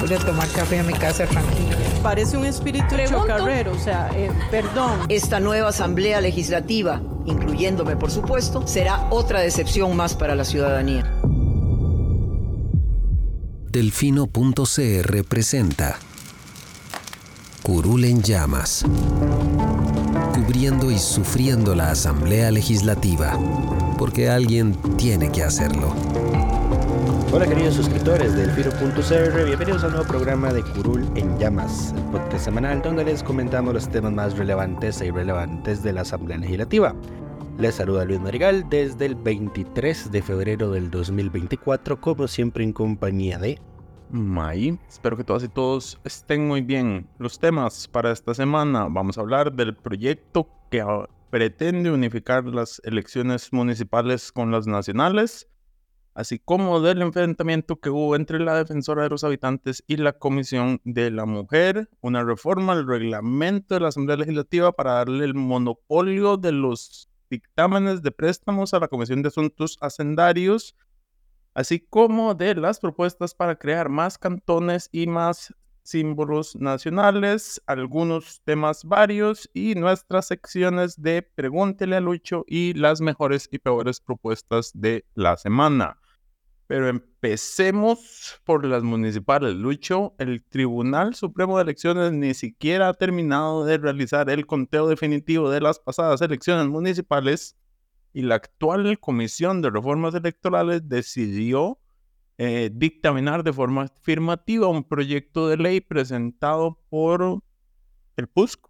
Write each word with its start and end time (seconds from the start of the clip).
Voy 0.00 0.12
a 0.14 0.18
tomar 0.18 0.48
café 0.48 0.78
a 0.78 0.82
mi 0.82 0.92
casa 0.92 1.26
tranquila. 1.26 1.76
Parece 2.02 2.36
un 2.36 2.46
espíritu 2.46 2.94
chocarrero, 3.08 3.72
o 3.72 3.78
sea, 3.78 4.10
eh, 4.14 4.30
perdón. 4.50 5.00
Esta 5.08 5.40
nueva 5.40 5.70
Asamblea 5.70 6.20
Legislativa, 6.20 7.02
incluyéndome 7.26 7.96
por 7.96 8.10
supuesto, 8.10 8.66
será 8.66 9.08
otra 9.10 9.40
decepción 9.40 9.96
más 9.96 10.14
para 10.14 10.34
la 10.34 10.44
ciudadanía. 10.44 11.12
Delfino.cr 13.70 15.24
presenta 15.24 15.98
Curul 17.62 18.04
en 18.04 18.22
llamas, 18.22 18.84
cubriendo 20.32 20.90
y 20.90 20.98
sufriendo 20.98 21.74
la 21.74 21.90
Asamblea 21.90 22.50
Legislativa, 22.50 23.38
porque 23.98 24.30
alguien 24.30 24.74
tiene 24.96 25.30
que 25.30 25.42
hacerlo. 25.42 25.94
Hola 27.30 27.46
queridos 27.46 27.74
suscriptores 27.74 28.34
del 28.34 28.50
Firo.cr, 28.52 29.44
bienvenidos 29.44 29.84
al 29.84 29.90
nuevo 29.90 30.06
programa 30.06 30.50
de 30.50 30.62
Curul 30.62 31.06
en 31.14 31.38
Llamas, 31.38 31.92
el 31.94 32.04
podcast 32.04 32.46
semanal 32.46 32.80
donde 32.80 33.04
les 33.04 33.22
comentamos 33.22 33.74
los 33.74 33.90
temas 33.90 34.12
más 34.12 34.38
relevantes 34.38 34.98
e 35.02 35.08
irrelevantes 35.08 35.82
de 35.82 35.92
la 35.92 36.00
Asamblea 36.00 36.38
Legislativa. 36.38 36.94
Les 37.58 37.74
saluda 37.74 38.06
Luis 38.06 38.18
Marigal 38.18 38.66
desde 38.70 39.04
el 39.04 39.14
23 39.14 40.10
de 40.10 40.22
febrero 40.22 40.70
del 40.70 40.90
2024, 40.90 42.00
como 42.00 42.26
siempre 42.28 42.64
en 42.64 42.72
compañía 42.72 43.38
de... 43.38 43.60
May, 44.10 44.78
espero 44.88 45.18
que 45.18 45.24
todas 45.24 45.44
y 45.44 45.48
todos 45.48 46.00
estén 46.04 46.48
muy 46.48 46.62
bien. 46.62 47.06
Los 47.18 47.38
temas 47.38 47.88
para 47.88 48.10
esta 48.10 48.32
semana, 48.32 48.86
vamos 48.88 49.18
a 49.18 49.20
hablar 49.20 49.52
del 49.52 49.76
proyecto 49.76 50.48
que 50.70 50.82
pretende 51.28 51.90
unificar 51.90 52.44
las 52.44 52.80
elecciones 52.84 53.52
municipales 53.52 54.32
con 54.32 54.50
las 54.50 54.66
nacionales, 54.66 55.46
así 56.18 56.40
como 56.40 56.80
del 56.80 57.00
enfrentamiento 57.00 57.76
que 57.76 57.90
hubo 57.90 58.16
entre 58.16 58.40
la 58.40 58.56
defensora 58.56 59.04
de 59.04 59.08
los 59.08 59.22
habitantes 59.22 59.84
y 59.86 59.98
la 59.98 60.14
Comisión 60.14 60.80
de 60.82 61.12
la 61.12 61.26
Mujer, 61.26 61.88
una 62.00 62.24
reforma 62.24 62.72
al 62.72 62.88
reglamento 62.88 63.74
de 63.74 63.82
la 63.82 63.88
Asamblea 63.88 64.16
Legislativa 64.16 64.72
para 64.72 64.94
darle 64.94 65.24
el 65.24 65.34
monopolio 65.34 66.36
de 66.36 66.50
los 66.50 67.08
dictámenes 67.30 68.02
de 68.02 68.10
préstamos 68.10 68.74
a 68.74 68.80
la 68.80 68.88
Comisión 68.88 69.22
de 69.22 69.28
Asuntos 69.28 69.78
Hacendarios, 69.80 70.74
así 71.54 71.78
como 71.78 72.34
de 72.34 72.56
las 72.56 72.80
propuestas 72.80 73.32
para 73.32 73.54
crear 73.54 73.88
más 73.88 74.18
cantones 74.18 74.88
y 74.90 75.06
más 75.06 75.54
símbolos 75.84 76.56
nacionales, 76.56 77.62
algunos 77.66 78.42
temas 78.42 78.82
varios 78.82 79.48
y 79.54 79.76
nuestras 79.76 80.26
secciones 80.26 81.00
de 81.00 81.22
Pregúntele 81.22 81.94
a 81.94 82.00
Lucho 82.00 82.44
y 82.48 82.74
las 82.74 83.00
mejores 83.00 83.48
y 83.52 83.60
peores 83.60 84.00
propuestas 84.00 84.72
de 84.74 85.04
la 85.14 85.36
semana. 85.36 85.96
Pero 86.68 86.88
empecemos 86.88 88.40
por 88.44 88.64
las 88.64 88.82
municipales. 88.82 89.54
Lucho, 89.54 90.14
el 90.18 90.44
Tribunal 90.44 91.14
Supremo 91.14 91.56
de 91.56 91.64
Elecciones 91.64 92.12
ni 92.12 92.34
siquiera 92.34 92.90
ha 92.90 92.94
terminado 92.94 93.64
de 93.64 93.78
realizar 93.78 94.30
el 94.30 94.46
conteo 94.46 94.86
definitivo 94.86 95.50
de 95.50 95.62
las 95.62 95.80
pasadas 95.80 96.20
elecciones 96.20 96.68
municipales 96.68 97.56
y 98.12 98.22
la 98.22 98.36
actual 98.36 99.00
Comisión 99.00 99.62
de 99.62 99.70
Reformas 99.70 100.14
Electorales 100.14 100.88
decidió 100.88 101.80
eh, 102.36 102.70
dictaminar 102.72 103.42
de 103.42 103.52
forma 103.52 103.84
afirmativa 103.84 104.68
un 104.68 104.84
proyecto 104.84 105.48
de 105.48 105.56
ley 105.56 105.80
presentado 105.80 106.78
por 106.90 107.42
el 108.16 108.28
PUSC, 108.28 108.60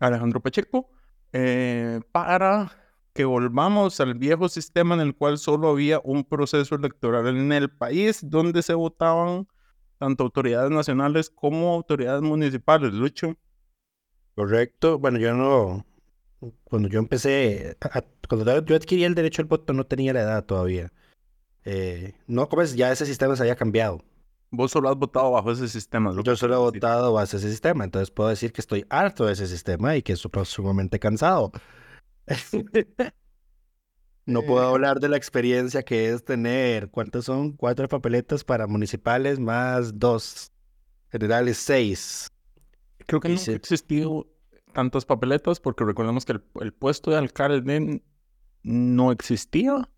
Alejandro 0.00 0.40
Pacheco, 0.40 0.90
eh, 1.32 2.00
para 2.12 2.70
que 3.14 3.24
volvamos 3.24 4.00
al 4.00 4.14
viejo 4.14 4.48
sistema 4.48 4.94
en 4.96 5.00
el 5.00 5.14
cual 5.14 5.38
solo 5.38 5.68
había 5.68 6.00
un 6.02 6.24
proceso 6.24 6.74
electoral 6.74 7.28
en 7.28 7.52
el 7.52 7.70
país 7.70 8.20
donde 8.28 8.60
se 8.62 8.74
votaban 8.74 9.46
tanto 9.98 10.24
autoridades 10.24 10.70
nacionales 10.70 11.30
como 11.30 11.72
autoridades 11.74 12.22
municipales, 12.22 12.92
Lucho. 12.92 13.36
Correcto. 14.34 14.98
Bueno, 14.98 15.18
yo 15.18 15.32
no. 15.32 15.86
Cuando 16.64 16.88
yo 16.88 16.98
empecé, 16.98 17.78
cuando 18.28 18.64
yo 18.64 18.76
adquirí 18.76 19.04
el 19.04 19.14
derecho 19.14 19.42
al 19.42 19.48
voto, 19.48 19.72
no 19.72 19.86
tenía 19.86 20.12
la 20.12 20.22
edad 20.22 20.44
todavía. 20.44 20.92
Eh, 21.64 22.14
no, 22.26 22.48
como 22.48 22.62
es, 22.62 22.74
ya 22.74 22.92
ese 22.92 23.06
sistema 23.06 23.36
se 23.36 23.44
había 23.44 23.56
cambiado. 23.56 24.02
Vos 24.50 24.72
solo 24.72 24.88
has 24.88 24.96
votado 24.96 25.30
bajo 25.30 25.52
ese 25.52 25.68
sistema. 25.68 26.12
Yo 26.22 26.36
solo 26.36 26.54
he 26.54 26.58
votado 26.58 27.12
bajo 27.12 27.24
ese 27.24 27.38
sistema, 27.38 27.84
entonces 27.84 28.10
puedo 28.10 28.28
decir 28.28 28.52
que 28.52 28.60
estoy 28.60 28.84
harto 28.90 29.24
de 29.24 29.32
ese 29.32 29.46
sistema 29.46 29.96
y 29.96 30.02
que 30.02 30.12
estoy 30.12 30.30
sumamente 30.44 30.98
cansado. 30.98 31.52
no 34.26 34.42
puedo 34.42 34.62
eh. 34.62 34.68
hablar 34.68 35.00
de 35.00 35.08
la 35.08 35.16
experiencia 35.16 35.82
que 35.82 36.10
es 36.10 36.24
tener, 36.24 36.90
¿cuántos 36.90 37.26
son? 37.26 37.52
Cuatro 37.52 37.88
papeletas 37.88 38.44
para 38.44 38.66
municipales 38.66 39.38
más 39.38 39.98
dos 39.98 40.52
generales, 41.10 41.58
seis. 41.58 42.28
Creo 43.06 43.20
que 43.20 43.28
ha 43.28 43.52
existido 43.52 44.26
tantas 44.72 45.04
papeletas 45.04 45.60
porque 45.60 45.84
recordemos 45.84 46.24
que 46.24 46.40
el, 46.60 46.72
puesto 46.72 47.10
de 47.10 47.18
alcalde 47.18 48.02
no 48.62 49.12
existía. 49.12 49.88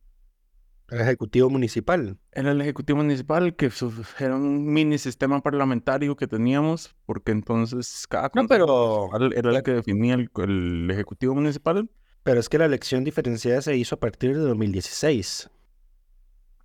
El 0.88 1.00
Ejecutivo 1.00 1.50
Municipal. 1.50 2.16
Era 2.30 2.52
el 2.52 2.60
Ejecutivo 2.60 2.98
Municipal, 2.98 3.56
que 3.56 3.72
era 4.20 4.36
un 4.36 4.72
mini 4.72 4.98
sistema 4.98 5.40
parlamentario 5.40 6.14
que 6.14 6.28
teníamos, 6.28 6.94
porque 7.06 7.32
entonces 7.32 8.06
cada 8.08 8.30
no, 8.34 8.46
pero... 8.46 9.08
era 9.34 9.50
el 9.50 9.62
que 9.64 9.72
definía 9.72 10.14
el 10.14 10.88
Ejecutivo 10.90 11.34
Municipal. 11.34 11.88
Pero 12.26 12.40
es 12.40 12.48
que 12.48 12.58
la 12.58 12.64
elección 12.64 13.04
diferenciada 13.04 13.62
se 13.62 13.76
hizo 13.76 13.94
a 13.94 14.00
partir 14.00 14.36
de 14.36 14.40
2016. 14.40 15.48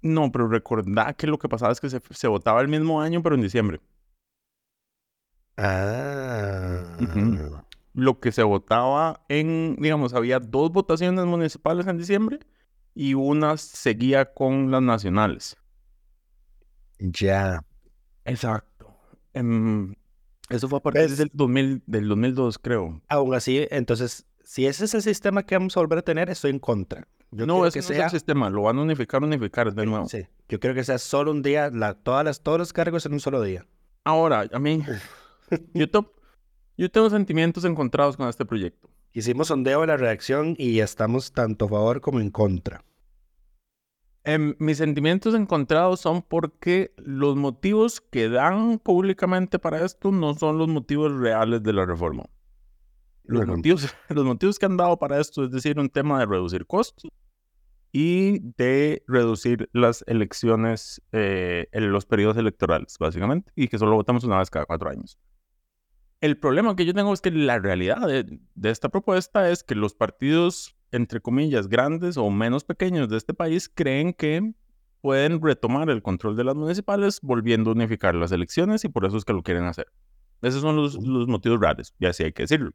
No, 0.01 0.31
pero 0.31 0.47
recordá 0.47 1.13
que 1.13 1.27
lo 1.27 1.37
que 1.37 1.47
pasaba 1.47 1.71
es 1.71 1.79
que 1.79 1.87
se, 1.87 2.27
votaba 2.27 2.61
el 2.61 2.67
mismo 2.67 2.99
año, 2.99 3.21
pero 3.21 3.35
en 3.35 3.43
diciembre. 3.43 3.79
Ah. 5.57 6.97
Lo 7.93 8.19
que 8.19 8.31
se 8.31 8.41
votaba 8.41 9.23
en, 9.29 9.75
digamos, 9.79 10.15
había 10.15 10.39
dos 10.39 10.71
votaciones 10.71 11.25
municipales 11.25 11.85
en 11.85 11.99
diciembre 11.99 12.39
y 12.95 13.13
una 13.13 13.55
seguía 13.57 14.33
con 14.33 14.71
las 14.71 14.81
nacionales. 14.81 15.57
Ya. 16.97 17.63
Exacto. 18.25 18.97
Em, 19.33 19.93
eso 20.49 20.67
fue 20.67 20.79
a 20.79 20.81
partir 20.81 21.15
del, 21.15 21.29
2000, 21.31 21.83
del 21.85 22.07
2002, 22.07 22.57
creo. 22.57 22.99
Aún 23.09 23.35
así, 23.35 23.67
entonces 23.69 24.25
si 24.51 24.65
ese 24.65 24.83
es 24.83 24.93
el 24.93 25.01
sistema 25.01 25.43
que 25.43 25.55
vamos 25.55 25.77
a 25.77 25.79
volver 25.79 25.99
a 25.99 26.01
tener, 26.01 26.29
estoy 26.29 26.51
en 26.51 26.59
contra. 26.59 27.07
Yo 27.31 27.45
no, 27.45 27.65
ese 27.65 27.79
que 27.79 27.83
sea... 27.83 27.99
es 27.99 28.03
el 28.03 28.19
sistema, 28.19 28.49
lo 28.49 28.63
van 28.63 28.79
a 28.79 28.81
unificar, 28.81 29.23
unificar 29.23 29.73
de 29.73 29.85
nuevo. 29.85 30.09
Sí, 30.09 30.27
yo 30.49 30.59
creo 30.59 30.73
que 30.73 30.83
sea 30.83 30.97
solo 30.97 31.31
un 31.31 31.41
día, 31.41 31.69
la, 31.71 31.93
todas 31.93 32.25
las, 32.25 32.41
todos 32.41 32.59
los 32.59 32.73
cargos 32.73 33.05
en 33.05 33.13
un 33.13 33.21
solo 33.21 33.41
día. 33.41 33.65
Ahora, 34.03 34.49
a 34.51 34.59
mí, 34.59 34.83
YouTube, 35.73 36.11
yo 36.75 36.91
tengo 36.91 37.09
sentimientos 37.09 37.63
encontrados 37.63 38.17
con 38.17 38.27
este 38.27 38.43
proyecto. 38.43 38.89
Hicimos 39.13 39.47
sondeo 39.47 39.79
de 39.79 39.87
la 39.87 39.95
reacción 39.95 40.55
y 40.57 40.81
estamos 40.81 41.31
tanto 41.31 41.63
a 41.63 41.69
favor 41.69 42.01
como 42.01 42.19
en 42.19 42.29
contra. 42.29 42.83
Em, 44.25 44.55
mis 44.59 44.79
sentimientos 44.79 45.33
encontrados 45.33 46.01
son 46.01 46.23
porque 46.23 46.93
los 46.97 47.37
motivos 47.37 48.01
que 48.01 48.27
dan 48.27 48.79
públicamente 48.79 49.59
para 49.59 49.85
esto 49.85 50.11
no 50.11 50.33
son 50.33 50.57
los 50.57 50.67
motivos 50.67 51.17
reales 51.17 51.63
de 51.63 51.71
la 51.71 51.85
reforma. 51.85 52.25
Los, 53.23 53.47
motivos, 53.47 53.87
los 54.09 54.25
motivos 54.25 54.59
que 54.59 54.65
han 54.65 54.77
dado 54.77 54.97
para 54.97 55.19
esto 55.19 55.45
es 55.45 55.51
decir, 55.51 55.79
un 55.79 55.89
tema 55.89 56.19
de 56.19 56.25
reducir 56.25 56.65
costos 56.65 57.09
y 57.91 58.39
de 58.57 59.03
reducir 59.07 59.69
las 59.73 60.03
elecciones 60.07 61.01
eh, 61.11 61.67
en 61.71 61.91
los 61.91 62.05
periodos 62.05 62.37
electorales, 62.37 62.95
básicamente, 62.99 63.51
y 63.55 63.67
que 63.67 63.77
solo 63.77 63.95
votamos 63.95 64.23
una 64.23 64.37
vez 64.37 64.49
cada 64.49 64.65
cuatro 64.65 64.89
años. 64.89 65.19
El 66.21 66.37
problema 66.37 66.75
que 66.75 66.85
yo 66.85 66.93
tengo 66.93 67.13
es 67.13 67.19
que 67.19 67.31
la 67.31 67.59
realidad 67.59 68.07
de, 68.07 68.39
de 68.53 68.69
esta 68.69 68.89
propuesta 68.89 69.49
es 69.49 69.63
que 69.63 69.75
los 69.75 69.93
partidos, 69.93 70.77
entre 70.91 71.19
comillas, 71.19 71.67
grandes 71.67 72.15
o 72.15 72.29
menos 72.29 72.63
pequeños 72.63 73.09
de 73.09 73.17
este 73.17 73.33
país 73.33 73.69
creen 73.73 74.13
que 74.13 74.53
pueden 75.01 75.41
retomar 75.41 75.89
el 75.89 76.01
control 76.01 76.35
de 76.35 76.43
las 76.43 76.55
municipales 76.55 77.19
volviendo 77.21 77.71
a 77.71 77.73
unificar 77.73 78.15
las 78.15 78.31
elecciones 78.31 78.85
y 78.85 78.89
por 78.89 79.05
eso 79.05 79.17
es 79.17 79.25
que 79.25 79.33
lo 79.33 79.43
quieren 79.43 79.63
hacer. 79.65 79.87
Esos 80.41 80.61
son 80.61 80.75
los, 80.75 80.95
los 80.95 81.27
motivos 81.27 81.59
reales, 81.59 81.93
y 81.99 82.05
así 82.05 82.23
hay 82.23 82.33
que 82.33 82.43
decirlo. 82.43 82.71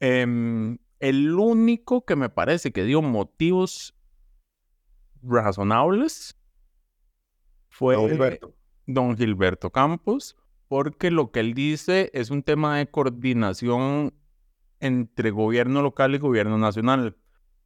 Em, 0.00 0.78
el 1.00 1.32
único 1.32 2.04
que 2.04 2.16
me 2.16 2.28
parece 2.28 2.72
que 2.72 2.84
dio 2.84 3.02
motivos 3.02 3.94
razonables 5.22 6.36
fue 7.68 7.96
Don 7.96 8.08
Gilberto. 8.08 8.54
don 8.86 9.16
Gilberto 9.16 9.70
Campos, 9.70 10.36
porque 10.68 11.10
lo 11.10 11.30
que 11.30 11.40
él 11.40 11.54
dice 11.54 12.10
es 12.14 12.30
un 12.30 12.42
tema 12.42 12.78
de 12.78 12.86
coordinación 12.86 14.14
entre 14.80 15.30
gobierno 15.30 15.82
local 15.82 16.14
y 16.14 16.18
gobierno 16.18 16.58
nacional. 16.58 17.16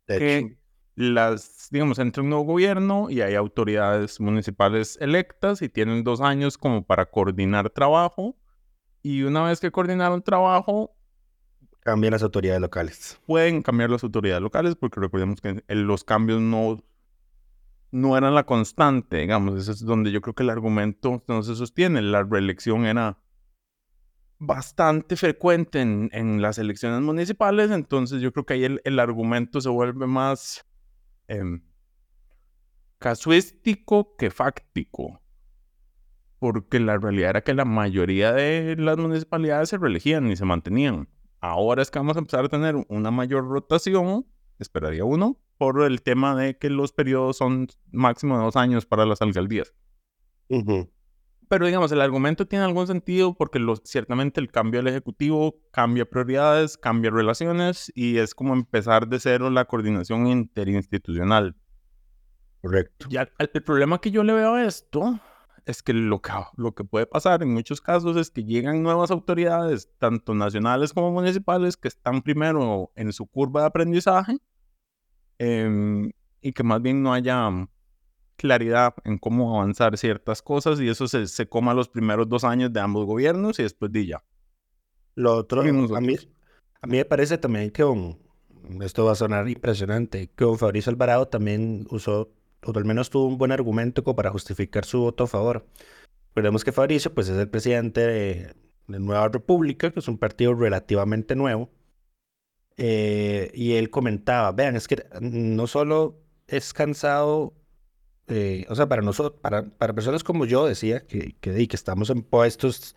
De 0.07 0.19
que 0.19 0.39
hecho, 0.39 0.57
las, 0.95 1.69
digamos, 1.71 1.99
entra 2.01 2.23
un 2.23 2.31
nuevo 2.31 2.45
gobierno 2.45 3.09
y 3.09 3.21
hay 3.21 3.35
autoridades 3.35 4.21
municipales 4.21 4.99
electas 5.01 5.63
y 5.63 5.69
tienen 5.69 6.03
dos 6.03 6.21
años 6.21 6.59
como 6.59 6.85
para 6.85 7.07
coordinar 7.07 7.71
trabajo. 7.71 8.37
Y 9.03 9.23
una 9.23 9.45
vez 9.45 9.61
que 9.61 9.71
coordinaron 9.71 10.23
trabajo, 10.23 10.98
cambian 11.89 12.13
las 12.13 12.23
autoridades 12.23 12.61
locales. 12.61 13.19
pueden 13.25 13.63
cambiar 13.63 13.89
las 13.89 14.05
autoridades 14.05 14.43
locales, 14.43 14.77
porque 14.77 15.01
recordemos 15.01 15.41
que 15.41 15.63
los 15.69 16.05
cambios 16.05 16.39
no, 16.39 16.85
no 17.91 18.15
eran 18.19 18.35
la 18.35 18.45
constante, 18.45 19.17
digamos, 19.17 19.59
eso 19.59 19.73
es 19.73 19.83
donde 19.83 20.13
yo 20.13 20.21
creo 20.21 20.35
que 20.35 20.43
el 20.43 20.51
argumento 20.51 21.25
no 21.27 21.43
se 21.43 21.57
sostiene. 21.57 22.03
La 22.03 22.25
reelección 22.25 22.85
era 22.85 23.19
bastante 24.39 25.17
frecuente 25.17 25.81
en, 25.81 26.11
en 26.13 26.43
las 26.43 26.59
elecciones 26.59 27.01
municipales, 27.01 27.71
entonces 27.71 28.21
yo 28.21 28.35
creo 28.35 28.45
que 28.45 28.53
ahí 28.53 28.65
el, 28.65 28.83
el 28.85 28.99
argumento 28.99 29.63
se 29.63 29.71
vuelve 29.71 30.07
más 30.07 30.67
em, 31.27 31.63
casuístico 32.99 34.15
que 34.19 34.31
fáctico. 34.31 35.23
Porque 36.39 36.81
la 36.81 36.99
realidad 36.99 37.31
era 37.31 37.41
que 37.41 37.55
la 37.55 37.65
mayoría 37.65 38.35
de 38.35 38.77
las 38.77 38.99
municipalidades 38.99 39.71
se 39.71 39.79
reelegían 39.79 40.31
y 40.31 40.37
se 40.37 40.45
mantenían. 40.45 41.09
Ahora 41.41 41.83
es 41.83 41.91
que 41.91 41.99
vamos 41.99 42.17
a 42.17 42.21
empezar 42.21 42.45
a 42.45 42.49
tener 42.49 42.75
una 42.89 43.11
mayor 43.11 43.47
rotación, 43.49 44.27
esperaría 44.59 45.05
uno, 45.05 45.41
por 45.57 45.83
el 45.83 46.03
tema 46.03 46.37
de 46.37 46.57
que 46.59 46.71
los 46.71 46.93
periodos 46.93 47.37
son 47.37 47.69
máximo 47.91 48.37
de 48.39 48.45
dos 48.45 48.57
años 48.57 48.87
para 48.87 49.07
las 49.07 49.23
alcaldías. 49.23 49.75
Ujú. 50.49 50.91
Pero 51.49 51.67
digamos, 51.67 51.91
el 51.93 52.01
argumento 52.01 52.47
tiene 52.47 52.65
algún 52.65 52.87
sentido 52.87 53.35
porque 53.35 53.59
lo- 53.59 53.77
ciertamente 53.77 54.41
el 54.41 54.51
cambio 54.51 54.81
del 54.81 54.89
Ejecutivo 54.89 55.57
cambia 55.73 56.05
prioridades, 56.09 56.77
cambia 56.77 57.11
relaciones 57.11 57.91
y 57.95 58.19
es 58.19 58.35
como 58.35 58.53
empezar 58.53 59.09
de 59.09 59.19
cero 59.19 59.49
la 59.49 59.65
coordinación 59.65 60.27
interinstitucional. 60.27 61.57
Correcto. 62.61 63.07
Ya, 63.11 63.29
el, 63.39 63.51
el 63.55 63.63
problema 63.63 64.01
que 64.01 64.11
yo 64.11 64.23
le 64.25 64.33
veo 64.35 64.55
a 64.55 64.65
esto 64.65 65.19
es 65.69 65.83
que 65.83 65.93
lo, 65.93 66.21
que 66.21 66.33
lo 66.57 66.75
que 66.75 66.85
puede 66.85 67.07
pasar 67.07 67.43
en 67.43 67.53
muchos 67.53 67.81
casos 67.81 68.17
es 68.17 68.31
que 68.31 68.45
llegan 68.45 68.83
nuevas 68.83 69.11
autoridades, 69.11 69.91
tanto 69.99 70.35
nacionales 70.35 70.93
como 70.93 71.13
municipales, 71.13 71.77
que 71.77 71.89
están 71.89 72.23
primero 72.23 72.91
en 72.97 73.13
su 73.13 73.27
curva 73.27 73.61
de 73.61 73.67
aprendizaje 73.69 74.39
em, 75.39 76.11
y 76.41 76.53
que 76.53 76.63
más 76.63 76.81
bien 76.83 77.03
no 77.03 77.13
haya 77.13 77.51
claridad 78.37 78.95
en 79.05 79.19
cómo 79.19 79.57
avanzar 79.57 79.97
ciertas 79.99 80.43
cosas 80.43 80.81
y 80.81 80.89
eso 80.89 81.09
se, 81.09 81.27
se 81.27 81.49
coma 81.49 81.75
los 81.75 81.89
primeros 81.89 82.29
dos 82.29 82.45
años 82.45 82.73
de 82.73 82.81
ambos 82.81 83.05
gobiernos 83.05 83.59
y 83.59 83.65
después 83.65 83.91
de 83.93 84.07
ya. 84.07 84.25
Lo 85.17 85.35
otro, 85.35 85.63
a 85.97 86.01
mí, 86.01 86.17
a 86.81 86.87
mí 86.87 86.97
me 86.99 87.05
parece 87.05 87.39
también 87.39 87.71
que 87.71 87.83
don- 87.83 88.19
esto 88.81 89.05
va 89.05 89.13
a 89.13 89.17
sonar 89.17 89.49
impresionante, 89.49 90.31
que 90.35 90.45
don 90.45 90.59
Fabricio 90.59 90.91
Alvarado 90.91 91.27
también 91.27 91.87
usó, 91.91 92.31
o 92.65 92.77
al 92.77 92.85
menos 92.85 93.11
tuvo 93.11 93.27
un 93.27 93.39
buen 93.39 93.53
argumento 93.53 94.05
como 94.05 94.17
para 94.17 94.31
justificar 94.31 94.85
su 94.85 95.01
voto 95.01 95.25
a 95.25 95.29
favor. 95.29 95.67
Recordemos 96.31 96.65
que 96.65 96.73
Fabricio 96.73 97.15
pues, 97.15 97.29
es 97.29 97.39
el 97.39 97.49
presidente 97.49 98.01
de, 98.01 98.55
de 98.87 98.99
Nueva 99.01 99.29
República, 99.29 99.91
que 99.91 100.01
es 100.01 100.09
un 100.09 100.19
partido 100.19 100.55
relativamente 100.55 101.37
nuevo, 101.37 101.71
eh, 102.77 103.51
y 103.55 103.73
él 103.75 103.91
comentaba, 103.91 104.53
vean, 104.53 104.77
es 104.77 104.87
que 104.87 105.05
no 105.21 105.67
solo 105.67 106.21
es 106.47 106.73
cansado, 106.73 107.55
eh, 108.29 108.67
o 108.69 108.75
sea, 108.77 108.89
para 108.89 109.03
nosotros, 109.03 109.41
para, 109.41 109.65
para 109.69 109.95
personas 109.95 110.23
como 110.23 110.45
yo, 110.47 110.67
decía, 110.67 111.07
que, 111.07 111.35
que, 111.41 111.67
que 111.67 111.77
estamos 111.77 112.09
en 112.11 112.23
puestos 112.23 112.95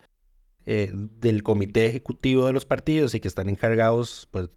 eh, 0.66 0.92
del 0.94 1.42
comité 1.42 1.86
ejecutivo 1.86 2.46
de 2.46 2.52
los 2.52 2.64
partidos 2.64 3.14
y 3.14 3.20
que 3.20 3.26
están 3.26 3.48
encargados 3.48 4.28
pues, 4.30 4.50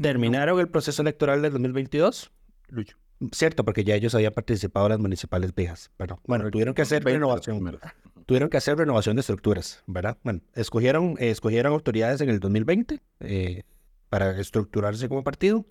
Terminaron 0.00 0.58
el 0.60 0.68
proceso 0.68 1.02
electoral 1.02 1.42
del 1.42 1.52
2022. 1.52 2.32
Lucho. 2.68 2.96
Cierto, 3.32 3.64
porque 3.64 3.84
ya 3.84 3.94
ellos 3.94 4.14
habían 4.14 4.34
participado 4.34 4.86
en 4.86 4.90
las 4.90 5.00
municipales 5.00 5.54
viejas. 5.54 5.90
Pero 5.96 6.20
bueno, 6.26 6.50
tuvieron 6.50 6.74
que 6.74 6.82
hacer 6.82 7.02
20 7.02 7.18
renovación. 7.18 7.78
Tuvieron 8.26 8.50
que 8.50 8.56
hacer 8.56 8.76
renovación 8.76 9.16
de 9.16 9.20
estructuras, 9.20 9.84
¿verdad? 9.86 10.18
Bueno, 10.22 10.40
escogieron, 10.54 11.16
eh, 11.18 11.30
escogieron 11.30 11.72
autoridades 11.72 12.20
en 12.20 12.30
el 12.30 12.40
2020 12.40 13.00
eh, 13.20 13.62
para 14.08 14.38
estructurarse 14.40 15.08
como 15.08 15.24
partido. 15.24 15.66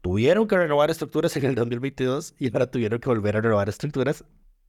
Tuvieron 0.00 0.46
que 0.46 0.56
renovar 0.56 0.90
estructuras 0.90 1.36
en 1.36 1.46
el 1.46 1.54
2022 1.54 2.34
y 2.38 2.52
ahora 2.52 2.70
tuvieron 2.70 3.00
que 3.00 3.08
volver 3.08 3.36
a 3.36 3.40
renovar 3.40 3.68
estructuras 3.68 4.24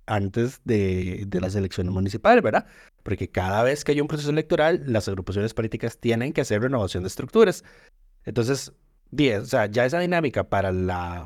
antes 0.05 0.61
de, 0.63 1.25
de 1.27 1.41
las 1.41 1.55
elecciones 1.55 1.91
municipales, 1.91 2.43
¿verdad? 2.43 2.67
Porque 3.03 3.29
cada 3.29 3.63
vez 3.63 3.83
que 3.83 3.91
hay 3.91 4.01
un 4.01 4.07
proceso 4.07 4.29
electoral, 4.29 4.83
las 4.87 5.07
agrupaciones 5.07 5.53
políticas 5.53 5.97
tienen 5.99 6.31
que 6.31 6.41
hacer 6.41 6.61
renovación 6.61 7.03
de 7.03 7.07
estructuras. 7.07 7.63
Entonces, 8.23 8.71
10, 9.11 9.41
o 9.41 9.45
sea, 9.45 9.65
ya 9.65 9.85
esa 9.85 9.99
dinámica 9.99 10.47
para 10.47 10.71
la 10.71 11.25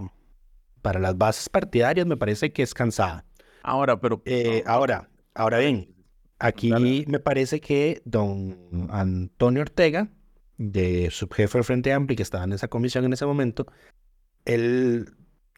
para 0.81 1.00
las 1.00 1.18
bases 1.18 1.50
partidarias 1.50 2.06
me 2.06 2.18
parece 2.18 2.51
que 2.51 2.63
es 2.63 2.74
cansada. 2.74 3.25
Ahora, 3.63 4.00
pero... 4.00 4.21
Eh, 4.25 4.63
ahora, 4.66 5.10
ahora 5.33 5.60
bien, 5.60 5.94
aquí 6.39 6.71
me 7.07 7.19
parece 7.19 7.60
que 7.60 8.01
don 8.06 8.88
Antonio 8.89 9.62
Ortega, 9.62 10.10
de 10.59 11.09
subjefe 11.09 11.57
del 11.57 11.65
Frente 11.65 11.94
Amplio, 11.94 12.17
que 12.17 12.23
estaba 12.23 12.44
en 12.44 12.53
esa 12.53 12.67
comisión 12.67 13.06
en 13.06 13.13
ese 13.13 13.25
momento, 13.25 13.65
él 14.45 15.09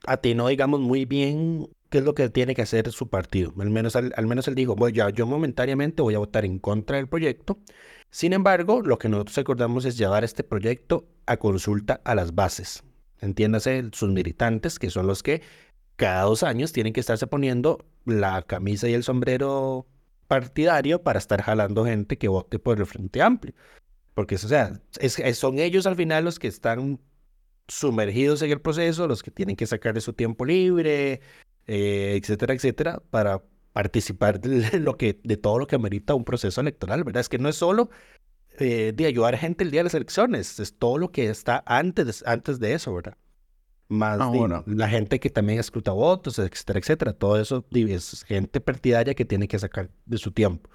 atinó, 0.05 0.47
digamos, 0.47 0.79
muy 0.79 1.05
bien 1.05 1.67
qué 1.89 1.97
es 1.97 2.03
lo 2.03 2.13
que 2.13 2.29
tiene 2.29 2.55
que 2.55 2.61
hacer 2.61 2.89
su 2.91 3.09
partido. 3.09 3.51
Al 3.59 3.71
menos, 3.71 3.95
al, 3.95 4.13
al 4.15 4.27
menos 4.27 4.47
él 4.47 4.55
dijo, 4.55 4.75
ya, 4.89 5.09
yo 5.09 5.25
momentáneamente 5.25 6.03
voy 6.03 6.13
a 6.15 6.19
votar 6.19 6.45
en 6.45 6.59
contra 6.59 6.97
del 6.97 7.07
proyecto. 7.07 7.59
Sin 8.11 8.31
embargo, 8.31 8.81
lo 8.81 8.99
que 8.99 9.09
nosotros 9.09 9.37
acordamos 9.39 9.85
es 9.85 9.97
llevar 9.97 10.23
este 10.23 10.43
proyecto 10.43 11.07
a 11.25 11.37
consulta 11.37 11.99
a 12.05 12.13
las 12.13 12.35
bases. 12.35 12.83
Entiéndase, 13.19 13.89
sus 13.93 14.09
militantes, 14.09 14.77
que 14.77 14.89
son 14.91 15.07
los 15.07 15.23
que 15.23 15.41
cada 15.95 16.23
dos 16.23 16.43
años 16.43 16.73
tienen 16.73 16.93
que 16.93 16.99
estarse 16.99 17.25
poniendo 17.25 17.85
la 18.05 18.43
camisa 18.43 18.87
y 18.87 18.93
el 18.93 19.03
sombrero 19.03 19.87
partidario 20.27 21.01
para 21.01 21.19
estar 21.19 21.41
jalando 21.41 21.85
gente 21.85 22.17
que 22.17 22.27
vote 22.27 22.59
por 22.59 22.79
el 22.79 22.85
Frente 22.85 23.21
Amplio. 23.21 23.53
Porque, 24.13 24.35
o 24.35 24.37
sea, 24.37 24.79
es, 24.99 25.19
son 25.37 25.59
ellos 25.59 25.85
al 25.85 25.95
final 25.95 26.25
los 26.25 26.37
que 26.39 26.47
están 26.47 26.99
sumergidos 27.67 28.41
en 28.41 28.51
el 28.51 28.59
proceso, 28.61 29.07
los 29.07 29.23
que 29.23 29.31
tienen 29.31 29.55
que 29.55 29.65
sacar 29.65 29.93
de 29.93 30.01
su 30.01 30.13
tiempo 30.13 30.45
libre, 30.45 31.21
eh, 31.67 32.19
etcétera, 32.21 32.53
etcétera, 32.53 33.01
para 33.09 33.41
participar 33.73 34.41
de, 34.41 34.79
lo 34.79 34.97
que, 34.97 35.19
de 35.23 35.37
todo 35.37 35.59
lo 35.59 35.67
que 35.67 35.75
amerita 35.75 36.13
un 36.15 36.25
proceso 36.25 36.59
electoral, 36.61 37.03
¿verdad? 37.03 37.21
Es 37.21 37.29
que 37.29 37.37
no 37.37 37.47
es 37.47 37.55
solo 37.55 37.89
eh, 38.59 38.91
de 38.93 39.05
ayudar 39.05 39.35
a 39.35 39.37
gente 39.37 39.63
el 39.63 39.71
día 39.71 39.79
de 39.79 39.85
las 39.85 39.93
elecciones, 39.93 40.59
es 40.59 40.73
todo 40.77 40.97
lo 40.97 41.11
que 41.11 41.29
está 41.29 41.63
antes, 41.65 42.05
de- 42.05 42.29
antes 42.29 42.59
de 42.59 42.73
eso, 42.73 42.93
¿verdad? 42.93 43.15
Más 43.87 44.17
di, 44.31 44.37
Ahora. 44.39 44.63
la 44.67 44.87
gente 44.89 45.19
que 45.19 45.29
también 45.29 45.59
escruta 45.59 45.91
votos, 45.91 46.39
etcétera, 46.39 46.79
etcétera, 46.79 47.13
todo 47.13 47.39
eso 47.39 47.65
es 47.73 48.23
gente 48.23 48.59
partidaria 48.61 49.13
que 49.13 49.25
tiene 49.25 49.47
que 49.47 49.59
sacar 49.59 49.89
de 50.05 50.17
su 50.17 50.31
tiempo. 50.31 50.69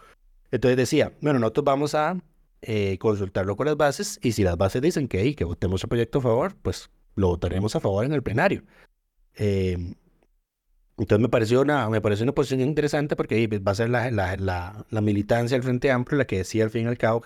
Entonces 0.50 0.76
decía, 0.76 1.12
bueno, 1.20 1.38
nosotros 1.38 1.64
vamos 1.64 1.94
a 1.94 2.18
eh, 2.62 2.98
consultarlo 2.98 3.56
con 3.56 3.66
las 3.66 3.76
bases 3.76 4.18
y 4.22 4.32
si 4.32 4.42
las 4.42 4.56
bases 4.56 4.82
dicen 4.82 5.08
que, 5.08 5.20
hey, 5.20 5.34
que 5.34 5.44
votemos 5.44 5.82
el 5.82 5.88
proyecto 5.88 6.18
a 6.18 6.22
favor, 6.22 6.56
pues 6.62 6.90
lo 7.14 7.28
votaremos 7.28 7.76
a 7.76 7.80
favor 7.80 8.04
en 8.04 8.12
el 8.12 8.22
plenario. 8.22 8.62
Eh, 9.34 9.94
entonces 10.98 11.22
me 11.22 11.28
pareció 11.28 11.60
una, 11.60 11.88
me 11.90 12.00
pareció 12.00 12.24
una 12.24 12.32
posición 12.32 12.60
interesante 12.60 13.16
porque 13.16 13.34
ahí 13.34 13.46
va 13.46 13.72
a 13.72 13.74
ser 13.74 13.90
la, 13.90 14.10
la, 14.10 14.36
la, 14.36 14.86
la 14.88 15.00
militancia 15.00 15.56
del 15.56 15.62
Frente 15.62 15.90
Amplio 15.90 16.18
la 16.18 16.26
que 16.26 16.38
decía 16.38 16.64
al 16.64 16.70
fin 16.70 16.84
y 16.84 16.86
al 16.86 16.98
cabo 16.98 17.22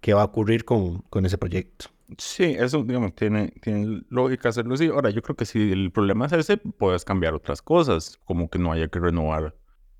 qué 0.00 0.14
va 0.14 0.22
a 0.22 0.26
ocurrir 0.26 0.64
con, 0.64 0.98
con 1.02 1.24
ese 1.24 1.38
proyecto. 1.38 1.86
Sí, 2.18 2.44
eso, 2.58 2.82
digamos, 2.82 3.14
tiene, 3.14 3.54
tiene 3.62 4.02
lógica 4.10 4.50
hacerlo 4.50 4.74
así. 4.74 4.88
Ahora, 4.88 5.10
yo 5.10 5.22
creo 5.22 5.36
que 5.36 5.46
si 5.46 5.72
el 5.72 5.90
problema 5.90 6.26
es 6.26 6.32
ese, 6.32 6.58
puedes 6.58 7.04
cambiar 7.04 7.32
otras 7.32 7.62
cosas, 7.62 8.18
como 8.24 8.50
que 8.50 8.58
no 8.58 8.72
haya 8.72 8.88
que 8.88 8.98
renovar, 8.98 9.54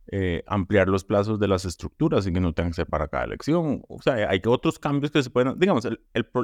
eh, 0.09 0.43
ampliar 0.47 0.89
los 0.89 1.05
plazos 1.05 1.39
de 1.39 1.49
las 1.49 1.65
estructuras 1.65 2.27
y 2.27 2.33
que 2.33 2.41
no 2.41 2.53
tengan 2.53 2.73
que 2.73 2.77
ser 2.77 2.87
para 2.87 3.09
cada 3.09 3.25
elección. 3.25 3.83
O 3.89 4.03
sea, 4.03 4.15
hay 4.29 4.41
que 4.41 4.49
otros 4.49 4.79
cambios 4.79 5.11
que 5.11 5.23
se 5.23 5.31
pueden, 5.31 5.59
digamos, 5.59 5.85
el, 5.85 6.01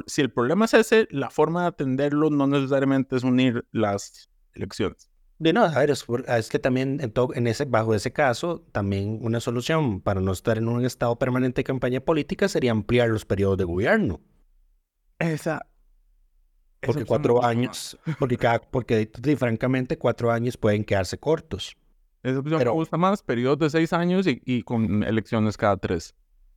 si 0.07 0.21
el 0.21 0.31
problema 0.31 0.65
es 0.65 0.73
ese, 0.73 1.07
la 1.11 1.29
forma 1.29 1.61
de 1.63 1.67
atenderlo 1.67 2.29
no 2.29 2.47
necesariamente 2.47 3.15
es 3.15 3.23
unir 3.23 3.65
las 3.71 4.29
elecciones. 4.53 5.09
De 5.37 5.53
no, 5.53 5.63
a 5.63 5.79
ver, 5.79 5.89
es, 5.89 6.49
que 6.49 6.59
también 6.59 6.99
en, 7.01 7.11
todo- 7.11 7.33
en 7.33 7.47
ese, 7.47 7.63
bajo 7.65 7.95
ese 7.95 8.11
caso, 8.11 8.65
también 8.73 9.19
una 9.21 9.39
solución 9.39 10.01
para 10.01 10.19
no 10.19 10.33
estar 10.33 10.57
en 10.57 10.67
un 10.67 10.83
estado 10.83 11.17
permanente 11.17 11.59
de 11.61 11.63
campaña 11.63 12.01
política 12.01 12.49
sería 12.49 12.71
ampliar 12.71 13.09
los 13.09 13.23
periodos 13.25 13.57
de 13.57 13.63
gobierno. 13.63 14.19
Esa, 15.17 15.65
Porque 16.81 17.05
cuatro 17.05 17.43
años, 17.43 17.97
porque, 18.19 18.37
cada, 18.37 18.59
porque 18.59 19.09
francamente 19.37 19.97
cuatro 19.97 20.31
años 20.31 20.57
pueden 20.57 20.83
quedarse 20.83 21.17
cortos. 21.17 21.77
Esa 22.23 22.39
opción 22.39 22.59
me 22.63 22.69
gusta 22.69 22.97
más, 22.97 23.23
periodos 23.23 23.59
de 23.59 23.69
seis 23.69 23.93
años 23.93 24.27
y, 24.27 24.41
y 24.45 24.61
con 24.63 25.03
elecciones 25.03 25.55
cada 25.57 25.77
tres. 25.77 26.15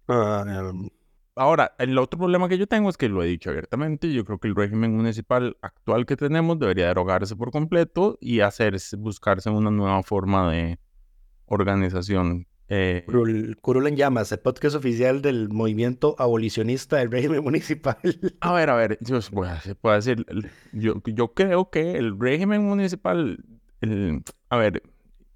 Ah, 0.09 0.45
em, 0.47 0.89
Ahora, 1.35 1.75
el 1.79 1.97
otro 1.97 2.19
problema 2.19 2.47
que 2.47 2.59
yo 2.59 2.67
tengo 2.67 2.91
es 2.91 2.99
que 2.99 3.09
lo 3.09 3.23
he 3.23 3.27
dicho 3.27 3.49
abiertamente, 3.49 4.13
yo 4.13 4.23
creo 4.27 4.39
que 4.39 4.49
el 4.49 4.55
régimen 4.55 4.95
municipal 4.95 5.57
actual 5.63 6.05
que 6.05 6.15
tenemos 6.17 6.59
debería 6.59 6.89
derogarse 6.89 7.37
por 7.37 7.51
completo 7.51 8.19
y 8.21 8.41
hacerse, 8.41 8.97
buscarse 8.99 9.49
una 9.49 9.71
nueva 9.71 10.03
forma 10.03 10.53
de 10.53 10.79
organización. 11.47 12.47
Eh, 12.69 13.03
Curul, 13.07 13.57
Curul 13.61 13.87
en 13.87 13.97
llamas, 13.97 14.33
el 14.33 14.39
podcast 14.41 14.77
oficial 14.77 15.21
del 15.21 15.49
movimiento 15.51 16.15
abolicionista 16.19 16.97
del 16.97 17.11
régimen 17.11 17.43
municipal. 17.45 17.97
a 18.41 18.53
ver, 18.53 18.71
a 18.71 18.75
ver, 18.77 18.99
yo 19.01 19.19
voy 19.31 19.49
a, 19.49 19.61
puedo 19.81 19.95
decir, 19.97 20.25
el- 20.29 20.51
yo, 20.73 20.95
yo 21.07 21.35
creo 21.35 21.71
que 21.71 21.97
el 21.99 22.19
régimen 22.19 22.63
municipal, 22.65 23.39
el- 23.81 24.23
a 24.49 24.57
ver, 24.57 24.83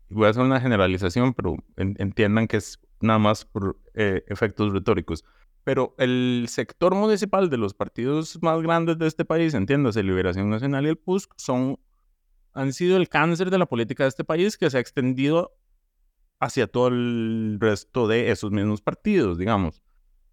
voy 0.09 0.27
a 0.27 0.31
hacer 0.31 0.43
una 0.43 0.61
generalización, 0.61 1.35
pero 1.35 1.57
en- 1.77 1.97
entiendan 1.99 2.47
que 2.49 2.59
es 2.59 2.79
nada 3.01 3.19
más 3.19 3.45
por 3.45 3.79
eh, 3.95 4.25
efectos 4.29 4.73
retóricos. 4.73 5.25
Pero 5.65 5.95
el 5.99 6.47
sector 6.49 6.95
municipal 6.95 7.51
de 7.51 7.57
los 7.59 7.75
partidos 7.75 8.39
más 8.43 8.61
grandes 8.63 8.99
de 8.99 9.07
este 9.09 9.25
país, 9.25 9.53
entiéndase, 9.55 10.03
Liberación 10.03 10.49
Nacional 10.51 10.87
y 10.87 10.91
el 10.91 10.97
PUSC, 10.99 11.33
son, 11.37 11.79
han 12.55 12.73
sido 12.73 12.97
el 12.97 13.09
cáncer 13.09 13.51
de 13.51 13.59
la 13.59 13.67
política 13.67 14.05
de 14.05 14.11
este 14.11 14.25
país 14.25 14.57
que 14.57 14.71
se 14.71 14.79
ha 14.79 14.81
extendido 14.81 15.53
hacia 16.41 16.67
todo 16.67 16.89
el 16.89 17.59
resto 17.61 18.09
de 18.09 18.31
esos 18.31 18.51
mismos 18.53 18.83
partidos, 18.83 19.39
digamos. 19.39 19.83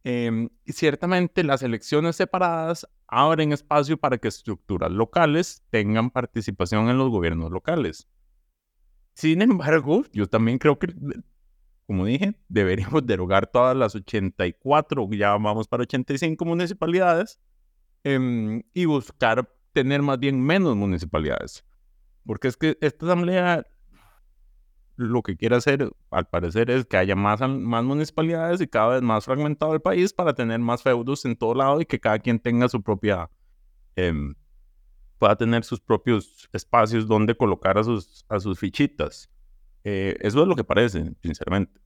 Em, 0.04 0.50
y 0.66 0.74
ciertamente 0.74 1.44
las 1.44 1.64
elecciones 1.64 2.18
separadas 2.18 2.88
abren 3.08 3.54
espacio 3.54 3.98
para 3.98 4.18
que 4.18 4.28
estructuras 4.28 4.92
locales 4.92 5.64
tengan 5.70 6.10
participación 6.12 6.90
en 6.90 6.98
los 6.98 7.10
gobiernos 7.10 7.52
locales. 7.52 8.08
Sin 9.14 9.42
embargo, 9.42 10.04
yo 10.14 10.28
también 10.28 10.58
creo 10.58 10.78
que, 10.78 10.94
como 11.88 12.06
dije, 12.06 12.36
deberíamos 12.48 13.06
derogar 13.06 13.48
todas 13.48 13.76
las 13.76 13.96
84, 13.96 15.10
ya 15.14 15.32
vamos 15.38 15.68
para 15.68 15.84
85 15.84 16.46
municipalidades 16.46 17.40
em, 18.04 18.64
y 18.74 18.86
buscar 18.86 19.50
tener 19.74 20.02
más 20.02 20.20
bien 20.20 20.42
menos 20.42 20.76
municipalidades. 20.76 21.64
Porque 22.26 22.48
es 22.48 22.58
que 22.58 22.78
esta 22.82 23.06
asamblea 23.06 23.66
lo 24.96 25.24
que 25.24 25.36
quiere 25.36 25.56
hacer, 25.56 25.92
al 26.12 26.28
parecer, 26.28 26.70
es 26.70 26.86
que 26.86 26.98
haya 26.98 27.16
más, 27.16 27.40
más 27.42 27.84
municipalidades 27.84 28.62
y 28.62 28.68
cada 28.68 28.90
vez 28.90 29.02
más 29.02 29.26
fragmentado 29.26 29.74
el 29.74 29.82
país 29.82 30.14
para 30.14 30.34
tener 30.34 30.60
más 30.60 30.84
feudos 30.84 31.26
en 31.26 31.36
todo 31.36 31.56
lado 31.56 31.82
y 31.82 31.86
que 31.86 32.00
cada 32.00 32.20
quien 32.20 32.40
tenga 32.40 32.70
su 32.70 32.82
propia, 32.82 33.30
em, 33.96 34.36
pueda 35.24 35.38
tener 35.38 35.64
sus 35.64 35.80
propios 35.80 36.50
espacios 36.52 37.08
donde 37.08 37.34
colocar 37.34 37.78
a 37.78 37.84
sus, 37.86 38.26
a 38.28 38.42
sus 38.42 38.60
fichitas. 38.60 39.30
Eh, 39.86 40.18
eso 40.20 40.42
es 40.42 40.48
lo 40.50 40.54
que 40.54 40.66
parece, 40.66 41.14
sinceramente. 41.24 41.80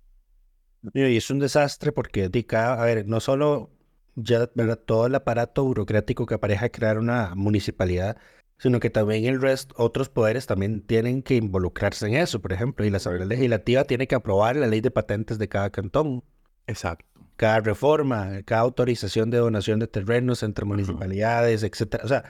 Y 0.95 1.15
es 1.15 1.29
un 1.29 1.37
desastre 1.37 1.91
porque, 1.91 2.31
a 2.55 2.83
ver, 2.83 3.05
no 3.05 3.19
solo 3.19 3.69
ya 4.15 4.49
¿verdad? 4.55 4.79
todo 4.83 5.05
el 5.05 5.13
aparato 5.13 5.65
burocrático 5.65 6.25
que 6.25 6.33
apareja 6.33 6.69
crear 6.69 6.97
una 6.97 7.35
municipalidad, 7.35 8.17
sino 8.57 8.79
que 8.79 8.89
también 8.89 9.25
el 9.25 9.39
resto, 9.39 9.75
otros 9.77 10.09
poderes 10.09 10.47
también 10.47 10.81
tienen 10.81 11.21
que 11.21 11.35
involucrarse 11.35 12.07
en 12.07 12.15
eso, 12.15 12.41
por 12.41 12.53
ejemplo, 12.53 12.87
y 12.87 12.89
la 12.89 12.97
Asamblea 12.97 13.27
Legislativa 13.27 13.83
tiene 13.83 14.07
que 14.07 14.15
aprobar 14.15 14.55
la 14.55 14.65
ley 14.65 14.81
de 14.81 14.89
patentes 14.89 15.37
de 15.37 15.47
cada 15.47 15.69
cantón, 15.69 16.23
Exacto. 16.65 17.05
cada 17.35 17.59
reforma, 17.59 18.41
cada 18.45 18.61
autorización 18.61 19.29
de 19.29 19.37
donación 19.37 19.77
de 19.77 19.85
terrenos 19.85 20.41
entre 20.41 20.65
municipalidades, 20.65 21.61
etcétera. 21.61 22.03
O 22.03 22.07
sea, 22.07 22.23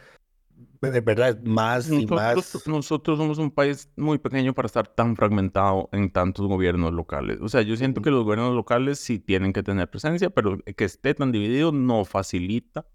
de 0.82 1.02
verdad, 1.02 1.40
más 1.44 1.90
y 1.90 2.06
más. 2.06 2.36
Nosotros, 2.36 2.68
nosotros 2.68 3.18
somos 3.18 3.38
un 3.38 3.52
país 3.52 3.90
muy 3.96 4.18
pequeño 4.18 4.54
para 4.54 4.68
estar 4.68 4.88
tan 4.88 5.16
fragmentado 5.16 5.90
en 5.92 6.12
tantos 6.12 6.48
gobiernos 6.48 6.94
locales. 6.94 7.40
O 7.42 7.50
sea, 7.50 7.62
yo 7.62 7.76
siento 7.76 8.02
que 8.02 8.12
los 8.12 8.24
gobiernos 8.24 8.56
locales 8.56 9.00
sí 9.00 9.20
tienen 9.20 9.54
que 9.54 9.64
tener 9.64 9.90
presencia, 9.90 10.30
pero 10.30 10.58
que 10.60 10.86
esté 10.86 11.14
tan 11.14 11.32
dividido 11.32 11.72
no 11.72 12.06
facilita 12.06 12.88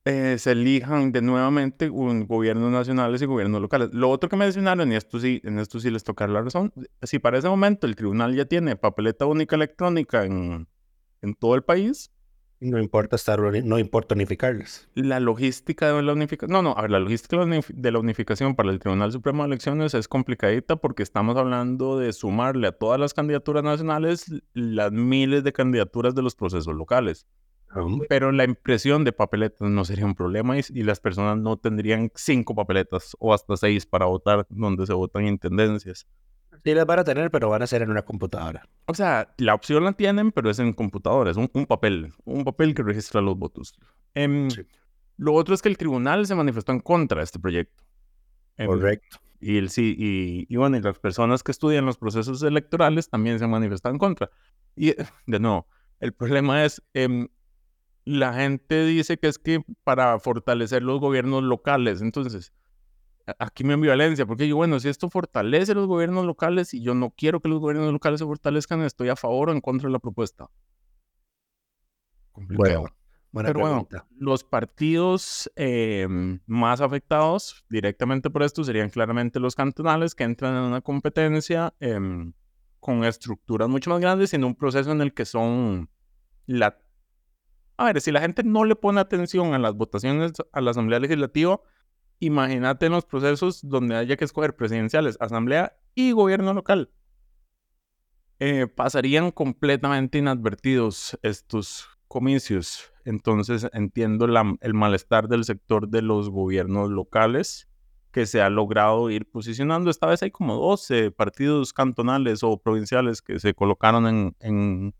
eh, 0.06 0.38
se 0.38 0.52
elijan 0.52 1.12
de 1.12 1.20
nuevamente 1.20 1.90
un 1.90 2.26
gobiernos 2.26 2.70
nacionales 2.70 3.20
y 3.20 3.26
gobiernos 3.26 3.60
locales. 3.60 3.90
Lo 3.92 4.08
otro 4.08 4.28
que 4.30 4.36
mencionaron, 4.36 4.92
y 4.92 4.94
esto 4.96 5.18
sí, 5.18 5.40
en 5.44 5.58
esto 5.58 5.80
sí 5.80 5.90
les 5.90 6.04
toca 6.04 6.26
la 6.28 6.42
razón, 6.42 6.72
si 7.02 7.18
para 7.18 7.38
ese 7.38 7.48
momento 7.48 7.86
el 7.86 7.96
tribunal 7.96 8.34
ya 8.34 8.44
tiene 8.46 8.76
papeleta 8.76 9.26
única 9.26 9.56
electrónica 9.56 10.24
en, 10.24 10.68
en 11.22 11.34
todo 11.34 11.54
el 11.56 11.64
país, 11.64 12.12
No 12.58 12.78
importa 12.78 13.16
estar, 13.16 13.38
no 13.40 13.78
importa 13.78 14.14
unificarlas. 14.14 14.88
la 14.94 15.20
logística 15.20 15.92
de 15.92 16.02
la 16.02 16.12
unificación, 16.14 16.52
no, 16.52 16.62
no, 16.62 16.74
a 16.78 16.82
ver, 16.82 16.90
la 16.90 17.00
logística 17.00 17.36
de 17.36 17.44
la 17.46 17.56
unif- 17.56 17.74
de 17.74 17.92
la 17.92 17.98
unificación 17.98 18.56
para 18.56 18.70
el 18.70 18.78
Tribunal 18.78 19.12
Supremo 19.12 19.42
de 19.42 19.48
Elecciones 19.48 19.92
es 19.92 20.08
complicadita 20.08 20.76
porque 20.76 21.02
estamos 21.02 21.36
hablando 21.36 21.98
de 21.98 22.14
sumarle 22.14 22.68
a 22.68 22.72
todas 22.72 22.98
las 22.98 23.12
candidaturas 23.12 23.62
nacionales 23.62 24.24
las 24.54 24.90
miles 24.90 25.44
de 25.44 25.52
candidaturas 25.52 26.14
de 26.14 26.22
los 26.22 26.34
procesos 26.34 26.74
locales. 26.74 27.26
Pero 28.08 28.32
la 28.32 28.44
impresión 28.44 29.04
de 29.04 29.12
papeletas 29.12 29.68
no 29.68 29.84
sería 29.84 30.06
un 30.06 30.14
problema 30.14 30.58
y, 30.58 30.62
y 30.70 30.82
las 30.82 30.98
personas 30.98 31.36
no 31.36 31.58
tendrían 31.58 32.10
cinco 32.14 32.54
papeletas 32.54 33.14
o 33.18 33.34
hasta 33.34 33.54
seis 33.58 33.84
para 33.84 34.06
votar 34.06 34.46
donde 34.48 34.86
se 34.86 34.94
votan 34.94 35.26
intendencias. 35.26 36.06
Sí 36.66 36.74
las 36.74 36.84
van 36.84 36.98
a 36.98 37.04
tener, 37.04 37.30
pero 37.30 37.48
van 37.48 37.62
a 37.62 37.66
ser 37.68 37.82
en 37.82 37.90
una 37.92 38.02
computadora. 38.02 38.68
O 38.86 38.94
sea, 38.94 39.32
la 39.38 39.54
opción 39.54 39.84
la 39.84 39.92
tienen, 39.92 40.32
pero 40.32 40.50
es 40.50 40.58
en 40.58 40.72
computadora, 40.72 41.30
es 41.30 41.36
un, 41.36 41.48
un 41.54 41.64
papel, 41.64 42.12
un 42.24 42.42
papel 42.42 42.74
que 42.74 42.82
registra 42.82 43.20
los 43.20 43.38
votos. 43.38 43.72
Em, 44.14 44.50
Sí. 44.50 44.62
Lo 45.16 45.32
otro 45.32 45.54
es 45.54 45.62
que 45.62 45.68
el 45.68 45.78
tribunal 45.78 46.26
se 46.26 46.34
manifestó 46.34 46.72
en 46.72 46.80
contra 46.80 47.18
de 47.18 47.24
este 47.24 47.38
proyecto. 47.38 47.84
Em, 48.56 48.66
Correcto. 48.66 49.18
Y, 49.38 49.58
el, 49.58 49.70
sí, 49.70 49.94
y, 49.96 50.52
y 50.52 50.56
bueno, 50.56 50.76
y 50.76 50.80
las 50.80 50.98
personas 50.98 51.44
que 51.44 51.52
estudian 51.52 51.86
los 51.86 51.98
procesos 51.98 52.42
electorales 52.42 53.08
también 53.08 53.38
se 53.38 53.44
han 53.44 53.50
manifestado 53.52 53.94
en 53.94 54.00
contra. 54.00 54.28
Y 54.74 54.92
de 55.26 55.38
nuevo, 55.38 55.68
el 56.00 56.14
problema 56.14 56.64
es, 56.64 56.82
em, 56.94 57.28
la 58.04 58.34
gente 58.34 58.84
dice 58.86 59.18
que 59.18 59.28
es 59.28 59.38
que 59.38 59.62
para 59.84 60.18
fortalecer 60.18 60.82
los 60.82 60.98
gobiernos 60.98 61.44
locales. 61.44 62.02
Entonces, 62.02 62.52
aquí 63.38 63.64
me 63.64 63.74
ambivalencia, 63.74 64.26
porque 64.26 64.48
yo, 64.48 64.56
bueno, 64.56 64.78
si 64.80 64.88
esto 64.88 65.10
fortalece 65.10 65.74
los 65.74 65.86
gobiernos 65.86 66.24
locales 66.24 66.74
y 66.74 66.82
yo 66.82 66.94
no 66.94 67.10
quiero 67.10 67.40
que 67.40 67.48
los 67.48 67.60
gobiernos 67.60 67.92
locales 67.92 68.20
se 68.20 68.26
fortalezcan, 68.26 68.82
estoy 68.82 69.08
a 69.08 69.16
favor 69.16 69.50
o 69.50 69.52
en 69.52 69.60
contra 69.60 69.88
de 69.88 69.92
la 69.92 69.98
propuesta. 69.98 70.48
Complicado. 72.32 72.86
Bueno, 73.32 73.48
Pero 73.48 73.60
bueno, 73.60 73.88
los 74.18 74.44
partidos 74.44 75.50
eh, 75.56 76.06
más 76.46 76.80
afectados 76.80 77.66
directamente 77.68 78.30
por 78.30 78.42
esto 78.42 78.64
serían 78.64 78.88
claramente 78.88 79.40
los 79.40 79.54
cantonales 79.54 80.14
que 80.14 80.24
entran 80.24 80.54
en 80.54 80.62
una 80.62 80.80
competencia 80.80 81.74
em, 81.80 82.32
con 82.80 83.04
estructuras 83.04 83.68
mucho 83.68 83.90
más 83.90 84.00
grandes 84.00 84.32
y 84.32 84.36
en 84.36 84.44
un 84.44 84.54
proceso 84.54 84.90
en 84.90 85.02
el 85.02 85.12
que 85.12 85.26
son 85.26 85.90
la... 86.46 86.78
A 87.76 87.84
ver, 87.84 88.00
si 88.00 88.10
la 88.10 88.22
gente 88.22 88.42
no 88.42 88.64
le 88.64 88.74
pone 88.74 89.00
atención 89.00 89.52
a 89.52 89.58
las 89.58 89.74
votaciones 89.74 90.32
a 90.52 90.60
la 90.62 90.70
Asamblea 90.70 90.98
Legislativa, 90.98 91.60
imagínate 92.20 92.86
en 92.86 92.92
los 92.92 93.04
procesos 93.04 93.60
donde 93.62 93.96
haya 93.96 94.16
que 94.16 94.24
escoger 94.24 94.56
presidenciales, 94.56 95.16
asamblea 95.20 95.76
y 95.94 96.12
gobierno 96.12 96.54
local. 96.54 96.90
Eh, 98.38 98.66
pasarían 98.66 99.30
completamente 99.30 100.18
inadvertidos 100.18 101.18
estos 101.22 101.88
comicios. 102.08 102.92
Entonces 103.04 103.66
entiendo 103.72 104.26
el 104.60 104.74
malestar 104.74 105.28
del 105.28 105.44
sector 105.44 105.88
de 105.88 106.02
los 106.02 106.28
gobiernos 106.28 106.90
locales 106.90 107.68
que 108.10 108.26
se 108.26 108.40
ha 108.42 108.50
logrado 108.50 109.10
ir 109.10 109.30
posicionando. 109.30 109.90
Esta 109.90 110.06
vez 110.06 110.22
hay 110.22 110.30
como 110.30 110.54
12 110.54 111.12
partidos 111.12 111.72
cantonales 111.72 112.42
o 112.42 112.58
provinciales 112.58 113.22
que 113.22 113.38
se 113.38 113.54
colocaron 113.54 114.06
en, 114.06 114.36
en, 114.40 114.94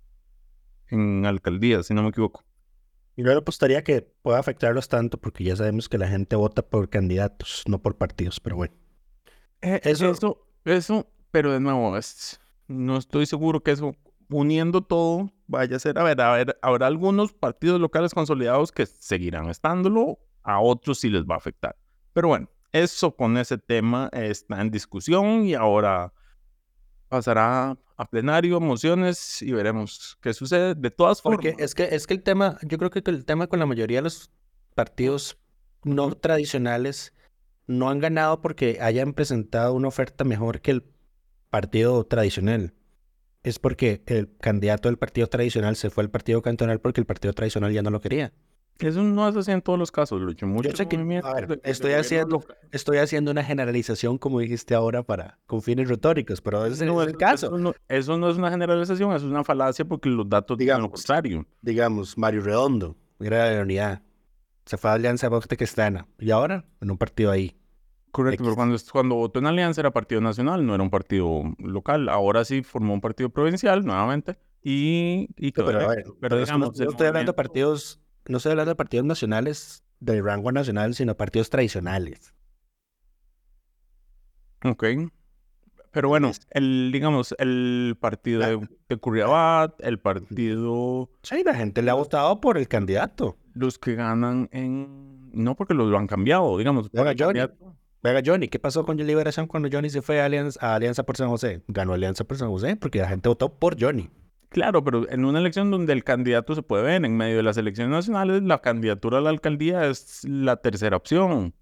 en 0.89 1.27
alcaldías, 1.27 1.87
si 1.87 1.95
no 1.95 2.03
me 2.03 2.11
equivoco. 2.11 2.46
Y 3.17 3.23
no 3.23 3.31
le 3.31 3.39
apostaría 3.39 3.83
que 3.83 4.03
pueda 4.03 4.39
afectarlos 4.39 4.89
tanto 4.89 5.19
porque 5.19 5.43
ya 5.43 5.57
sabemos 5.57 5.89
que 5.89 5.97
la 5.97 6.07
gente 6.07 6.37
vota 6.37 6.63
por 6.63 6.91
candidatos, 6.91 7.63
no 7.67 7.81
por 7.81 7.97
partidos, 7.97 8.39
pero 8.41 8.57
bueno. 8.57 8.75
Eh, 9.63 9.81
eso, 9.85 10.11
eso, 10.11 10.47
eso, 10.67 11.11
pero 11.31 11.51
de 11.51 11.61
nuevo, 11.61 11.97
es, 11.97 12.39
no 12.69 12.99
estoy 12.99 13.25
seguro 13.25 13.63
que 13.63 13.71
eso, 13.71 13.97
uniendo 14.29 14.83
todo, 14.83 15.33
vaya 15.47 15.77
a 15.77 15.79
ser, 15.81 15.99
a 15.99 16.03
ver, 16.03 16.21
a 16.21 16.33
ver, 16.33 16.59
habrá 16.61 16.89
algunos 16.89 17.33
partidos 17.33 17.81
locales 17.81 18.13
consolidados 18.13 18.71
que 18.71 18.85
seguirán 18.85 19.49
estándolo, 19.49 20.19
a 20.43 20.61
otros 20.61 20.99
sí 20.99 21.09
les 21.09 21.25
va 21.25 21.37
a 21.37 21.39
afectar. 21.39 21.75
Pero 22.13 22.29
bueno, 22.29 22.51
eso 22.73 23.17
con 23.17 23.39
ese 23.39 23.57
tema 23.57 24.11
está 24.13 24.61
en 24.61 24.71
discusión 24.71 25.47
y 25.47 25.55
ahora 25.55 26.13
pasará 27.09 27.79
a 27.97 28.09
plenario, 28.09 28.61
mociones 28.61 29.41
y 29.43 29.53
veremos 29.53 30.19
qué 30.21 30.35
sucede. 30.35 30.75
De 30.75 30.91
todas 30.91 31.23
formas. 31.23 31.39
Porque 31.39 31.63
es 31.63 31.75
que, 31.75 31.85
es 31.85 32.07
que 32.07 32.15
el 32.15 32.23
tema, 32.23 32.59
yo 32.63 32.79
creo 32.79 32.91
que 32.91 33.03
el 33.07 33.25
tema 33.25 33.47
con 33.47 33.59
la 33.59 33.67
mayoría 33.67 33.99
de 33.99 34.03
los 34.03 34.31
partidos 34.75 35.39
no 35.83 36.13
tradicionales 36.15 37.15
no 37.67 37.89
han 37.91 37.99
ganado 37.99 38.41
porque 38.41 38.79
hayan 38.81 39.13
presentado 39.13 39.73
una 39.75 39.89
oferta 39.89 40.25
mejor 40.25 40.61
que 40.61 40.73
el 40.73 40.85
partido 41.51 42.05
tradicional. 42.05 42.75
Es 43.43 43.59
porque 43.59 44.03
el 44.07 44.37
candidato 44.39 44.89
del 44.89 44.99
partido 44.99 45.29
tradicional 45.29 45.77
se 45.77 45.91
fue 45.91 46.05
al 46.05 46.11
partido 46.11 46.43
cantonal 46.43 46.81
porque 46.81 47.01
el 47.01 47.07
partido 47.07 47.33
tradicional 47.33 47.73
ya 47.73 47.83
no 47.83 47.91
lo 47.91 48.01
quería. 48.01 48.33
Eso 48.79 49.03
no 49.03 49.29
es 49.29 49.37
así 49.37 49.51
en 49.53 49.63
todos 49.63 49.79
los 49.79 49.91
casos, 49.91 50.21
Lucho. 50.21 50.47
Yo 50.63 50.71
sé 50.73 50.87
que, 50.87 51.23
estoy, 51.63 51.93
haciendo, 51.93 52.45
estoy 52.73 52.99
haciendo 52.99 53.31
una 53.31 53.43
generalización, 53.43 54.19
como 54.19 54.41
dijiste 54.41 54.75
ahora, 54.75 55.03
para 55.03 55.39
con 55.47 55.63
fines 55.63 55.89
retóricos, 55.89 56.41
pero 56.41 56.67
ese 56.67 56.85
no 56.85 57.01
es 57.03 57.09
el 57.09 57.17
caso. 57.17 57.47
Eso 57.89 58.17
no, 58.19 58.29
es 58.29 58.37
una 58.37 58.51
generalización, 58.51 59.13
eso 59.13 59.27
es 59.27 59.31
una 59.31 59.45
falacia 59.45 59.85
porque 59.85 60.11
los 60.11 60.29
datos 60.29 60.59
digan 60.59 60.83
lo 60.83 60.91
contrario. 60.91 61.47
Digamos, 61.63 62.19
Mario 62.19 62.43
Redondo, 62.43 62.97
era 63.19 63.45
de 63.45 63.57
la 63.57 63.63
unidad, 63.63 64.03
se 64.67 64.77
fue 64.77 64.91
a 64.91 64.95
Alianza 64.95 65.29
Bosque 65.29 65.57
Cristiana, 65.57 66.07
y 66.19 66.31
ahora 66.31 66.65
en 66.81 66.91
un 66.91 66.99
partido 66.99 67.31
ahí. 67.31 67.57
Correcto, 68.11 68.45
pero 68.45 68.57
cuando, 68.57 68.77
cuando 68.93 69.15
votó 69.15 69.41
en 69.41 69.47
Alianza 69.47 69.81
era 69.83 69.91
partido 69.91 70.21
nacional, 70.21 70.65
no 70.65 70.75
era 70.75 70.83
un 70.83 70.89
partido 70.89 71.43
local. 71.59 72.09
Ahora 72.09 72.47
sí 72.47 72.63
formó 72.63 72.95
un 72.95 73.01
partido 73.01 73.29
provincial 73.29 73.85
nuevamente. 73.85 74.39
Y, 74.63 75.29
y 75.37 75.53
pero, 75.53 75.87
pero, 76.19 76.39
digamos, 76.39 76.79
yo 76.79 76.89
estoy 76.89 77.09
hablando 77.09 77.33
de 77.33 77.37
partidos 77.37 78.01
no 78.29 78.39
estoy 78.39 78.53
hablando 78.53 78.71
de 78.71 78.77
partidos 78.77 79.07
nacionales 79.07 79.85
de 80.01 80.21
rango 80.23 80.53
nacional, 80.53 80.95
sino 80.95 81.17
partidos 81.17 81.51
tradicionales. 81.51 82.35
Ok. 84.65 84.85
Pero 85.93 86.09
bueno, 86.09 86.31
el, 86.51 86.91
digamos, 86.93 87.35
el 87.39 87.97
partido 87.99 88.41
de, 88.41 88.69
de 88.89 88.97
Curriabat, 88.99 89.81
el 89.83 89.99
partido... 89.99 91.09
Sí, 91.23 91.43
la 91.43 91.55
gente 91.55 91.81
le 91.81 91.91
ha 91.91 91.95
votado 91.95 92.39
por 92.41 92.59
el 92.59 92.69
candidato. 92.69 93.39
Los 93.55 93.79
que 93.79 93.95
ganan 93.95 94.51
en... 94.53 95.31
No 95.33 95.55
porque 95.55 95.73
lo 95.73 95.97
han 95.97 96.07
cambiado, 96.07 96.59
digamos. 96.59 96.91
Venga, 96.93 97.15
Johnny. 97.19 97.41
Venga, 98.03 98.21
Johnny, 98.25 98.49
¿qué 98.49 98.59
pasó 98.59 98.85
con 98.85 98.99
Liberación 98.99 99.47
cuando 99.47 99.71
Johnny 99.73 99.89
se 99.89 100.03
fue 100.03 100.21
a 100.21 100.27
Alianza, 100.27 100.61
a 100.61 100.75
Alianza 100.75 101.03
por 101.03 101.17
San 101.17 101.29
José? 101.29 101.63
Ganó 101.67 101.95
Alianza 101.95 102.25
por 102.25 102.37
San 102.37 102.51
José 102.51 102.77
porque 102.77 102.99
la 102.99 103.09
gente 103.09 103.29
votó 103.29 103.59
por 103.59 103.81
Johnny. 103.81 104.11
Claro, 104.57 104.83
pero 104.83 105.07
en 105.11 105.27
una 105.27 105.39
elección 105.39 105.71
donde 105.71 105.93
el 105.93 106.03
candidato 106.03 106.55
se 106.55 106.63
puede 106.63 106.83
ver 106.83 107.05
en 107.05 107.15
medio 107.15 107.37
de 107.37 107.43
las 107.43 107.59
elecciones 107.59 107.91
nacionales, 107.91 108.43
la 108.43 108.63
candidatura 108.63 109.19
a 109.19 109.21
la 109.21 109.29
alcaldía 109.29 109.85
es 109.87 110.25
la 110.25 110.57
tercera 110.57 110.97
opción. 110.97 111.53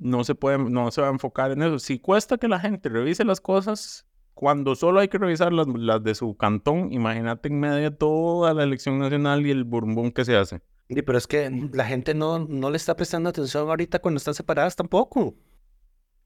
No 0.00 0.24
se 0.24 0.34
puede, 0.34 0.58
no 0.58 0.90
se 0.90 1.00
va 1.00 1.06
a 1.06 1.12
enfocar 1.12 1.52
en 1.52 1.62
eso. 1.62 1.78
Si 1.78 2.00
cuesta 2.00 2.38
que 2.38 2.48
la 2.48 2.58
gente 2.58 2.88
revise 2.88 3.24
las 3.24 3.40
cosas, 3.40 4.08
cuando 4.34 4.74
solo 4.74 4.98
hay 4.98 5.06
que 5.06 5.18
revisar 5.18 5.52
las, 5.52 6.02
de 6.02 6.14
su 6.16 6.36
cantón, 6.36 6.92
imagínate 6.92 7.50
en 7.50 7.60
medio 7.60 7.76
de 7.76 7.90
toda 7.92 8.52
la 8.52 8.64
elección 8.64 8.98
nacional 8.98 9.46
y 9.46 9.52
el 9.52 9.62
burbum 9.62 10.10
que 10.10 10.24
se 10.24 10.36
hace. 10.36 10.60
Sí, 10.88 11.02
pero 11.02 11.18
es 11.18 11.28
que 11.28 11.68
la 11.72 11.84
gente 11.84 12.14
no, 12.14 12.40
no 12.40 12.68
le 12.68 12.78
está 12.78 12.96
prestando 12.96 13.28
atención 13.28 13.68
ahorita 13.68 14.00
cuando 14.00 14.18
están 14.18 14.34
separadas 14.34 14.74
tampoco. 14.74 15.36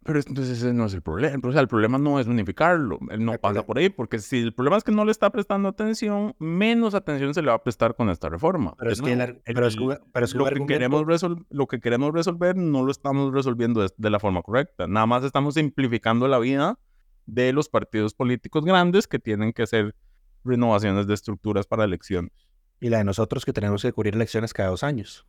Pero 0.09 0.21
entonces 0.21 0.57
ese 0.57 0.73
no 0.73 0.87
es 0.87 0.95
el 0.95 1.03
problema. 1.03 1.39
O 1.47 1.53
sea, 1.53 1.61
el 1.61 1.69
problema 1.69 1.99
no 1.99 2.19
es 2.19 2.27
unificarlo. 2.27 2.99
Él 3.11 3.23
no 3.27 3.35
pasa 3.35 3.67
por 3.67 3.77
ahí. 3.77 3.91
Porque 3.91 4.19
si 4.21 4.39
el 4.39 4.55
problema 4.55 4.79
es 4.79 4.83
que 4.83 4.91
no 4.91 5.05
le 5.05 5.11
está 5.11 5.29
prestando 5.29 5.69
atención, 5.69 6.35
menos 6.39 6.95
atención 6.95 7.35
se 7.35 7.43
le 7.43 7.49
va 7.49 7.57
a 7.57 7.63
prestar 7.63 7.95
con 7.95 8.09
esta 8.09 8.31
reforma. 8.31 8.75
Pero 8.79 8.91
es, 8.91 9.03
que, 9.03 9.15
lo, 9.15 10.47
que 10.47 10.67
queremos 10.67 11.05
lo 11.51 11.67
que 11.67 11.81
queremos 11.81 12.15
resolver 12.15 12.57
no 12.57 12.85
lo 12.85 12.91
estamos 12.91 13.35
resolviendo 13.35 13.87
de, 13.87 14.11
la 14.11 14.19
forma 14.19 14.41
correcta. 14.41 14.87
Nada 14.87 15.05
más 15.05 15.25
estamos 15.25 15.53
simplificando 15.57 16.27
la 16.27 16.39
vida 16.39 16.79
de 17.27 17.53
los 17.53 17.69
partidos 17.69 18.15
políticos 18.15 18.65
grandes 18.65 19.09
que 19.09 19.19
tienen 19.19 19.53
que 19.53 19.65
hacer 19.65 19.95
renovaciones 20.43 21.07
de 21.07 21.13
estructuras 21.13 21.67
para 21.67 21.85
elecciones. 21.85 22.33
Y 22.81 22.89
la 22.89 22.97
de 22.97 23.05
nosotros 23.05 23.45
que 23.45 23.53
tenemos 23.53 23.83
que 23.83 23.93
cubrir 23.93 24.15
elecciones 24.15 24.55
cada 24.55 24.71
dos 24.71 24.85
años. 24.85 25.27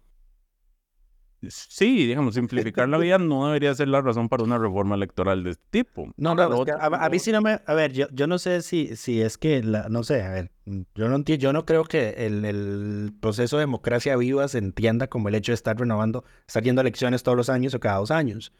Sí, 1.47 2.05
digamos, 2.05 2.35
simplificar 2.35 2.89
la 2.89 2.97
vida 2.97 3.17
no 3.17 3.47
debería 3.47 3.73
ser 3.73 3.87
la 3.87 4.01
razón 4.01 4.27
para 4.27 4.43
una 4.43 4.57
reforma 4.57 4.95
electoral 4.95 5.43
de 5.43 5.51
este 5.51 5.63
tipo. 5.69 6.11
No, 6.17 6.35
no, 6.35 6.65
a, 6.79 7.09
mí 7.09 7.19
sí 7.19 7.31
no 7.31 7.41
me... 7.41 7.61
A 7.65 7.73
ver, 7.73 7.93
yo, 7.93 8.07
yo 8.11 8.27
no 8.27 8.37
sé 8.37 8.61
si, 8.61 8.95
si 8.97 9.21
es 9.21 9.37
que, 9.37 9.63
la, 9.63 9.87
no 9.89 10.03
sé, 10.03 10.21
a 10.21 10.31
ver, 10.31 10.51
yo 10.65 11.07
no 11.07 11.15
entiendo, 11.15 11.41
yo 11.41 11.53
no 11.53 11.65
creo 11.65 11.85
que 11.85 12.09
el, 12.25 12.43
el, 12.43 13.13
proceso 13.19 13.57
de 13.57 13.61
democracia 13.61 14.17
viva 14.17 14.47
se 14.47 14.57
entienda 14.57 15.07
como 15.07 15.29
el 15.29 15.35
hecho 15.35 15.53
de 15.53 15.55
estar 15.55 15.77
renovando, 15.77 16.25
estar 16.45 16.61
yendo 16.63 16.81
a 16.81 16.83
elecciones 16.83 17.23
todos 17.23 17.37
los 17.37 17.49
años 17.49 17.73
o 17.73 17.79
cada 17.79 17.99
dos 17.99 18.11
años. 18.11 18.51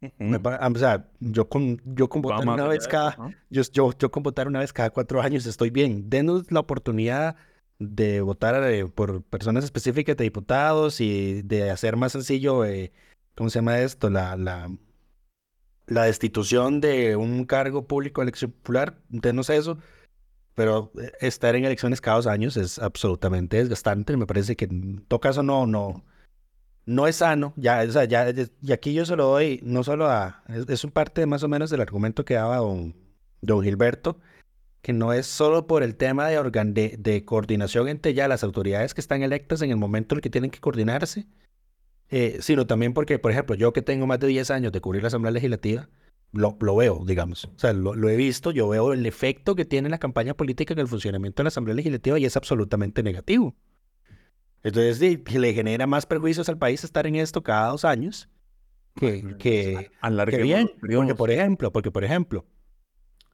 o 0.00 0.78
sea, 0.78 1.08
yo 1.18 1.48
con, 1.48 1.82
yo 1.84 2.08
con 2.08 2.22
votar 2.22 2.46
una 2.46 2.68
vez 2.68 2.86
cada, 2.86 3.16
yo, 3.50 3.62
yo, 3.72 3.92
yo 3.98 4.10
con 4.12 4.22
votar 4.22 4.46
una 4.46 4.60
vez 4.60 4.72
cada 4.72 4.90
cuatro 4.90 5.20
años 5.20 5.44
estoy 5.44 5.70
bien. 5.70 6.08
Denos 6.08 6.52
la 6.52 6.60
oportunidad 6.60 7.36
de 7.78 8.20
votar 8.20 8.62
eh, 8.64 8.86
por 8.86 9.22
personas 9.24 9.64
específicas 9.64 10.16
de 10.16 10.24
diputados 10.24 11.00
y 11.00 11.42
de 11.42 11.70
hacer 11.70 11.96
más 11.96 12.12
sencillo, 12.12 12.64
eh, 12.64 12.92
¿cómo 13.34 13.50
se 13.50 13.58
llama 13.60 13.80
esto? 13.80 14.10
La, 14.10 14.36
la, 14.36 14.68
destitución 15.86 16.80
de 16.80 17.16
un 17.16 17.44
cargo 17.46 17.86
público 17.86 18.22
elección 18.22 18.52
popular, 18.52 18.98
no 19.10 19.42
sé 19.42 19.56
eso, 19.56 19.78
pero 20.54 20.92
eh, 21.00 21.12
estar 21.20 21.56
en 21.56 21.64
elecciones 21.64 22.00
cada 22.00 22.16
dos 22.18 22.26
años 22.26 22.56
es 22.56 22.78
absolutamente 22.78 23.58
desgastante, 23.58 24.16
me 24.16 24.26
parece 24.26 24.56
que 24.56 24.66
en 24.66 25.04
todo 25.06 25.20
caso 25.20 25.42
no, 25.42 25.66
no, 25.66 26.04
no 26.86 27.06
es 27.06 27.16
sano, 27.16 27.54
ya, 27.56 27.82
o 27.88 27.92
sea, 27.92 28.04
ya, 28.04 28.26
y 28.62 28.72
aquí 28.72 28.92
yo 28.94 29.06
se 29.06 29.16
lo 29.16 29.26
doy, 29.28 29.60
no 29.62 29.84
solo 29.84 30.08
a, 30.08 30.42
es, 30.48 30.68
es 30.68 30.90
parte 30.92 31.26
más 31.26 31.42
o 31.42 31.48
menos 31.48 31.70
del 31.70 31.80
argumento 31.80 32.24
que 32.24 32.34
daba 32.34 32.58
don, 32.58 32.96
don 33.40 33.62
Gilberto, 33.62 34.20
que 34.82 34.92
no 34.92 35.12
es 35.12 35.26
solo 35.26 35.66
por 35.66 35.82
el 35.82 35.96
tema 35.96 36.28
de, 36.28 36.96
de, 36.98 37.24
coordinación 37.24 37.88
entre 37.88 38.14
ya 38.14 38.28
las 38.28 38.44
autoridades 38.44 38.94
que 38.94 39.00
están 39.00 39.22
electas 39.22 39.62
en 39.62 39.70
el 39.70 39.76
momento 39.76 40.14
en 40.14 40.18
el 40.18 40.22
que 40.22 40.30
tienen 40.30 40.50
que 40.50 40.60
coordinarse, 40.60 41.26
eh, 42.10 42.38
sino 42.40 42.66
también 42.66 42.94
porque, 42.94 43.18
por 43.18 43.32
ejemplo, 43.32 43.54
yo 43.54 43.72
que 43.72 43.82
tengo 43.82 44.06
más 44.06 44.20
de 44.20 44.28
10 44.28 44.50
años 44.50 44.72
de 44.72 44.80
cubrir 44.80 45.02
la 45.02 45.08
Asamblea 45.08 45.32
Legislativa, 45.32 45.88
lo, 46.32 46.56
lo 46.60 46.76
veo, 46.76 47.04
digamos. 47.04 47.46
O 47.46 47.58
sea, 47.58 47.72
lo, 47.72 47.94
lo, 47.94 48.08
he 48.08 48.16
visto, 48.16 48.50
yo 48.50 48.68
veo 48.68 48.92
el 48.92 49.04
efecto 49.06 49.54
que 49.54 49.64
tiene 49.64 49.88
la 49.88 49.98
campaña 49.98 50.34
política 50.34 50.74
en 50.74 50.80
el 50.80 50.88
funcionamiento 50.88 51.42
de 51.42 51.44
la 51.44 51.48
Asamblea 51.48 51.74
Legislativa 51.74 52.18
y 52.18 52.24
es 52.24 52.36
absolutamente 52.36 53.02
negativo. 53.02 53.54
Entonces, 54.62 55.00
le 55.00 55.54
genera 55.54 55.86
más 55.86 56.06
perjuicios 56.06 56.48
al 56.48 56.58
país 56.58 56.84
estar 56.84 57.06
en 57.06 57.16
esto 57.16 57.42
cada 57.42 57.68
dos 57.70 57.84
años 57.84 58.28
que, 58.96 59.36
que, 59.38 59.90
que 60.30 60.42
bien. 60.42 60.70
Porque, 60.80 61.14
por 61.14 61.30
ejemplo, 61.30 61.72
porque, 61.72 61.90
por 61.90 62.04
ejemplo, 62.04 62.44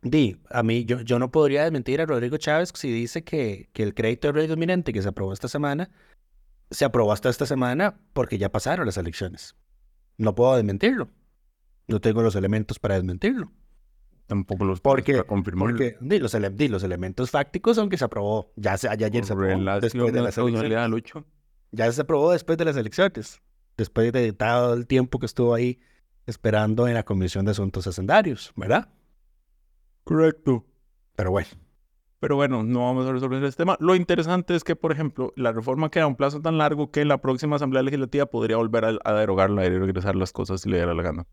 Di, 0.04 0.36
a 0.50 0.62
mí, 0.62 0.84
yo, 0.84 1.00
yo 1.00 1.18
no 1.18 1.30
podría 1.32 1.62
desmentir 1.62 2.00
a 2.00 2.06
Rodrigo 2.06 2.36
Chávez 2.36 2.70
si 2.74 2.92
dice 2.92 3.24
que, 3.24 3.70
que 3.72 3.82
el 3.82 3.94
crédito 3.94 4.28
de 4.28 4.32
riesgo 4.34 4.54
inminente 4.54 4.92
que 4.92 5.00
se 5.02 5.08
aprobó 5.08 5.32
esta 5.32 5.48
semana, 5.48 5.90
se 6.70 6.84
aprobó 6.84 7.10
hasta 7.12 7.30
esta 7.30 7.46
semana 7.46 7.98
porque 8.12 8.36
ya 8.36 8.52
pasaron 8.52 8.84
las 8.84 8.98
elecciones. 8.98 9.56
No 10.18 10.34
puedo 10.34 10.54
desmentirlo. 10.56 11.08
No 11.88 12.00
tengo 12.00 12.22
los 12.22 12.36
elementos 12.36 12.78
para 12.78 12.94
desmentirlo. 12.96 13.50
Tampoco 14.26 14.64
los 14.64 14.80
Porque, 14.80 15.12
para 15.14 15.24
confirmarlo. 15.24 15.72
porque 15.76 15.96
di, 16.00 16.18
los, 16.18 16.34
ele- 16.34 16.50
di, 16.50 16.68
los 16.68 16.82
elementos 16.82 17.30
fácticos 17.30 17.76
son 17.76 17.88
que 17.88 17.96
se 17.98 18.04
aprobó. 18.04 18.52
Ya, 18.56 18.76
se, 18.76 18.88
ya 18.98 19.06
ayer 19.06 19.24
se 19.24 19.32
aprobó. 19.32 19.80
Después 19.80 20.12
de 20.12 20.22
las 20.22 20.36
elecciones. 20.38 21.12
Ya 21.72 21.90
se 21.92 22.00
aprobó 22.02 22.30
después 22.32 22.56
de 22.58 22.64
las 22.66 22.76
elecciones. 22.76 23.40
Después 23.76 24.12
de 24.12 24.32
todo 24.32 24.74
el 24.74 24.86
tiempo 24.86 25.18
que 25.18 25.26
estuvo 25.26 25.52
ahí 25.54 25.80
esperando 26.26 26.88
en 26.88 26.94
la 26.94 27.02
Comisión 27.04 27.44
de 27.44 27.50
Asuntos 27.52 27.86
Hacendarios, 27.86 28.52
¿verdad? 28.56 28.88
Correcto. 30.04 30.64
Pero 31.16 31.30
bueno. 31.30 31.48
Pero 32.20 32.36
bueno, 32.36 32.62
no 32.62 32.80
vamos 32.80 33.06
a 33.06 33.12
resolver 33.12 33.42
este 33.44 33.62
tema. 33.64 33.76
Lo 33.80 33.94
interesante 33.94 34.54
es 34.54 34.64
que, 34.64 34.76
por 34.76 34.92
ejemplo, 34.92 35.32
la 35.36 35.52
reforma 35.52 35.90
queda 35.90 36.04
a 36.04 36.06
un 36.06 36.16
plazo 36.16 36.40
tan 36.40 36.56
largo 36.56 36.90
que 36.90 37.04
la 37.04 37.18
próxima 37.20 37.56
Asamblea 37.56 37.82
Legislativa 37.82 38.24
podría 38.26 38.56
volver 38.56 38.84
a, 38.86 38.98
a 39.04 39.12
derogarla 39.14 39.66
y 39.66 39.68
regresar 39.78 40.16
las 40.16 40.32
cosas 40.32 40.62
si 40.62 40.70
le 40.70 40.76
diera 40.76 40.94
la 40.94 41.02
gana. 41.02 41.26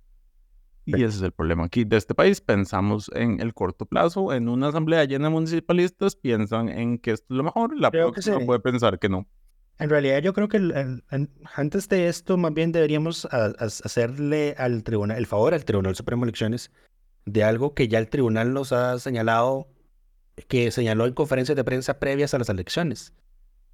Y 0.86 0.96
ese 0.96 1.18
es 1.18 1.22
el 1.22 1.32
problema 1.32 1.66
aquí 1.66 1.86
de 1.86 1.96
este 1.96 2.14
país. 2.16 2.42
Pensamos 2.42 3.10
en 3.14 3.40
el 3.40 3.54
corto 3.54 3.86
plazo, 3.86 4.34
en 4.34 4.50
una 4.50 4.68
asamblea 4.70 5.06
llena 5.06 5.26
de 5.28 5.32
municipalistas, 5.34 6.16
piensan 6.18 6.68
en 6.68 6.98
que 6.98 7.12
esto 7.12 7.28
es 7.34 7.38
lo 7.38 7.44
mejor, 7.44 7.78
la 7.80 7.92
Creo 7.92 8.08
que 8.08 8.14
próxima 8.16 8.40
sí. 8.40 8.46
puede 8.46 8.60
pensar 8.60 9.00
que 9.00 9.08
no. 9.08 9.28
En 9.80 9.90
realidad 9.90 10.22
yo 10.22 10.34
creo 10.34 10.48
que 10.50 10.58
el- 10.58 10.72
el- 10.72 11.04
en- 11.12 11.30
antes 11.56 11.88
de 11.88 12.08
esto 12.08 12.36
más 12.38 12.54
bien 12.54 12.72
deberíamos 12.72 13.26
a- 13.26 13.46
a- 13.46 13.52
hacerle 13.60 14.56
al 14.58 14.84
tribunal 14.84 15.18
el 15.18 15.26
favor 15.28 15.54
al 15.54 15.64
Tribunal 15.64 15.96
Supremo 15.96 16.26
de 16.26 16.30
Elecciones 16.30 16.72
de 17.26 17.44
algo 17.44 17.74
que 17.74 17.88
ya 17.88 18.00
el 18.00 18.10
tribunal 18.10 18.54
nos 18.54 18.72
ha 18.72 18.98
señalado, 19.00 19.68
que 20.48 20.72
señaló 20.72 21.06
en 21.06 21.14
conferencias 21.14 21.56
de 21.56 21.64
prensa 21.64 22.00
previas 22.00 22.34
a 22.34 22.40
las 22.40 22.50
elecciones, 22.50 23.14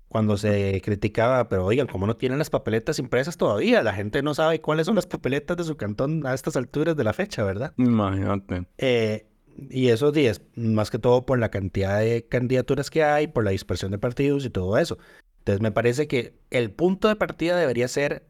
cuando 0.08 0.38
se 0.38 0.82
criticaba, 0.84 1.50
pero 1.50 1.66
oigan, 1.66 1.88
¿cómo 1.88 2.08
no 2.08 2.16
tienen 2.16 2.40
las 2.40 2.50
papeletas 2.50 3.00
impresas 3.00 3.38
todavía? 3.38 3.84
La 3.84 3.94
gente 3.94 4.22
no 4.22 4.34
sabe 4.34 4.62
cuáles 4.62 4.86
son 4.86 4.96
las 4.96 5.06
papeletas 5.06 5.58
de 5.58 5.64
su 5.64 5.76
cantón 5.76 6.26
a 6.26 6.34
estas 6.34 6.56
alturas 6.56 6.96
de 6.96 7.04
la 7.04 7.14
fecha, 7.14 7.44
¿verdad? 7.44 7.74
Imagínate. 7.78 8.68
Eh, 8.78 9.28
y 9.70 9.90
esos 9.90 10.14
días, 10.14 10.42
más 10.56 10.92
que 10.92 11.00
todo 11.00 11.26
por 11.26 11.40
la 11.40 11.50
cantidad 11.50 12.00
de 12.00 12.26
candidaturas 12.28 12.90
que 12.90 13.04
hay, 13.04 13.28
por 13.28 13.44
la 13.44 13.52
dispersión 13.52 13.92
de 13.92 13.98
partidos 13.98 14.46
y 14.46 14.50
todo 14.50 14.78
eso. 14.78 14.98
Entonces 15.40 15.62
me 15.62 15.72
parece 15.72 16.08
que 16.08 16.38
el 16.52 16.72
punto 16.72 17.08
de 17.08 17.16
partida 17.16 17.58
debería 17.58 17.88
ser 17.88 18.28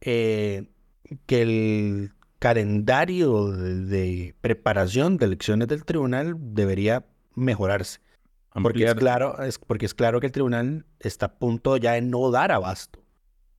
eh, 0.00 0.68
que 1.26 1.42
el 1.42 2.12
calendario 2.42 3.52
de, 3.52 4.34
preparación 4.40 5.16
de 5.16 5.26
elecciones 5.26 5.68
del 5.68 5.84
tribunal 5.84 6.34
debería 6.36 7.06
mejorarse. 7.36 8.00
Porque 8.52 8.84
es 8.84 8.94
claro, 8.96 9.40
es 9.44 9.60
porque 9.60 9.86
es 9.86 9.94
claro 9.94 10.18
que 10.18 10.26
el 10.26 10.32
tribunal 10.32 10.84
está 10.98 11.26
a 11.26 11.34
punto 11.36 11.76
ya 11.76 11.92
de 11.92 12.02
no 12.02 12.32
dar 12.32 12.50
abasto. 12.50 12.98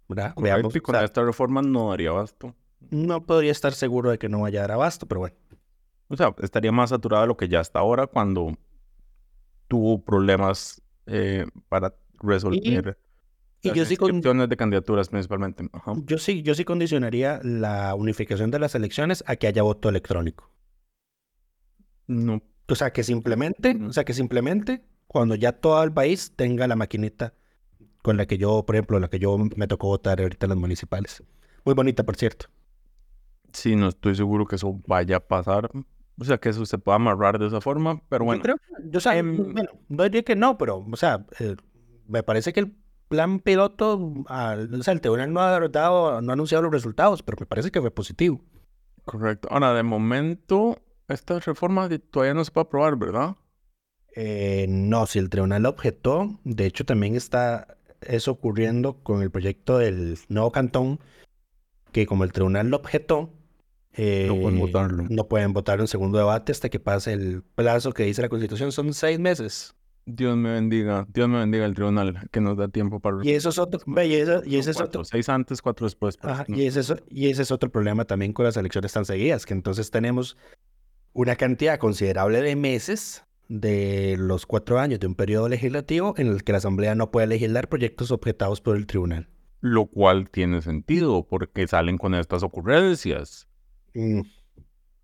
¿verdad? 0.09 0.35
Correcto, 0.35 0.41
Veamos, 0.41 0.75
y 0.75 0.79
o 0.79 0.83
con 0.83 0.95
sea, 0.95 1.05
esta 1.05 1.23
reforma 1.23 1.61
no 1.61 1.91
daría 1.91 2.09
abasto. 2.09 2.53
no 2.91 3.25
podría 3.25 3.53
estar 3.53 3.71
seguro 3.71 4.11
de 4.11 4.17
que 4.19 4.27
no 4.27 4.41
vaya 4.41 4.59
a 4.59 4.63
dar 4.63 4.73
abasto, 4.73 5.05
pero 5.05 5.21
bueno. 5.21 5.35
O 6.09 6.17
sea, 6.17 6.35
estaría 6.41 6.73
más 6.73 6.89
saturado 6.89 7.23
de 7.23 7.27
lo 7.29 7.37
que 7.37 7.47
ya 7.47 7.61
está 7.61 7.79
ahora 7.79 8.05
cuando 8.05 8.53
tuvo 9.69 10.03
problemas 10.03 10.81
eh, 11.05 11.45
para 11.69 11.95
resolver 12.19 12.59
Y 12.61 12.81
las 13.69 13.77
yo 13.77 13.85
sí 13.85 13.97
con- 13.97 14.21
de 14.49 14.57
candidaturas 14.57 15.09
principalmente. 15.09 15.67
Ajá. 15.71 15.93
Yo 16.05 16.17
sí, 16.17 16.41
yo 16.43 16.53
sí 16.55 16.65
condicionaría 16.65 17.39
la 17.43 17.95
unificación 17.95 18.51
de 18.51 18.59
las 18.59 18.75
elecciones 18.75 19.23
a 19.27 19.35
que 19.35 19.47
haya 19.47 19.63
voto 19.63 19.89
electrónico. 19.89 20.49
No, 22.07 22.41
O 22.67 22.75
sea, 22.75 22.91
que 22.91 23.03
simplemente, 23.03 23.77
o 23.87 23.93
sea, 23.93 24.03
que 24.03 24.13
simplemente 24.13 24.83
cuando 25.07 25.35
ya 25.35 25.51
todo 25.53 25.81
el 25.83 25.91
país 25.93 26.33
tenga 26.35 26.67
la 26.67 26.75
maquinita 26.75 27.33
con 28.01 28.17
la 28.17 28.25
que 28.25 28.37
yo, 28.37 28.65
por 28.65 28.75
ejemplo, 28.75 28.99
la 28.99 29.09
que 29.09 29.19
yo 29.19 29.37
me 29.55 29.67
tocó 29.67 29.87
votar 29.87 30.19
ahorita 30.21 30.45
en 30.45 30.49
las 30.49 30.57
municipales. 30.59 31.23
Muy 31.63 31.73
bonita, 31.75 32.03
por 32.03 32.15
cierto. 32.17 32.47
sí, 33.53 33.75
no 33.75 33.87
estoy 33.89 34.15
seguro 34.15 34.45
que 34.45 34.55
eso 34.55 34.81
vaya 34.87 35.17
a 35.17 35.19
pasar. 35.21 35.69
O 36.19 36.23
sea, 36.25 36.37
que 36.37 36.49
eso 36.49 36.65
se 36.65 36.77
pueda 36.77 36.95
amarrar 36.97 37.39
de 37.39 37.47
esa 37.47 37.61
forma, 37.61 38.01
pero 38.09 38.25
bueno. 38.25 38.39
Yo 38.39 38.43
creo, 38.43 38.55
yo, 38.91 38.97
o 38.97 39.01
sea, 39.01 39.17
em, 39.17 39.53
bueno, 39.53 39.69
no 39.89 40.03
diría 40.03 40.23
que 40.23 40.35
no, 40.35 40.57
pero, 40.57 40.85
o 40.91 40.95
sea, 40.97 41.25
eh, 41.39 41.55
me 42.07 42.21
parece 42.23 42.51
que 42.53 42.59
el 42.61 42.75
plan 43.07 43.39
piloto, 43.39 44.13
ah, 44.27 44.57
o 44.71 44.83
sea, 44.83 44.93
el 44.93 45.01
tribunal 45.01 45.31
no 45.33 45.41
ha 45.41 45.59
dado, 45.69 46.21
no 46.21 46.31
ha 46.31 46.33
anunciado 46.33 46.63
los 46.63 46.71
resultados, 46.71 47.23
pero 47.23 47.37
me 47.39 47.45
parece 47.45 47.71
que 47.71 47.81
fue 47.81 47.91
positivo. 47.91 48.41
Correcto. 49.05 49.47
Ahora, 49.51 49.73
de 49.73 49.83
momento, 49.83 50.79
esta 51.07 51.39
reforma 51.39 51.89
todavía 52.11 52.33
no 52.33 52.43
se 52.45 52.51
puede 52.51 52.65
aprobar, 52.65 52.95
¿verdad? 52.97 53.35
Eh, 54.15 54.65
no, 54.69 55.05
si 55.07 55.19
el 55.19 55.29
tribunal 55.29 55.65
objetó, 55.65 56.39
de 56.43 56.65
hecho 56.65 56.85
también 56.85 57.15
está 57.15 57.77
eso 58.01 58.31
ocurriendo 58.31 59.01
con 59.01 59.21
el 59.21 59.31
proyecto 59.31 59.77
del 59.77 60.17
nuevo 60.29 60.51
cantón, 60.51 60.99
que 61.91 62.05
como 62.05 62.23
el 62.23 62.31
tribunal 62.31 62.69
lo 62.69 62.77
objetó, 62.77 63.31
eh, 63.93 64.25
No 64.27 64.41
pueden 64.41 64.59
votarlo. 64.59 65.05
no 65.09 65.27
pueden 65.27 65.53
votar 65.53 65.79
en 65.79 65.87
segundo 65.87 66.17
debate 66.17 66.51
hasta 66.51 66.69
que 66.69 66.79
pase 66.79 67.13
el 67.13 67.43
plazo 67.55 67.91
que 67.91 68.03
dice 68.03 68.21
la 68.21 68.29
Constitución, 68.29 68.71
son 68.71 68.93
seis 68.93 69.19
meses. 69.19 69.75
Dios 70.05 70.35
me 70.35 70.51
bendiga, 70.51 71.05
Dios 71.13 71.29
me 71.29 71.39
bendiga 71.39 71.65
el 71.65 71.73
tribunal, 71.73 72.27
que 72.31 72.41
nos 72.41 72.57
da 72.57 72.67
tiempo 72.67 72.99
para... 72.99 73.17
Y 73.23 73.31
eso 73.31 73.49
es 73.49 73.57
otro, 73.57 73.79
y 74.03 74.13
eso- 74.15 74.41
y 74.45 74.57
ese 74.57 74.71
es 74.71 74.77
Cuatro, 74.77 75.01
otro, 75.01 75.05
Seis 75.05 75.29
antes, 75.29 75.61
cuatro 75.61 75.85
después. 75.85 76.17
pues, 76.17 76.33
ajá, 76.33 76.45
no. 76.47 76.57
y 76.57 76.65
ese 76.65 76.81
es, 76.81 76.93
y 77.09 77.29
ese 77.29 77.43
es 77.43 77.51
otro 77.51 77.69
problema 77.71 78.03
también 78.05 78.33
con 78.33 78.45
las 78.45 78.57
elecciones 78.57 78.91
tan 78.91 79.05
seguidas, 79.05 79.45
que 79.45 79.53
entonces 79.53 79.91
tenemos 79.91 80.37
una 81.13 81.35
cantidad 81.35 81.79
considerable 81.79 82.41
de 82.41 82.55
meses 82.55 83.23
de 83.47 84.15
los 84.17 84.45
cuatro 84.45 84.79
años 84.79 84.99
de 84.99 85.07
un 85.07 85.15
periodo 85.15 85.47
legislativo 85.47 86.15
en 86.17 86.27
el 86.27 86.43
que 86.43 86.51
la 86.53 86.57
Asamblea 86.57 86.95
no 86.95 87.11
puede 87.11 87.27
legislar 87.27 87.69
proyectos 87.69 88.11
objetados 88.11 88.61
por 88.61 88.75
el 88.75 88.85
tribunal. 88.87 89.29
Lo 89.61 89.85
cual 89.85 90.29
tiene 90.29 90.61
sentido, 90.61 91.25
porque 91.29 91.67
salen 91.67 91.97
con 91.97 92.13
estas 92.15 92.43
ocurrencias. 92.43 93.47
Mm, 93.93 94.21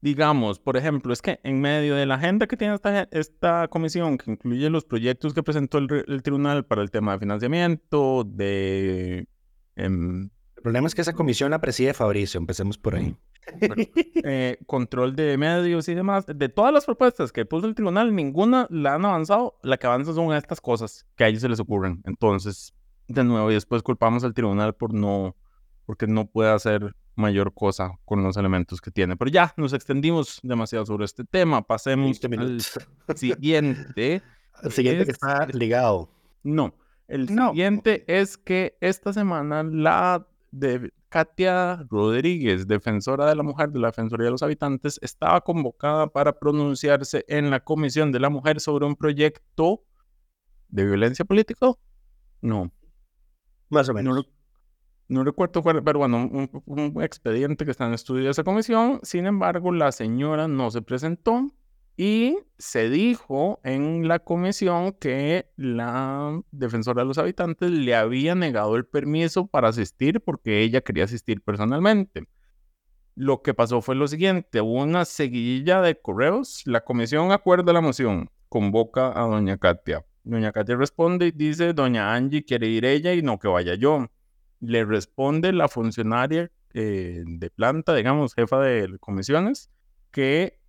Digamos, 0.01 0.59
por 0.59 0.77
ejemplo, 0.77 1.12
es 1.12 1.21
que 1.21 1.39
en 1.43 1.59
medio 1.59 1.95
de 1.95 2.05
la 2.05 2.15
agenda 2.15 2.47
que 2.47 2.55
tiene 2.55 2.73
esta, 2.75 3.03
esta 3.12 3.67
comisión, 3.67 4.17
que 4.17 4.31
incluye 4.31 4.69
los 4.69 4.85
proyectos 4.85 5.33
que 5.33 5.43
presentó 5.43 5.77
el, 5.77 6.05
el 6.07 6.23
tribunal 6.23 6.65
para 6.65 6.81
el 6.81 6.89
tema 6.89 7.12
de 7.13 7.19
financiamiento, 7.19 8.23
de... 8.23 9.27
em, 9.75 10.29
El 10.55 10.63
problema 10.63 10.88
es 10.88 10.95
que 10.95 11.01
esa 11.01 11.13
comisión 11.13 11.51
la 11.51 11.59
preside 11.59 11.93
Fabricio, 11.93 12.39
empecemos 12.39 12.77
por 12.77 12.95
ahí. 12.95 13.15
eh, 14.23 14.57
control 14.67 15.15
de 15.15 15.38
medios 15.38 15.89
y 15.89 15.95
demás, 15.95 16.25
de 16.27 16.49
todas 16.49 16.73
las 16.73 16.85
propuestas 16.85 17.31
que 17.31 17.45
puso 17.45 17.67
el 17.67 17.75
tribunal, 17.75 18.15
ninguna 18.15 18.67
la 18.69 18.95
han 18.95 19.05
avanzado. 19.05 19.59
La 19.63 19.77
que 19.77 19.88
avanza 19.88 20.13
son 20.13 20.33
estas 20.33 20.62
cosas 20.62 21.05
que 21.15 21.23
a 21.23 21.27
ellos 21.27 21.41
se 21.41 21.49
les 21.49 21.59
ocurren. 21.59 22.01
Entonces, 22.05 22.73
de 23.07 23.23
nuevo, 23.23 23.49
y 23.51 23.55
después 23.55 23.81
culpamos 23.83 24.23
al 24.23 24.33
tribunal 24.33 24.75
por 24.75 24.93
no, 24.93 25.35
porque 25.89 26.06
no 26.06 26.28
puede 26.28 26.52
hacer 26.52 26.95
mayor 27.15 27.52
cosa 27.56 27.97
con 28.06 28.21
los 28.21 28.38
elementos 28.38 28.80
que 28.80 28.91
tiene. 28.91 29.17
Pero 29.17 29.32
ya 29.32 29.56
nos 29.58 29.73
extendimos 29.73 30.39
demasiado 30.43 30.86
sobre 30.86 31.06
este 31.06 31.23
tema. 31.23 31.63
Pasemos 31.65 32.19
20 32.21 32.38
al 32.38 32.62
siguiente. 33.17 34.21
El 34.62 34.71
siguiente 34.71 35.06
que 35.06 35.12
es- 35.13 35.15
está 35.17 35.47
ligado. 35.47 36.12
No, 36.43 36.75
el 37.08 37.34
No. 37.34 37.49
siguiente 37.49 38.04
es 38.08 38.38
que 38.38 38.78
esta 38.82 39.13
semana 39.13 39.63
la 39.63 40.28
de 40.52 40.93
Katia 41.10 41.84
Rodríguez, 41.89 42.67
defensora 42.67 43.28
de 43.28 43.36
la 43.36 43.41
mujer 43.41 43.71
de 43.71 43.80
la 43.80 43.88
Defensoría 43.88 44.25
de 44.25 44.32
los 44.32 44.43
Habitantes, 44.43 44.99
estaba 45.02 45.41
convocada 45.41 46.06
para 46.06 46.38
pronunciarse 46.38 47.25
en 47.28 47.49
la 47.49 47.62
Comisión 47.62 48.12
de 48.12 48.19
la 48.19 48.30
Mujer 48.30 48.60
sobre 48.60 48.86
un 48.86 48.95
proyecto 48.95 49.82
de 50.67 50.86
violencia 50.86 51.25
política. 51.25 51.71
No, 52.41 52.71
Más 53.71 53.89
o 53.89 53.93
no, 53.93 53.97
menos. 53.97 54.17
re- 54.17 54.32
no 55.09 55.23
recuerdo 55.23 55.63
cuál, 55.63 55.83
pero 55.83 55.99
bueno, 55.99 56.29
un, 56.65 57.03
expediente 57.03 57.65
que 57.65 57.71
está 57.71 57.87
en 57.87 57.93
estudio 57.93 58.25
de 58.25 58.29
esa 58.29 58.43
comisión. 58.43 58.99
Sin 59.01 59.25
embargo, 59.25 59.71
la 59.71 59.91
señora 59.91 60.47
no 60.47 60.69
se 60.69 60.83
presentó 60.83 61.51
y 61.97 62.37
se 62.59 62.89
dijo 62.91 63.59
en 63.63 64.07
la 64.07 64.19
comisión 64.19 64.93
que 64.93 65.49
la 65.57 66.39
defensora 66.51 67.01
de 67.01 67.07
los 67.07 67.17
habitantes 67.17 67.71
le 67.71 67.95
había 67.95 68.35
negado 68.35 68.75
el 68.75 68.85
permiso 68.85 69.47
para 69.47 69.69
asistir 69.69 70.21
porque 70.21 70.61
ella 70.61 70.81
quería 70.81 71.05
asistir 71.05 71.41
personalmente. 71.41 72.27
Lo 73.15 73.41
que 73.41 73.55
pasó 73.55 73.81
fue 73.81 73.95
lo 73.95 74.07
siguiente, 74.07 74.61
hubo 74.61 74.83
una 74.83 75.05
seguidilla 75.05 75.81
de 75.81 75.99
correos, 75.99 76.61
la 76.65 76.85
comisión 76.85 77.31
acuerda 77.31 77.73
la 77.73 77.81
moción, 77.81 78.29
convoca 78.47 79.11
a 79.19 79.25
doña 79.25 79.57
Katia. 79.57 80.05
Doña 80.23 80.51
Katia 80.51 80.75
responde 80.75 81.27
y 81.27 81.31
dice, 81.31 81.73
doña 81.73 82.13
Angie 82.13 82.45
quiere 82.45 82.67
ir 82.67 82.85
ella 82.85 83.13
y 83.13 83.23
no 83.23 83.39
que 83.39 83.47
vaya 83.47 83.73
yo. 83.73 84.07
Le 84.59 84.85
responde 84.85 85.53
la 85.53 85.67
funcionaria 85.67 86.51
eh, 86.73 87.23
de 87.25 87.49
planta, 87.49 87.95
digamos, 87.95 88.33
jefa 88.33 88.59
de 88.59 88.97
comisiones, 88.99 89.71
que 90.11 90.59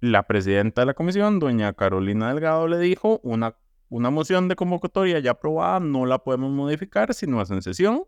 la 0.00 0.26
presidenta 0.26 0.82
de 0.82 0.86
la 0.86 0.94
comisión, 0.94 1.38
doña 1.38 1.72
Carolina 1.72 2.28
Delgado, 2.28 2.68
le 2.68 2.78
dijo, 2.78 3.20
una, 3.22 3.56
una 3.88 4.10
moción 4.10 4.48
de 4.48 4.56
convocatoria 4.56 5.18
ya 5.18 5.32
aprobada 5.32 5.80
no 5.80 6.06
la 6.06 6.18
podemos 6.18 6.52
modificar 6.52 7.12
si 7.14 7.26
no 7.26 7.42
es 7.42 7.50
en 7.50 7.62
sesión. 7.62 8.04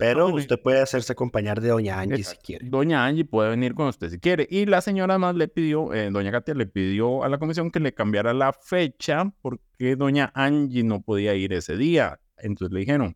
Pero 0.00 0.28
usted 0.28 0.58
puede 0.58 0.80
hacerse 0.80 1.12
acompañar 1.12 1.60
de 1.60 1.68
doña 1.68 2.00
Angie 2.00 2.24
si 2.24 2.34
quiere. 2.38 2.66
Doña 2.66 3.04
Angie 3.04 3.26
puede 3.26 3.50
venir 3.50 3.74
con 3.74 3.86
usted 3.86 4.08
si 4.08 4.18
quiere. 4.18 4.48
Y 4.50 4.64
la 4.64 4.80
señora 4.80 5.18
más 5.18 5.34
le 5.34 5.46
pidió, 5.46 5.92
eh, 5.92 6.10
doña 6.10 6.32
Katia 6.32 6.54
le 6.54 6.64
pidió 6.64 7.22
a 7.22 7.28
la 7.28 7.36
comisión 7.38 7.70
que 7.70 7.80
le 7.80 7.92
cambiara 7.92 8.32
la 8.32 8.54
fecha 8.54 9.30
porque 9.42 9.96
doña 9.96 10.32
Angie 10.34 10.84
no 10.84 11.02
podía 11.02 11.34
ir 11.34 11.52
ese 11.52 11.76
día. 11.76 12.18
Entonces 12.38 12.72
le 12.72 12.80
dijeron, 12.80 13.14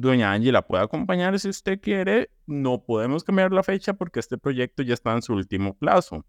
doña 0.00 0.32
Angie 0.32 0.52
la 0.52 0.66
puede 0.66 0.84
acompañar 0.84 1.38
si 1.38 1.48
usted 1.48 1.80
quiere. 1.80 2.30
No 2.46 2.84
podemos 2.84 3.24
cambiar 3.24 3.52
la 3.52 3.62
fecha 3.62 3.94
porque 3.94 4.20
este 4.20 4.38
proyecto 4.38 4.82
ya 4.82 4.94
está 4.94 5.12
en 5.12 5.22
su 5.22 5.34
último 5.34 5.74
plazo. 5.74 6.24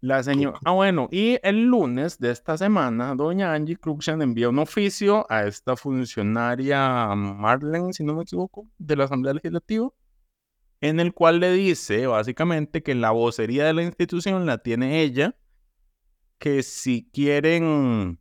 La 0.00 0.22
señora. 0.22 0.58
Ah, 0.64 0.72
bueno, 0.72 1.08
y 1.10 1.38
el 1.42 1.64
lunes 1.64 2.18
de 2.18 2.30
esta 2.30 2.56
semana, 2.58 3.14
doña 3.14 3.54
Angie 3.54 3.76
Cruxian 3.76 4.20
envía 4.20 4.48
un 4.48 4.58
oficio 4.58 5.26
a 5.30 5.46
esta 5.46 5.74
funcionaria 5.74 7.14
Marlene, 7.14 7.92
si 7.92 8.04
no 8.04 8.14
me 8.14 8.22
equivoco, 8.22 8.68
de 8.78 8.96
la 8.96 9.04
Asamblea 9.04 9.34
Legislativa, 9.34 9.88
en 10.80 11.00
el 11.00 11.14
cual 11.14 11.40
le 11.40 11.52
dice 11.52 12.06
básicamente 12.06 12.82
que 12.82 12.94
la 12.94 13.10
vocería 13.10 13.64
de 13.64 13.72
la 13.72 13.82
institución 13.82 14.44
la 14.44 14.58
tiene 14.58 15.00
ella, 15.00 15.34
que 16.38 16.62
si 16.62 17.08
quieren, 17.10 18.20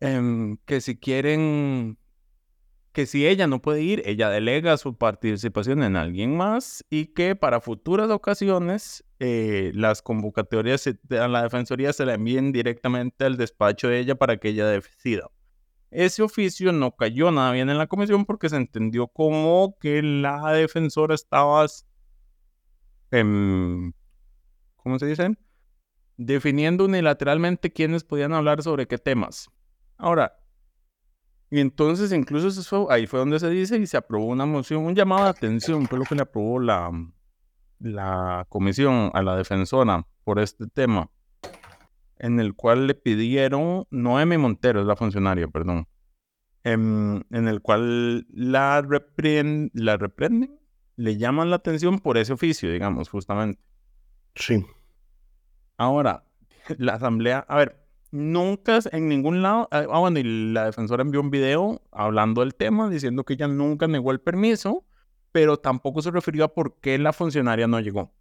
em, 0.00 0.58
que 0.66 0.82
si 0.82 0.98
quieren 0.98 1.98
que 2.92 3.06
si 3.06 3.26
ella 3.26 3.46
no 3.46 3.62
puede 3.62 3.82
ir, 3.82 4.02
ella 4.04 4.28
delega 4.30 4.76
su 4.76 4.96
participación 4.96 5.82
en 5.82 5.96
alguien 5.96 6.36
más 6.36 6.84
y 6.90 7.06
que 7.06 7.36
para 7.36 7.60
futuras 7.60 8.10
ocasiones 8.10 9.04
eh, 9.20 9.70
las 9.74 10.02
convocatorias 10.02 10.88
a 10.88 11.28
la 11.28 11.42
Defensoría 11.42 11.92
se 11.92 12.04
la 12.04 12.14
envíen 12.14 12.52
directamente 12.52 13.24
al 13.24 13.36
despacho 13.36 13.88
de 13.88 14.00
ella 14.00 14.16
para 14.16 14.38
que 14.38 14.48
ella 14.48 14.66
decida. 14.66 15.30
Ese 15.90 16.22
oficio 16.22 16.72
no 16.72 16.94
cayó 16.96 17.30
nada 17.30 17.52
bien 17.52 17.68
en 17.70 17.78
la 17.78 17.86
comisión 17.86 18.24
porque 18.24 18.48
se 18.48 18.56
entendió 18.56 19.08
como 19.08 19.76
que 19.80 20.02
la 20.02 20.52
defensora 20.52 21.14
estaba, 21.14 21.66
em, 23.10 23.92
¿cómo 24.76 24.98
se 24.98 25.06
dice? 25.06 25.36
Definiendo 26.16 26.84
unilateralmente 26.84 27.72
quiénes 27.72 28.04
podían 28.04 28.32
hablar 28.32 28.62
sobre 28.62 28.86
qué 28.86 28.98
temas. 28.98 29.48
Ahora, 29.96 30.39
y 31.50 31.60
entonces 31.60 32.12
incluso 32.12 32.48
eso, 32.48 32.90
ahí 32.90 33.06
fue 33.06 33.18
donde 33.18 33.40
se 33.40 33.50
dice 33.50 33.76
y 33.78 33.86
se 33.86 33.96
aprobó 33.96 34.26
una 34.26 34.46
moción, 34.46 34.84
un 34.84 34.94
llamado 34.94 35.24
de 35.24 35.30
atención, 35.30 35.86
fue 35.86 35.98
lo 35.98 36.04
que 36.04 36.14
le 36.14 36.22
aprobó 36.22 36.60
la, 36.60 36.90
la 37.80 38.46
comisión 38.48 39.10
a 39.14 39.22
la 39.22 39.36
defensora 39.36 40.06
por 40.22 40.38
este 40.38 40.68
tema, 40.68 41.10
en 42.18 42.38
el 42.38 42.54
cual 42.54 42.86
le 42.86 42.94
pidieron, 42.94 43.86
Noemi 43.90 44.38
Montero 44.38 44.80
es 44.80 44.86
la 44.86 44.94
funcionaria, 44.94 45.48
perdón, 45.48 45.88
en, 46.62 47.26
en 47.30 47.48
el 47.48 47.62
cual 47.62 48.26
la, 48.30 48.82
la 48.82 49.96
reprenden, 49.96 50.60
le 50.96 51.16
llaman 51.16 51.50
la 51.50 51.56
atención 51.56 51.98
por 51.98 52.18
ese 52.18 52.32
oficio, 52.32 52.70
digamos, 52.70 53.08
justamente. 53.08 53.60
Sí. 54.34 54.64
Ahora, 55.78 56.24
la 56.76 56.94
asamblea, 56.94 57.44
a 57.48 57.56
ver, 57.56 57.80
nunca 58.10 58.78
en 58.92 59.08
ningún 59.08 59.42
lado, 59.42 59.68
ah, 59.70 59.86
ah, 59.90 59.98
bueno, 59.98 60.18
y 60.18 60.52
la 60.52 60.66
defensora 60.66 61.02
envió 61.02 61.20
un 61.20 61.30
video 61.30 61.82
hablando 61.92 62.40
del 62.40 62.54
tema, 62.54 62.88
diciendo 62.88 63.24
que 63.24 63.34
ella 63.34 63.48
nunca 63.48 63.86
negó 63.86 64.10
el 64.10 64.20
permiso, 64.20 64.84
pero 65.32 65.58
tampoco 65.58 66.02
se 66.02 66.10
refirió 66.10 66.44
a 66.44 66.54
por 66.54 66.80
qué 66.80 66.98
la 66.98 67.12
funcionaria 67.12 67.66
no 67.66 67.80
llegó. 67.80 68.12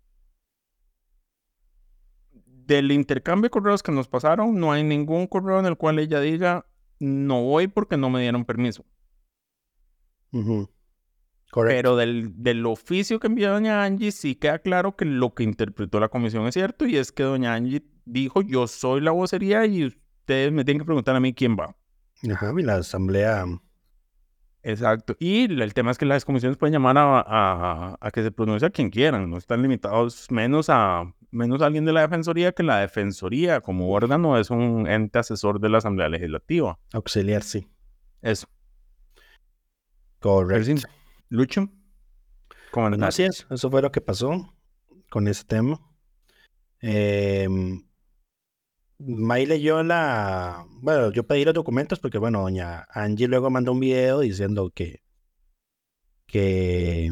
Del 2.32 2.91
intercambio 2.91 3.47
de 3.47 3.49
correos 3.49 3.82
que 3.82 3.91
nos 3.91 4.08
pasaron, 4.08 4.60
no 4.60 4.71
hay 4.71 4.84
ningún 4.84 5.25
correo 5.25 5.60
en 5.60 5.65
el 5.65 5.75
cual 5.75 5.97
ella 5.97 6.19
diga, 6.19 6.67
no 6.99 7.43
voy 7.43 7.67
porque 7.67 7.97
no 7.97 8.10
me 8.10 8.21
dieron 8.21 8.45
permiso. 8.45 8.86
Pero 11.52 11.95
del, 11.95 12.43
del, 12.43 12.63
oficio 12.67 13.19
que 13.19 13.25
envió 13.25 13.52
doña 13.52 13.84
Angie, 13.84 14.12
sí 14.12 14.36
queda 14.36 14.60
claro 14.60 14.95
que 14.95 15.06
lo 15.06 15.34
que 15.34 15.41
interpretó 15.41 15.99
la 15.99 16.10
comisión 16.10 16.45
es 16.45 16.54
cierto 16.54 16.86
y 16.86 16.97
es 16.97 17.12
que 17.12 17.23
doña 17.23 17.56
Angie 17.56 17.84
dijo, 18.09 18.41
yo 18.41 18.67
soy 18.67 19.01
la 19.01 19.11
vocería 19.11 19.65
y 19.65 19.85
ustedes 19.85 20.51
me 20.51 20.63
tienen 20.63 20.79
que 20.79 20.85
preguntar 20.85 21.15
a 21.15 21.19
mí 21.19 21.33
quién 21.33 21.55
va. 21.57 21.75
Ajá, 22.31 22.53
y 22.57 22.63
la 22.63 22.75
asamblea. 22.75 23.45
Exacto. 24.61 25.15
Y 25.19 25.45
el 25.61 25.73
tema 25.73 25.91
es 25.91 25.97
que 25.97 26.05
las 26.05 26.25
comisiones 26.25 26.57
pueden 26.57 26.73
llamar 26.73 26.97
a, 26.97 27.97
a, 27.99 28.11
que 28.11 28.23
se 28.23 28.31
pronuncie 28.31 28.67
a 28.67 28.71
quien 28.71 28.89
quieran, 28.89 29.29
no 29.29 29.37
están 29.37 29.61
limitados 29.61 30.29
menos 30.29 30.69
a 30.69 31.13
menos 31.31 31.61
alguien 31.61 31.85
de 31.85 31.93
la 31.93 32.01
defensoría 32.01 32.51
que 32.51 32.63
la 32.63 32.79
defensoría 32.79 33.61
como 33.61 33.91
órgano 33.91 34.37
es 34.37 34.49
un 34.49 34.87
ente 34.87 35.19
asesor 35.19 35.59
de 35.59 35.69
la 35.69 35.77
asamblea 35.77 36.09
legislativa. 36.09 36.79
Auxiliar, 36.91 37.43
sí. 37.43 37.67
Eso. 38.21 38.47
Correcto. 40.19 40.81
Lucho. 41.29 41.69
Así 43.01 43.23
es, 43.23 43.47
eso 43.49 43.69
fue 43.69 43.81
lo 43.81 43.91
que 43.91 44.01
pasó 44.01 44.53
con 45.09 45.27
ese 45.27 45.43
tema. 45.43 45.79
Eh, 46.81 47.47
May 48.99 49.45
leyó 49.45 49.81
la. 49.83 50.65
Bueno, 50.81 51.12
yo 51.12 51.25
pedí 51.25 51.45
los 51.45 51.53
documentos 51.53 51.99
porque, 51.99 52.17
bueno, 52.17 52.41
doña 52.41 52.85
Angie 52.91 53.27
luego 53.27 53.49
mandó 53.49 53.71
un 53.71 53.79
video 53.79 54.19
diciendo 54.19 54.71
que. 54.75 55.01
que 56.27 57.09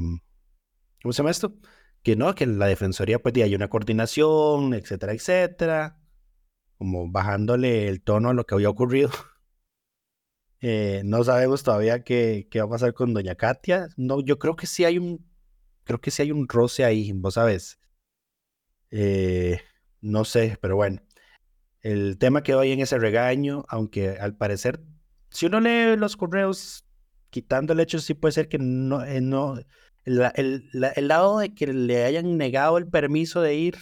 ¿Cómo 1.02 1.14
se 1.14 1.18
llama 1.20 1.32
esto? 1.32 1.56
Que 2.04 2.16
no, 2.16 2.36
que 2.36 2.46
la 2.46 2.68
defensoría, 2.68 3.20
pues, 3.20 3.36
hay 3.38 3.56
una 3.56 3.70
coordinación, 3.70 4.74
etcétera, 4.74 5.14
etcétera. 5.14 6.00
Como 6.78 7.12
bajándole 7.12 7.88
el 7.88 8.04
tono 8.04 8.30
a 8.30 8.34
lo 8.34 8.46
que 8.46 8.56
había 8.56 8.70
ocurrido. 8.70 9.10
Eh, 10.60 11.04
no 11.06 11.24
sabemos 11.24 11.62
todavía 11.64 12.04
qué, 12.04 12.48
qué 12.50 12.60
va 12.60 12.66
a 12.66 12.70
pasar 12.70 12.94
con 12.94 13.14
doña 13.14 13.36
Katia. 13.36 13.90
No, 13.96 14.22
yo 14.22 14.40
creo 14.40 14.56
que 14.56 14.68
sí 14.68 14.86
hay 14.86 14.98
un. 14.98 15.24
Creo 15.84 16.02
que 16.02 16.12
sí 16.12 16.24
hay 16.24 16.32
un 16.32 16.48
roce 16.50 16.84
ahí, 16.86 17.12
vos 17.14 17.36
sabes. 17.36 17.80
Eh, 18.92 19.60
no 20.02 20.26
sé, 20.26 20.58
pero 20.62 20.76
bueno. 20.76 21.02
El 21.88 22.18
tema 22.18 22.44
quedó 22.44 22.60
ahí 22.60 22.74
en 22.74 22.82
ese 22.82 22.98
regaño, 22.98 23.64
aunque 23.70 24.18
al 24.20 24.36
parecer, 24.36 24.82
si 25.30 25.46
uno 25.46 25.62
lee 25.62 25.96
los 25.96 26.18
correos, 26.18 26.86
quitando 27.30 27.72
el 27.72 27.80
hecho, 27.80 28.00
sí 28.00 28.14
puede 28.14 28.34
ser 28.34 28.50
que 28.50 28.58
no, 28.60 29.06
eh, 29.06 29.22
no 29.22 29.58
el, 30.04 30.70
lado 30.74 31.40
de 31.40 31.56
que 31.56 31.68
le 31.68 32.04
hayan 32.04 32.36
negado 32.36 32.78
el 32.78 32.88
permiso 32.88 33.40
de 33.40 33.56
ir, 33.56 33.78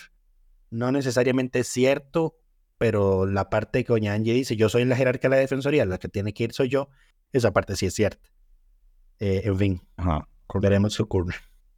no 0.70 0.92
necesariamente 0.92 1.62
es 1.62 1.68
cierto, 1.68 2.38
pero 2.78 3.26
la 3.26 3.50
parte 3.50 3.84
que 3.84 3.92
doña 3.92 4.14
Angie 4.14 4.36
dice, 4.36 4.56
yo 4.56 4.70
soy 4.70 4.86
la 4.86 4.96
jerarquía 4.96 5.32
de 5.32 5.38
la 5.38 5.40
defensoría, 5.40 5.84
la 5.86 5.98
que 5.98 6.08
tiene 6.08 6.32
que 6.32 6.44
ir 6.44 6.54
soy 6.54 6.70
yo, 6.70 6.90
esa 7.34 7.54
parte 7.54 7.76
sí 7.76 7.88
es 7.88 7.96
cierta. 7.96 8.30
Eh, 9.20 9.42
en 9.46 9.58
fin, 9.58 9.82
veremos 10.62 10.96
qué 10.96 11.02
ocurre. 11.02 11.34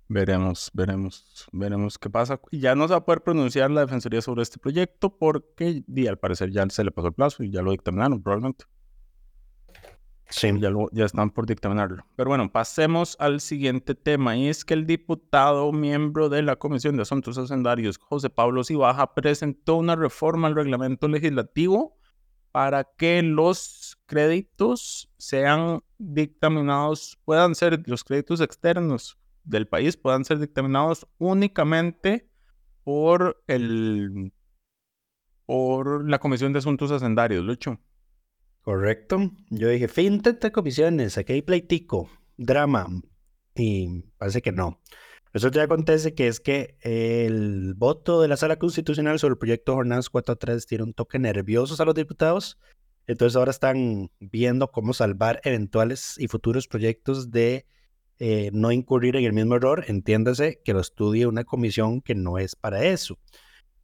Veremos, 0.09 0.71
veremos, 0.73 1.47
veremos 1.51 1.97
qué 1.97 2.09
pasa. 2.09 2.39
Ya 2.51 2.75
no 2.75 2.87
se 2.87 2.93
va 2.93 2.99
a 2.99 3.05
poder 3.05 3.21
pronunciar 3.21 3.69
la 3.71 3.81
Defensoría 3.81 4.21
sobre 4.21 4.41
este 4.41 4.57
proyecto 4.57 5.09
porque 5.17 5.83
y 5.85 6.07
al 6.07 6.17
parecer 6.17 6.51
ya 6.51 6.65
se 6.69 6.83
le 6.85 6.91
pasó 6.91 7.09
el 7.09 7.13
plazo 7.13 7.43
y 7.43 7.51
ya 7.51 7.61
lo 7.61 7.71
dictaminaron 7.71 8.23
probablemente. 8.23 8.65
Sí. 10.29 10.49
Ya, 10.59 10.71
ya 10.91 11.05
están 11.05 11.29
por 11.29 11.45
dictaminarlo. 11.45 12.05
Pero 12.15 12.29
bueno, 12.29 12.51
pasemos 12.51 13.15
al 13.19 13.41
siguiente 13.41 13.95
tema 13.95 14.35
y 14.37 14.47
es 14.47 14.63
que 14.63 14.73
el 14.73 14.85
diputado 14.85 15.71
miembro 15.71 16.29
de 16.29 16.41
la 16.41 16.57
Comisión 16.57 16.95
de 16.95 17.03
Asuntos 17.03 17.37
Hacendarios, 17.37 17.97
José 17.97 18.29
Pablo 18.29 18.63
Cibaja, 18.63 19.13
presentó 19.13 19.75
una 19.75 19.95
reforma 19.95 20.47
al 20.47 20.55
reglamento 20.55 21.07
legislativo 21.07 21.97
para 22.51 22.85
que 22.85 23.21
los 23.23 23.97
créditos 24.05 25.09
sean 25.17 25.81
dictaminados, 25.97 27.17
puedan 27.23 27.55
ser 27.55 27.83
los 27.87 28.03
créditos 28.03 28.41
externos 28.41 29.17
del 29.47 29.67
país 29.67 29.97
puedan 29.97 30.25
ser 30.25 30.39
dictaminados 30.39 31.07
únicamente 31.17 32.29
por 32.83 33.43
el 33.47 34.33
por 35.45 36.09
la 36.09 36.19
Comisión 36.19 36.51
de 36.51 36.59
Asuntos 36.59 36.91
Hacendarios, 36.91 37.43
Lucho. 37.43 37.79
Correcto. 38.61 39.31
Yo 39.49 39.69
dije, 39.69 39.87
fin 39.87 40.21
de 40.21 40.51
comisiones, 40.51 41.17
aquí 41.17 41.33
hay 41.33 41.41
pleitico, 41.41 42.09
drama. 42.35 42.87
Y 43.55 44.03
parece 44.17 44.41
que 44.41 44.51
no. 44.51 44.81
Eso 45.33 45.49
ya 45.49 45.63
acontece 45.63 46.13
que 46.13 46.27
es 46.27 46.41
que 46.41 46.77
el 46.81 47.73
voto 47.75 48.21
de 48.21 48.27
la 48.27 48.35
Sala 48.35 48.57
Constitucional 48.57 49.19
sobre 49.19 49.33
el 49.33 49.37
proyecto 49.37 49.75
Jornadas 49.75 50.11
4.3 50.11 50.65
tiene 50.65 50.83
un 50.83 50.93
toque 50.93 51.17
nervioso 51.17 51.81
a 51.81 51.85
los 51.85 51.95
diputados. 51.95 52.59
Entonces 53.07 53.37
ahora 53.37 53.51
están 53.51 54.11
viendo 54.19 54.69
cómo 54.71 54.93
salvar 54.93 55.39
eventuales 55.45 56.15
y 56.17 56.27
futuros 56.27 56.67
proyectos 56.67 57.31
de 57.31 57.65
eh, 58.19 58.49
no 58.53 58.71
incurrir 58.71 59.15
en 59.15 59.25
el 59.25 59.33
mismo 59.33 59.55
error, 59.55 59.85
entiéndase 59.87 60.61
que 60.63 60.73
lo 60.73 60.79
estudie 60.79 61.27
una 61.27 61.43
comisión 61.43 62.01
que 62.01 62.15
no 62.15 62.37
es 62.37 62.55
para 62.55 62.83
eso. 62.83 63.17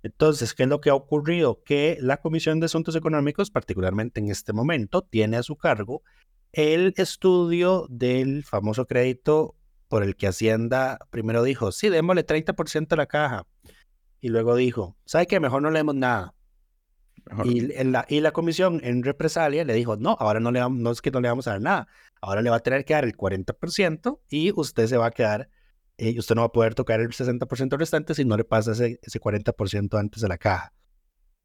Entonces, 0.04 0.54
¿qué 0.54 0.64
es 0.64 0.70
lo 0.70 0.82
que 0.82 0.90
ha 0.90 0.96
ocurrido? 0.96 1.64
Que 1.64 1.98
la 2.02 2.18
Comisión 2.18 2.60
de 2.60 2.66
Asuntos 2.66 2.96
Económicos, 2.96 3.52
particularmente 3.52 4.20
en 4.20 4.30
este 4.30 4.52
momento, 4.52 5.02
tiene 5.02 5.38
a 5.38 5.44
su 5.44 5.56
cargo 5.56 6.04
el 6.52 6.94
estudio 6.98 7.88
del 7.90 8.44
famoso 8.44 8.86
crédito 8.86 9.56
por 9.88 10.04
el 10.04 10.16
que 10.16 10.28
Hacienda 10.28 11.00
primero 11.10 11.42
dijo, 11.44 11.72
sí, 11.72 11.90
démosle 11.90 12.26
30% 12.26 12.92
a 12.92 12.96
la 12.96 13.06
caja. 13.06 13.48
Y 14.20 14.30
luego 14.30 14.56
dijo, 14.56 14.98
¿sabe 15.06 15.28
qué? 15.28 15.40
Mejor 15.40 15.62
no 15.62 15.72
leemos 15.72 15.96
nada. 15.96 16.34
Y, 17.46 17.62
la, 17.84 18.06
y 18.10 18.20
la 18.20 18.32
comisión 18.32 18.82
en 18.84 19.02
represalia 19.02 19.64
le 19.64 19.74
dijo, 19.74 19.96
no, 19.96 20.18
ahora 20.20 20.40
no, 20.40 20.52
le, 20.52 20.60
no 20.70 20.92
es 20.92 21.02
que 21.02 21.10
no 21.10 21.22
le 21.22 21.30
vamos 21.30 21.48
a 21.48 21.52
dar 21.52 21.62
nada, 21.62 21.88
ahora 22.22 22.42
le 22.42 22.50
va 22.50 22.58
a 22.58 22.60
tener 22.60 22.84
que 22.86 22.94
dar 22.94 23.06
el 23.06 23.16
40% 23.16 24.20
y 24.30 24.52
usted 24.54 24.88
se 24.88 24.98
va 24.98 25.08
a 25.08 25.12
quedar, 25.12 25.50
y 25.98 26.20
usted 26.20 26.36
no 26.36 26.42
va 26.42 26.48
a 26.48 26.52
poder 26.52 26.76
tocar 26.76 27.00
el 27.00 27.10
60% 27.10 27.78
restante 27.78 28.14
si 28.14 28.26
no 28.26 28.36
le 28.36 28.44
pasa 28.44 28.74
ese, 28.74 29.00
ese 29.02 29.20
40% 29.20 29.98
antes 29.98 30.22
de 30.22 30.28
la 30.28 30.38
caja. 30.38 30.74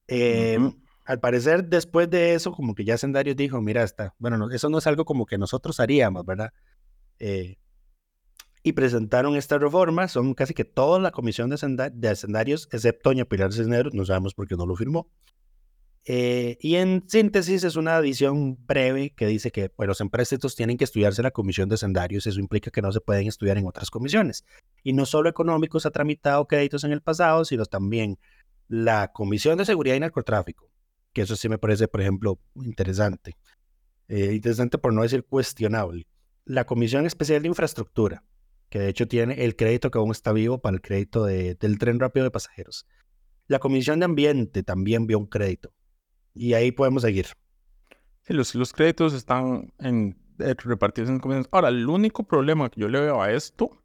Em, 0.08 0.72
al 1.04 1.20
parecer, 1.20 1.64
después 1.64 2.10
de 2.10 2.34
eso, 2.34 2.52
como 2.52 2.74
que 2.74 2.84
ya 2.84 2.98
Sendarios 2.98 3.36
dijo, 3.36 3.60
mira, 3.60 3.82
está, 3.82 4.14
bueno, 4.18 4.50
eso 4.50 4.68
no 4.68 4.78
es 4.78 4.86
algo 4.86 5.04
como 5.04 5.26
que 5.26 5.38
nosotros 5.38 5.80
haríamos, 5.80 6.24
¿verdad? 6.26 6.52
Eh, 7.18 7.56
y 8.62 8.72
presentaron 8.72 9.36
esta 9.36 9.58
reforma, 9.58 10.08
son 10.08 10.34
casi 10.34 10.54
que 10.54 10.64
toda 10.64 10.98
la 10.98 11.10
comisión 11.10 11.50
de, 11.50 12.16
Sendarios, 12.16 12.68
excepto 12.72 13.10
Doña 13.10 13.24
Pilar 13.24 13.52
Cisneros, 13.52 13.94
no 13.94 14.04
sabemos 14.04 14.34
por 14.34 14.48
qué 14.48 14.56
no 14.56 14.66
lo 14.66 14.76
firmó. 14.76 15.10
Eh, 16.10 16.56
y 16.62 16.76
en 16.76 17.04
síntesis 17.06 17.64
es 17.64 17.76
una 17.76 17.96
adición 17.96 18.56
breve 18.64 19.10
que 19.10 19.26
dice 19.26 19.50
que 19.50 19.68
pues, 19.68 19.86
los 19.86 20.00
empréstitos 20.00 20.56
tienen 20.56 20.78
que 20.78 20.84
estudiarse 20.84 21.20
en 21.20 21.24
la 21.24 21.32
comisión 21.32 21.68
de 21.68 21.76
sendarios, 21.76 22.26
eso 22.26 22.40
implica 22.40 22.70
que 22.70 22.80
no 22.80 22.90
se 22.92 23.02
pueden 23.02 23.26
estudiar 23.26 23.58
en 23.58 23.66
otras 23.66 23.90
comisiones. 23.90 24.46
Y 24.82 24.94
no 24.94 25.04
solo 25.04 25.28
económicos 25.28 25.84
ha 25.84 25.90
tramitado 25.90 26.46
créditos 26.46 26.82
en 26.84 26.92
el 26.92 27.02
pasado, 27.02 27.44
sino 27.44 27.66
también 27.66 28.18
la 28.68 29.12
Comisión 29.12 29.58
de 29.58 29.66
Seguridad 29.66 29.96
y 29.96 30.00
Narcotráfico, 30.00 30.70
que 31.12 31.20
eso 31.20 31.36
sí 31.36 31.50
me 31.50 31.58
parece, 31.58 31.88
por 31.88 32.00
ejemplo, 32.00 32.38
interesante. 32.54 33.36
Eh, 34.08 34.32
interesante 34.32 34.78
por 34.78 34.94
no 34.94 35.02
decir 35.02 35.26
cuestionable. 35.26 36.06
La 36.46 36.64
Comisión 36.64 37.04
Especial 37.04 37.42
de 37.42 37.48
Infraestructura, 37.48 38.24
que 38.70 38.78
de 38.78 38.88
hecho 38.88 39.08
tiene 39.08 39.44
el 39.44 39.56
crédito 39.56 39.90
que 39.90 39.98
aún 39.98 40.12
está 40.12 40.32
vivo 40.32 40.62
para 40.62 40.74
el 40.74 40.80
crédito 40.80 41.26
del 41.26 41.78
tren 41.78 42.00
rápido 42.00 42.24
de 42.24 42.30
pasajeros. 42.30 42.86
La 43.46 43.58
Comisión 43.58 43.98
de 43.98 44.06
Ambiente 44.06 44.62
también 44.62 45.06
vio 45.06 45.18
un 45.18 45.26
crédito 45.26 45.74
y 46.34 46.54
ahí 46.54 46.72
podemos 46.72 47.02
seguir. 47.02 47.26
Sí, 48.22 48.34
los, 48.34 48.54
los 48.54 48.72
créditos 48.72 49.14
están 49.14 49.72
en, 49.78 50.16
eh, 50.38 50.54
repartidos 50.56 51.10
en 51.10 51.18
comisiones. 51.18 51.48
Ahora, 51.50 51.68
el 51.68 51.88
único 51.88 52.24
problema 52.24 52.70
que 52.70 52.80
yo 52.80 52.88
le 52.88 53.00
veo 53.00 53.22
a 53.22 53.32
esto 53.32 53.82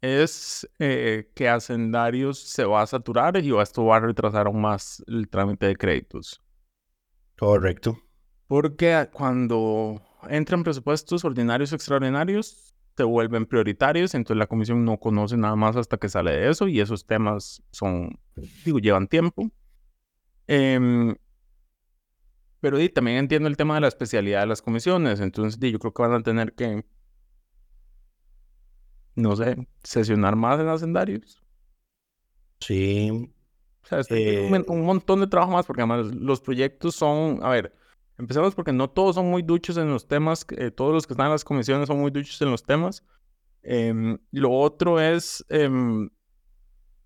es 0.00 0.68
eh, 0.78 1.30
que 1.34 1.48
Hacendarios 1.48 2.38
se 2.38 2.64
va 2.64 2.82
a 2.82 2.86
saturar 2.86 3.36
y 3.42 3.58
esto 3.58 3.84
va 3.84 3.96
a 3.96 4.00
retrasar 4.00 4.46
aún 4.46 4.60
más 4.60 5.02
el 5.06 5.28
trámite 5.28 5.66
de 5.66 5.76
créditos. 5.76 6.42
Correcto. 7.36 7.98
Porque 8.46 9.08
cuando 9.12 10.00
entran 10.28 10.62
presupuestos 10.62 11.24
ordinarios 11.24 11.72
o 11.72 11.74
extraordinarios, 11.74 12.74
se 12.96 13.04
vuelven 13.04 13.46
prioritarios, 13.46 14.14
entonces 14.14 14.38
la 14.38 14.46
comisión 14.46 14.84
no 14.84 14.98
conoce 14.98 15.36
nada 15.36 15.54
más 15.54 15.76
hasta 15.76 15.98
que 15.98 16.08
sale 16.08 16.32
de 16.32 16.50
eso 16.50 16.66
y 16.66 16.80
esos 16.80 17.06
temas 17.06 17.62
son, 17.70 18.18
digo, 18.64 18.78
llevan 18.78 19.06
tiempo. 19.06 19.50
Eh, 20.46 21.14
pero 22.60 22.80
y, 22.80 22.88
también 22.88 23.18
entiendo 23.18 23.48
el 23.48 23.56
tema 23.56 23.74
de 23.74 23.82
la 23.82 23.88
especialidad 23.88 24.40
de 24.40 24.46
las 24.46 24.62
comisiones. 24.62 25.20
Entonces, 25.20 25.58
yo 25.60 25.78
creo 25.78 25.92
que 25.92 26.02
van 26.02 26.12
a 26.12 26.22
tener 26.22 26.54
que, 26.54 26.84
no 29.14 29.36
sé, 29.36 29.68
sesionar 29.82 30.36
más 30.36 30.60
en 30.60 30.68
hacendarios. 30.68 31.42
Sí. 32.60 33.32
O 33.82 33.86
sea, 33.86 34.00
este, 34.00 34.46
un, 34.46 34.64
un, 34.68 34.84
montón 34.84 35.20
de 35.20 35.26
trabajo 35.26 35.52
más, 35.52 35.66
porque 35.66 35.82
además 35.82 36.14
los 36.14 36.40
proyectos 36.40 36.94
son, 36.94 37.40
a 37.42 37.48
ver, 37.50 37.74
empecemos 38.18 38.54
porque 38.54 38.72
no 38.72 38.90
todos 38.90 39.14
son 39.14 39.26
muy 39.30 39.42
duchos 39.42 39.76
en 39.76 39.88
los 39.88 40.06
temas, 40.06 40.44
eh, 40.56 40.70
todos 40.70 40.92
los 40.92 41.06
que 41.06 41.14
están 41.14 41.26
en 41.26 41.32
las 41.32 41.44
comisiones 41.44 41.86
son 41.86 42.00
muy 42.00 42.10
duchos 42.10 42.40
en 42.42 42.50
los 42.50 42.64
temas. 42.64 43.04
Eh, 43.62 44.18
lo 44.32 44.52
otro 44.52 45.00
es, 45.00 45.44
eh, 45.48 45.68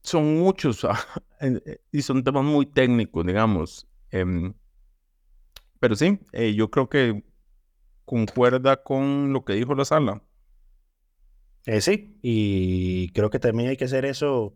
son 0.02 0.38
muchos 0.38 0.84
eh, 1.40 1.80
y 1.90 2.02
son 2.02 2.22
temas 2.22 2.44
muy 2.44 2.66
técnicos, 2.66 3.24
digamos. 3.26 3.88
Em, 4.10 4.52
pero 5.82 5.96
sí, 5.96 6.20
eh, 6.30 6.54
yo 6.54 6.70
creo 6.70 6.88
que 6.88 7.24
concuerda 8.04 8.84
con 8.84 9.32
lo 9.32 9.44
que 9.44 9.54
dijo 9.54 9.74
la 9.74 9.84
sala. 9.84 10.22
Eh, 11.66 11.80
sí, 11.80 12.20
y 12.22 13.08
creo 13.08 13.30
que 13.30 13.40
también 13.40 13.68
hay 13.68 13.76
que 13.76 13.86
hacer 13.86 14.04
eso. 14.04 14.54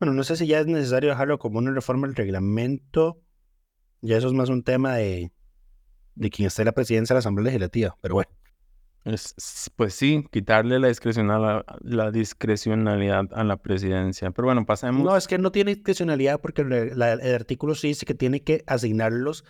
Bueno, 0.00 0.12
no 0.12 0.24
sé 0.24 0.34
si 0.34 0.48
ya 0.48 0.58
es 0.58 0.66
necesario 0.66 1.10
dejarlo 1.10 1.38
como 1.38 1.60
una 1.60 1.70
reforma 1.70 2.08
del 2.08 2.16
reglamento. 2.16 3.22
Ya 4.00 4.16
eso 4.16 4.26
es 4.26 4.32
más 4.32 4.48
un 4.48 4.64
tema 4.64 4.96
de, 4.96 5.30
de 6.16 6.30
quien 6.30 6.48
esté 6.48 6.62
en 6.62 6.66
la 6.66 6.72
presidencia 6.72 7.14
de 7.14 7.18
la 7.18 7.20
Asamblea 7.20 7.44
Legislativa, 7.44 7.96
pero 8.00 8.16
bueno. 8.16 8.30
pues 9.76 9.94
sí, 9.94 10.24
quitarle 10.32 10.80
la, 10.80 10.88
discrecionalidad, 10.88 11.64
la 11.80 12.10
discrecionalidad 12.10 13.26
a 13.34 13.44
la 13.44 13.58
presidencia. 13.58 14.32
Pero 14.32 14.46
bueno, 14.46 14.66
pasemos. 14.66 15.04
No, 15.04 15.16
es 15.16 15.28
que 15.28 15.38
no 15.38 15.52
tiene 15.52 15.76
discrecionalidad 15.76 16.40
porque 16.40 16.62
el, 16.62 16.72
el 16.72 17.34
artículo 17.36 17.76
sí 17.76 17.86
dice 17.86 18.04
que 18.04 18.14
tiene 18.14 18.42
que 18.42 18.64
asignarlos 18.66 19.44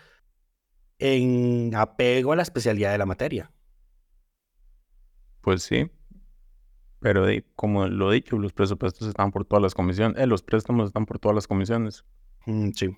en 0.98 1.74
apego 1.74 2.32
a 2.32 2.36
la 2.36 2.42
especialidad 2.42 2.92
de 2.92 2.98
la 2.98 3.06
materia. 3.06 3.50
Pues 5.40 5.62
sí, 5.62 5.90
pero 7.04 7.26
como 7.54 7.86
lo 7.86 8.10
he 8.10 8.14
dicho, 8.14 8.38
los 8.38 8.54
presupuestos 8.54 9.08
están 9.08 9.30
por 9.30 9.44
todas 9.44 9.62
las 9.62 9.74
comisiones, 9.74 10.18
eh, 10.18 10.26
los 10.26 10.42
préstamos 10.42 10.86
están 10.86 11.04
por 11.04 11.18
todas 11.18 11.34
las 11.34 11.46
comisiones. 11.46 12.02
Mm, 12.46 12.70
sí. 12.70 12.96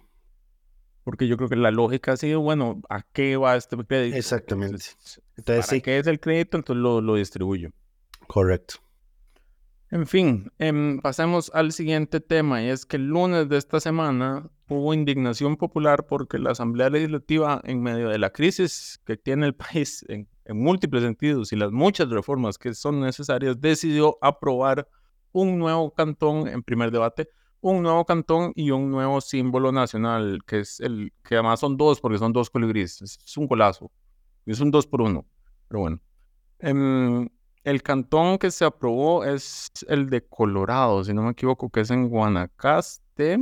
Porque 1.03 1.27
yo 1.27 1.37
creo 1.37 1.49
que 1.49 1.57
la 1.57 1.73
lógica 1.73 2.13
ha 2.13 2.17
sido, 2.17 2.41
bueno, 2.41 2.83
¿a 2.89 3.03
qué 3.03 3.37
va 3.37 3.57
este 3.57 3.77
crédito? 3.77 4.17
Exactamente. 4.17 4.85
Entonces, 5.37 5.67
¿para 5.67 5.81
qué 5.81 5.99
es 5.99 6.07
el 6.07 6.21
crédito? 6.21 6.57
Entonces 6.57 6.81
lo, 6.81 7.01
lo 7.01 7.17
distribuyo. 7.17 7.71
Correcto. 8.29 8.77
En 9.91 10.07
fin, 10.07 10.53
em, 10.59 11.01
pasemos 11.01 11.51
al 11.55 11.73
siguiente 11.73 12.21
tema 12.21 12.63
y 12.63 12.69
es 12.69 12.87
que 12.87 12.97
el 12.97 13.07
lunes 13.07 13.49
de 13.49 13.57
esta 13.57 13.81
semana 13.81 14.51
hubo 14.69 14.95
indignación 14.95 15.57
popular 15.57 16.07
porque 16.07 16.39
la 16.39 16.51
Asamblea 16.51 16.91
Legislativa, 16.91 17.61
en 17.65 17.83
medio 17.83 18.09
de 18.09 18.19
la 18.19 18.31
crisis 18.31 19.01
que 19.05 19.17
tiene 19.17 19.47
el 19.47 19.55
país 19.55 20.05
en, 20.09 20.29
múltiples 20.49 21.03
sentidos 21.03 21.53
y 21.53 21.57
las 21.57 21.73
muchas 21.73 22.09
reformas 22.09 22.57
que 22.57 22.73
son 22.75 23.01
necesarias, 23.01 23.61
decidió 23.61 24.17
aprobar 24.21 24.89
un 25.33 25.59
nuevo 25.59 25.93
cantón 25.93 26.47
en 26.47 26.63
primer 26.63 26.93
debate, 26.93 27.29
un 27.61 27.83
nuevo 27.83 28.05
cantón 28.05 28.53
y 28.55 28.71
un 28.71 28.91
nuevo 28.91 29.21
símbolo 29.21 29.73
nacional, 29.73 30.39
que 30.47 30.61
es 30.61 30.79
el 30.79 31.13
que 31.25 31.35
además 31.35 31.59
son 31.61 31.77
dos 31.77 32.01
porque 32.01 32.19
son 32.19 32.33
dos 32.33 32.49
colibríes, 32.49 33.03
es, 33.03 33.37
un 33.37 33.49
colazo, 33.49 33.91
es 34.47 34.61
un 34.61 34.71
dos 34.71 34.87
por 34.87 35.03
uno, 35.03 35.27
pero 35.69 35.81
bueno. 35.81 36.01
Em, 36.61 37.29
el 37.65 37.83
cantón 37.83 38.39
que 38.39 38.53
se 38.53 38.65
aprobó 38.65 39.25
es 39.25 39.69
el 39.89 40.09
de 40.09 40.25
Colorado, 40.25 41.03
si 41.03 41.13
no 41.13 41.23
me 41.23 41.33
equivoco, 41.33 41.69
que 41.69 41.81
es 41.81 41.91
en 41.91 42.09
Guanacaste. 42.09 43.41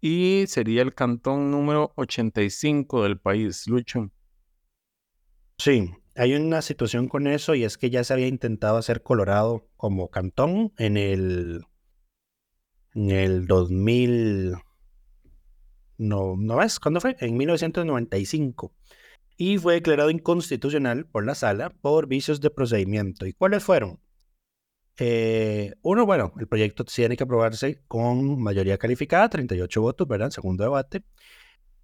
Y 0.00 0.44
sería 0.46 0.82
el 0.82 0.94
cantón 0.94 1.50
número 1.50 1.92
85 1.96 3.02
del 3.02 3.18
país, 3.18 3.66
Lucho. 3.66 4.10
Sí, 5.58 5.90
hay 6.14 6.34
una 6.34 6.62
situación 6.62 7.08
con 7.08 7.26
eso 7.26 7.54
y 7.54 7.64
es 7.64 7.76
que 7.78 7.90
ya 7.90 8.04
se 8.04 8.12
había 8.12 8.28
intentado 8.28 8.76
hacer 8.76 9.02
Colorado 9.02 9.68
como 9.76 10.08
cantón 10.08 10.72
en 10.78 10.96
el, 10.96 11.64
en 12.94 13.10
el 13.10 13.46
2000. 13.46 14.54
No, 15.96 16.36
¿no 16.36 16.56
ves? 16.56 16.78
¿Cuándo 16.78 17.00
fue? 17.00 17.16
En 17.18 17.36
1995 17.36 18.72
y 19.38 19.56
fue 19.56 19.74
declarado 19.74 20.10
inconstitucional 20.10 21.06
por 21.06 21.24
la 21.24 21.34
sala 21.36 21.70
por 21.70 22.08
vicios 22.08 22.40
de 22.40 22.50
procedimiento. 22.50 23.24
¿Y 23.24 23.32
cuáles 23.32 23.62
fueron? 23.62 24.00
Eh, 25.00 25.74
uno, 25.82 26.04
bueno, 26.06 26.32
el 26.38 26.48
proyecto 26.48 26.84
tiene 26.84 27.16
que 27.16 27.22
aprobarse 27.22 27.82
con 27.86 28.40
mayoría 28.40 28.78
calificada, 28.78 29.28
38 29.28 29.80
votos, 29.80 30.08
¿verdad? 30.08 30.30
Segundo 30.30 30.64
debate, 30.64 31.04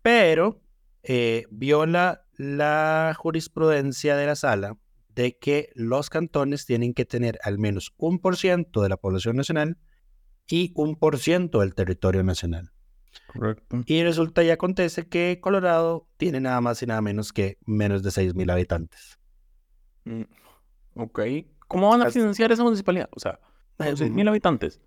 pero 0.02 0.60
eh, 1.04 1.46
viola 1.50 2.26
la 2.36 3.14
jurisprudencia 3.16 4.16
de 4.16 4.26
la 4.26 4.34
sala 4.34 4.76
de 5.14 5.38
que 5.38 5.70
los 5.74 6.10
cantones 6.10 6.66
tienen 6.66 6.92
que 6.92 7.04
tener 7.04 7.38
al 7.44 7.58
menos 7.58 7.94
un 7.96 8.18
por 8.18 8.36
ciento 8.36 8.82
de 8.82 8.88
la 8.88 8.96
población 8.96 9.36
nacional 9.36 9.78
y 10.48 10.72
un 10.74 10.96
por 10.96 11.18
ciento 11.18 11.60
del 11.60 11.74
territorio 11.74 12.24
nacional. 12.24 12.72
Correcto. 13.28 13.82
Y 13.86 14.02
resulta 14.02 14.42
y 14.42 14.50
acontece 14.50 15.06
que 15.06 15.38
Colorado 15.40 16.08
tiene 16.16 16.40
nada 16.40 16.60
más 16.60 16.82
y 16.82 16.86
nada 16.86 17.00
menos 17.00 17.32
que 17.32 17.58
menos 17.64 18.02
de 18.02 18.10
6.000 18.10 18.50
habitantes. 18.50 19.18
Mm, 20.04 20.22
ok. 20.96 21.20
¿Cómo 21.68 21.90
van 21.90 22.02
a 22.02 22.10
financiar 22.10 22.52
esa 22.52 22.62
municipalidad? 22.62 23.08
O 23.12 23.20
sea, 23.20 23.40
6.000 23.78 24.28
habitantes. 24.28 24.80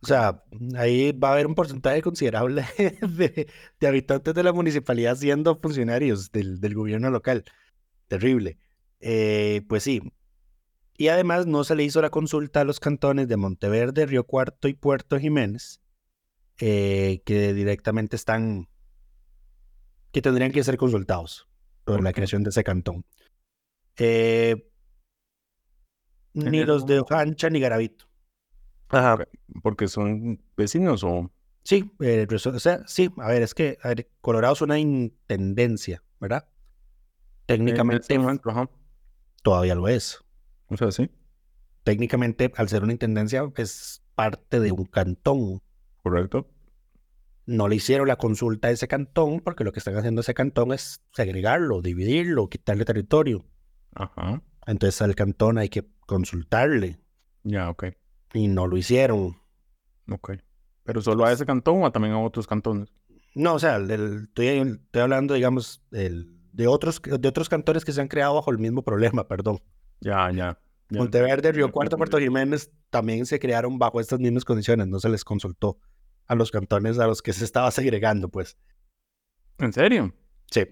O 0.00 0.06
sea, 0.06 0.42
ahí 0.76 1.12
va 1.12 1.30
a 1.30 1.32
haber 1.32 1.46
un 1.46 1.54
porcentaje 1.54 2.02
considerable 2.02 2.64
de, 3.80 3.86
habitantes 3.86 4.34
de 4.34 4.42
la 4.42 4.52
municipalidad 4.52 5.16
siendo 5.16 5.56
funcionarios 5.56 6.30
del, 6.30 6.74
gobierno 6.74 7.10
local. 7.10 7.44
Terrible. 8.06 8.58
Eh, 9.00 9.62
pues 9.68 9.82
sí. 9.82 10.02
Y 10.96 11.08
además 11.08 11.46
no 11.46 11.64
se 11.64 11.76
le 11.76 11.84
hizo 11.84 12.02
la 12.02 12.10
consulta 12.10 12.60
a 12.60 12.64
los 12.64 12.80
cantones 12.80 13.28
de 13.28 13.36
Monteverde, 13.36 14.06
Río 14.06 14.24
Cuarto 14.24 14.66
y 14.68 14.74
Puerto 14.74 15.18
Jiménez, 15.18 15.80
eh, 16.58 17.22
que 17.24 17.54
directamente 17.54 18.16
están, 18.16 18.68
que 20.10 20.22
tendrían 20.22 20.50
que 20.50 20.64
ser 20.64 20.76
consultados 20.76 21.48
por 21.84 22.02
la 22.02 22.12
creación 22.12 22.42
de 22.42 22.50
ese 22.50 22.64
cantón. 22.64 23.04
Eh, 23.96 24.68
ni 26.38 26.64
los 26.64 26.86
de 26.86 27.00
Ojancha 27.00 27.50
ni 27.50 27.60
Garavito. 27.60 28.06
Ajá. 28.88 29.18
Porque 29.62 29.88
son 29.88 30.40
vecinos 30.56 31.04
o. 31.04 31.30
Sí, 31.62 31.90
eh, 32.00 32.26
o 32.30 32.58
sea, 32.58 32.82
sí, 32.86 33.10
a 33.18 33.28
ver, 33.28 33.42
es 33.42 33.52
que 33.52 33.78
Colorado 34.22 34.54
es 34.54 34.62
una 34.62 34.78
intendencia, 34.78 36.02
¿verdad? 36.18 36.48
Técnicamente 37.44 38.18
todavía 39.42 39.74
lo 39.74 39.88
es. 39.88 40.24
O 40.68 40.76
sea, 40.76 40.90
sí. 40.90 41.10
Técnicamente, 41.84 42.52
al 42.56 42.68
ser 42.68 42.82
una 42.82 42.92
intendencia, 42.92 43.50
es 43.56 44.02
parte 44.14 44.60
de 44.60 44.72
un 44.72 44.84
cantón. 44.84 45.62
Correcto. 46.02 46.48
No 47.46 47.68
le 47.68 47.76
hicieron 47.76 48.08
la 48.08 48.16
consulta 48.16 48.68
a 48.68 48.70
ese 48.70 48.88
cantón 48.88 49.40
porque 49.40 49.64
lo 49.64 49.72
que 49.72 49.78
están 49.78 49.96
haciendo 49.96 50.20
ese 50.20 50.34
cantón 50.34 50.72
es 50.72 51.02
segregarlo, 51.12 51.80
dividirlo, 51.80 52.48
quitarle 52.48 52.84
territorio. 52.84 53.46
Ajá. 53.94 54.42
Entonces 54.66 55.00
al 55.00 55.14
cantón 55.14 55.56
hay 55.56 55.70
que 55.70 55.88
consultarle. 56.08 56.98
Ya, 57.44 57.68
ok. 57.70 57.84
Y 58.32 58.48
no 58.48 58.66
lo 58.66 58.76
hicieron. 58.76 59.36
Ok. 60.10 60.32
¿Pero 60.82 61.02
solo 61.02 61.26
a 61.26 61.32
ese 61.32 61.44
cantón 61.44 61.84
o 61.84 61.92
también 61.92 62.14
a 62.14 62.20
otros 62.20 62.46
cantones? 62.46 62.92
No, 63.34 63.54
o 63.54 63.58
sea, 63.58 63.76
estoy, 63.76 64.80
hablando, 64.94 65.34
digamos, 65.34 65.82
de, 65.90 66.66
otros, 66.66 67.00
de 67.02 67.28
otros 67.28 67.48
cantones 67.48 67.84
que 67.84 67.92
se 67.92 68.00
han 68.00 68.08
creado 68.08 68.34
bajo 68.34 68.50
el 68.50 68.58
mismo 68.58 68.82
problema, 68.82 69.28
perdón. 69.28 69.60
Ya, 70.00 70.32
ya. 70.32 70.58
Monteverde, 70.90 71.52
Río 71.52 71.70
Cuarto, 71.70 71.98
Puerto 71.98 72.18
Jiménez 72.18 72.72
también 72.88 73.26
se 73.26 73.38
crearon 73.38 73.78
bajo 73.78 74.00
estas 74.00 74.18
mismas 74.18 74.46
condiciones, 74.46 74.88
no 74.88 74.98
se 74.98 75.10
les 75.10 75.22
consultó 75.22 75.78
a 76.26 76.34
los 76.34 76.50
cantones 76.50 76.98
a 76.98 77.06
los 77.06 77.20
que 77.20 77.34
se 77.34 77.44
estaba 77.44 77.70
segregando, 77.70 78.30
pues. 78.30 78.56
¿En 79.58 79.74
serio? 79.74 80.14
Sí. 80.50 80.62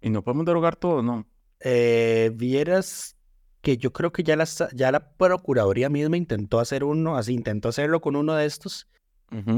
¿Y 0.00 0.10
no 0.10 0.22
podemos 0.22 0.46
derogar 0.46 0.76
todo, 0.76 1.02
no? 1.02 1.26
Eh, 1.58 2.30
vieras 2.32 3.16
que 3.60 3.76
yo 3.76 3.92
creo 3.92 4.12
que 4.12 4.22
ya 4.22 4.36
la, 4.36 4.46
ya 4.72 4.92
la 4.92 5.12
Procuraduría 5.12 5.88
misma 5.88 6.16
intentó 6.16 6.60
hacer 6.60 6.84
uno, 6.84 7.16
así 7.16 7.34
intentó 7.34 7.68
hacerlo 7.68 8.00
con 8.00 8.16
uno 8.16 8.34
de 8.34 8.46
estos 8.46 8.88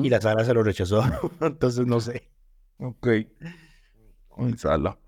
y 0.02 0.10
la 0.10 0.20
sala 0.20 0.44
se 0.44 0.52
lo 0.52 0.62
rechazó. 0.62 1.02
Entonces 1.40 1.86
no 1.86 2.00
sé. 2.00 2.28
Ok. 2.78 3.08
Sala. 4.56 4.98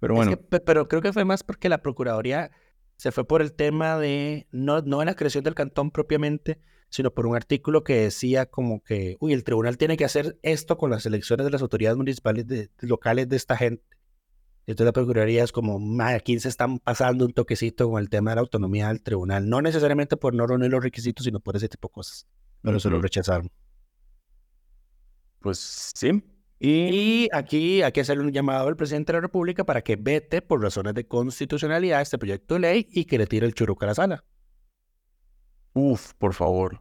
Pero 0.00 0.14
bueno. 0.14 0.38
pero 0.64 0.88
creo 0.88 1.02
que 1.02 1.12
fue 1.12 1.24
más 1.24 1.42
porque 1.42 1.68
la 1.68 1.82
Procuraduría 1.82 2.50
se 2.96 3.12
fue 3.12 3.26
por 3.26 3.42
el 3.42 3.52
tema 3.52 3.98
de, 3.98 4.46
no, 4.50 4.82
no 4.82 5.00
en 5.00 5.06
la 5.06 5.14
creación 5.14 5.44
del 5.44 5.54
cantón 5.54 5.90
propiamente, 5.90 6.58
sino 6.90 7.12
por 7.12 7.26
un 7.26 7.36
artículo 7.36 7.84
que 7.84 8.00
decía 8.02 8.46
como 8.46 8.82
que, 8.82 9.16
uy, 9.20 9.32
el 9.32 9.44
tribunal 9.44 9.78
tiene 9.78 9.96
que 9.96 10.04
hacer 10.04 10.38
esto 10.42 10.76
con 10.76 10.90
las 10.90 11.06
elecciones 11.06 11.46
de 11.46 11.50
las 11.50 11.62
autoridades 11.62 11.96
municipales 11.96 12.46
de, 12.46 12.70
locales 12.80 13.28
de 13.28 13.36
esta 13.36 13.56
gente. 13.56 13.84
Entonces 14.70 14.86
la 14.86 14.92
Procuraduría 14.92 15.42
es 15.42 15.50
como, 15.50 15.80
aquí 16.04 16.38
se 16.38 16.48
están 16.48 16.78
pasando 16.78 17.26
un 17.26 17.32
toquecito 17.32 17.90
con 17.90 18.00
el 18.00 18.08
tema 18.08 18.30
de 18.30 18.36
la 18.36 18.42
autonomía 18.42 18.86
del 18.86 19.02
tribunal, 19.02 19.48
no 19.48 19.60
necesariamente 19.60 20.16
por 20.16 20.32
no 20.32 20.46
reunir 20.46 20.70
los 20.70 20.80
requisitos, 20.80 21.24
sino 21.24 21.40
por 21.40 21.56
ese 21.56 21.68
tipo 21.68 21.88
de 21.88 21.92
cosas. 21.92 22.28
Pero 22.62 22.78
se 22.78 22.88
lo 22.88 23.02
rechazaron. 23.02 23.50
Pues 25.40 25.58
sí. 25.58 26.22
Y... 26.60 27.28
aquí 27.32 27.82
hay 27.82 27.90
que 27.90 28.02
hacerle 28.02 28.22
un 28.22 28.30
llamado 28.30 28.68
al 28.68 28.76
presidente 28.76 29.12
de 29.12 29.16
la 29.16 29.22
República 29.22 29.64
para 29.64 29.82
que 29.82 29.96
vete 29.96 30.40
por 30.40 30.62
razones 30.62 30.94
de 30.94 31.04
constitucionalidad 31.04 32.00
este 32.00 32.18
proyecto 32.18 32.54
de 32.54 32.60
ley 32.60 32.86
y 32.92 33.06
que 33.06 33.18
le 33.18 33.26
tire 33.26 33.46
el 33.46 33.54
churuca 33.54 33.86
a 33.86 33.88
la 33.88 33.94
sala. 33.96 34.24
Uf, 35.72 36.12
por 36.14 36.32
favor. 36.32 36.80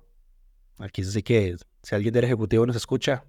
Aquí 0.78 1.04
sí 1.04 1.24
que, 1.24 1.56
si 1.82 1.96
alguien 1.96 2.14
del 2.14 2.26
Ejecutivo 2.26 2.68
nos 2.68 2.76
escucha, 2.76 3.26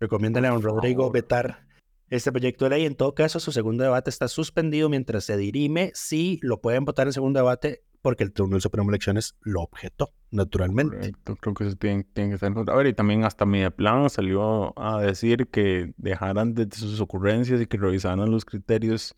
recomiéndale 0.00 0.48
a 0.48 0.50
don 0.50 0.62
Rodrigo 0.62 1.12
vetar 1.12 1.69
este 2.10 2.32
proyecto 2.32 2.66
de 2.66 2.70
ley. 2.70 2.84
En 2.84 2.96
todo 2.96 3.14
caso, 3.14 3.40
su 3.40 3.52
segundo 3.52 3.84
debate 3.84 4.10
está 4.10 4.28
suspendido 4.28 4.88
mientras 4.88 5.24
se 5.24 5.36
dirime 5.36 5.92
si 5.94 6.38
lo 6.42 6.60
pueden 6.60 6.84
votar 6.84 7.06
en 7.06 7.12
segundo 7.12 7.38
debate 7.38 7.84
porque 8.02 8.24
el 8.24 8.32
Tribunal 8.32 8.60
Supremo 8.60 8.90
de 8.90 8.96
Elecciones 8.96 9.36
lo 9.42 9.62
objetó, 9.62 10.10
naturalmente. 10.30 11.12
Creo 11.40 11.54
que 11.54 11.66
eso 11.66 11.76
tiene, 11.76 12.06
que 12.14 12.32
estar 12.32 12.52
A 12.56 12.74
ver, 12.74 12.86
y 12.86 12.94
también 12.94 13.24
hasta 13.24 13.46
Plan 13.76 14.08
salió 14.08 14.78
a 14.78 15.00
decir 15.00 15.48
que 15.48 15.92
dejaran 15.96 16.54
de 16.54 16.68
sus 16.72 17.00
ocurrencias 17.00 17.60
y 17.60 17.66
que 17.66 17.76
revisaran 17.76 18.30
los 18.30 18.44
criterios 18.44 19.14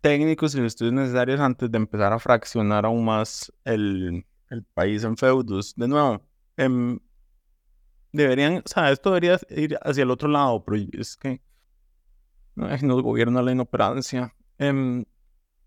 técnicos 0.00 0.54
y 0.54 0.58
los 0.58 0.66
estudios 0.68 0.94
necesarios 0.94 1.38
antes 1.38 1.70
de 1.70 1.76
empezar 1.76 2.12
a 2.12 2.18
fraccionar 2.18 2.84
aún 2.84 3.04
más 3.04 3.52
el, 3.64 4.26
el 4.50 4.64
país 4.74 5.04
en 5.04 5.16
feudos. 5.16 5.74
De 5.76 5.86
nuevo, 5.86 6.20
em, 6.56 6.98
deberían, 8.12 8.58
o 8.58 8.68
sea, 8.68 8.90
esto 8.90 9.10
debería 9.10 9.38
ir 9.50 9.78
hacia 9.82 10.02
el 10.02 10.10
otro 10.10 10.28
lado, 10.28 10.64
pero 10.64 10.78
es 10.98 11.16
que 11.16 11.40
no, 12.54 13.02
gobierna 13.02 13.42
la 13.42 13.52
inoperancia. 13.52 14.34
Em, 14.58 15.04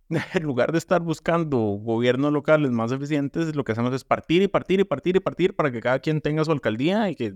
en 0.34 0.44
lugar 0.44 0.72
de 0.72 0.78
estar 0.78 1.02
buscando 1.02 1.58
gobiernos 1.58 2.34
locales 2.34 2.72
más 2.72 2.92
eficientes, 2.92 3.56
lo 3.56 3.64
que 3.64 3.72
hacemos 3.72 3.94
es 3.94 4.04
partir 4.04 4.42
y 4.42 4.48
partir 4.48 4.80
y 4.80 4.84
partir 4.84 5.16
y 5.16 5.20
partir 5.20 5.56
para 5.56 5.72
que 5.72 5.80
cada 5.80 6.00
quien 6.00 6.22
tenga 6.22 6.44
su 6.44 6.52
alcaldía 6.52 7.10
y 7.10 7.16
que 7.16 7.36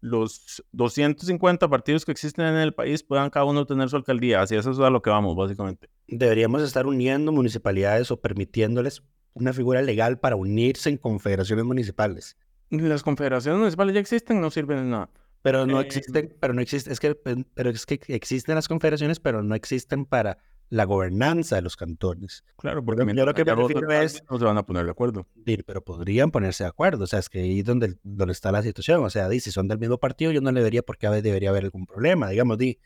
los 0.00 0.62
250 0.72 1.68
partidos 1.68 2.04
que 2.04 2.12
existen 2.12 2.44
en 2.46 2.56
el 2.56 2.74
país 2.74 3.04
puedan 3.04 3.30
cada 3.30 3.44
uno 3.44 3.66
tener 3.66 3.88
su 3.88 3.96
alcaldía. 3.96 4.42
Así 4.42 4.56
eso 4.56 4.72
es 4.72 4.78
a 4.78 4.90
lo 4.90 5.00
que 5.00 5.10
vamos, 5.10 5.36
básicamente. 5.36 5.88
Deberíamos 6.08 6.62
estar 6.62 6.86
uniendo 6.86 7.30
municipalidades 7.30 8.10
o 8.10 8.20
permitiéndoles 8.20 9.02
una 9.32 9.52
figura 9.52 9.80
legal 9.80 10.18
para 10.18 10.36
unirse 10.36 10.90
en 10.90 10.96
confederaciones 10.96 11.64
municipales. 11.64 12.36
Las 12.72 13.02
confederaciones 13.02 13.58
municipales 13.58 13.94
ya 13.94 14.00
existen, 14.00 14.40
no 14.40 14.50
sirven 14.50 14.78
de 14.78 14.84
nada. 14.84 15.10
Pero 15.42 15.66
no 15.66 15.80
eh, 15.80 15.84
existen, 15.84 16.34
pero 16.40 16.54
no 16.54 16.62
existe, 16.62 16.92
es 16.92 17.00
que, 17.00 17.14
pero 17.14 17.70
es 17.70 17.84
que 17.84 18.00
existen 18.08 18.54
las 18.54 18.68
confederaciones, 18.68 19.20
pero 19.20 19.42
no 19.42 19.54
existen 19.54 20.06
para 20.06 20.38
la 20.70 20.84
gobernanza 20.84 21.56
de 21.56 21.62
los 21.62 21.76
cantones. 21.76 22.44
Claro, 22.56 22.82
porque 22.82 23.04
yo 23.14 23.26
lo 23.26 23.34
que 23.34 23.44
me 23.44 23.54
refiero 23.54 23.90
es... 23.90 24.22
No 24.30 24.38
se 24.38 24.44
van 24.46 24.56
a 24.56 24.64
poner 24.64 24.86
de 24.86 24.90
acuerdo. 24.92 25.26
Pero 25.44 25.84
podrían 25.84 26.30
ponerse 26.30 26.64
de 26.64 26.70
acuerdo, 26.70 27.04
o 27.04 27.06
sea, 27.06 27.18
es 27.18 27.28
que 27.28 27.40
ahí 27.40 27.58
es 27.58 27.64
donde, 27.66 27.98
donde 28.02 28.32
está 28.32 28.50
la 28.52 28.62
situación, 28.62 29.04
o 29.04 29.10
sea, 29.10 29.28
di, 29.28 29.40
si 29.40 29.50
son 29.50 29.68
del 29.68 29.78
mismo 29.78 29.98
partido, 29.98 30.32
yo 30.32 30.40
no 30.40 30.50
le 30.50 30.62
vería 30.62 30.82
por 30.82 30.96
qué 30.96 31.08
debería 31.08 31.50
haber 31.50 31.64
algún 31.64 31.84
problema, 31.84 32.30
digamos, 32.30 32.56
di, 32.56 32.78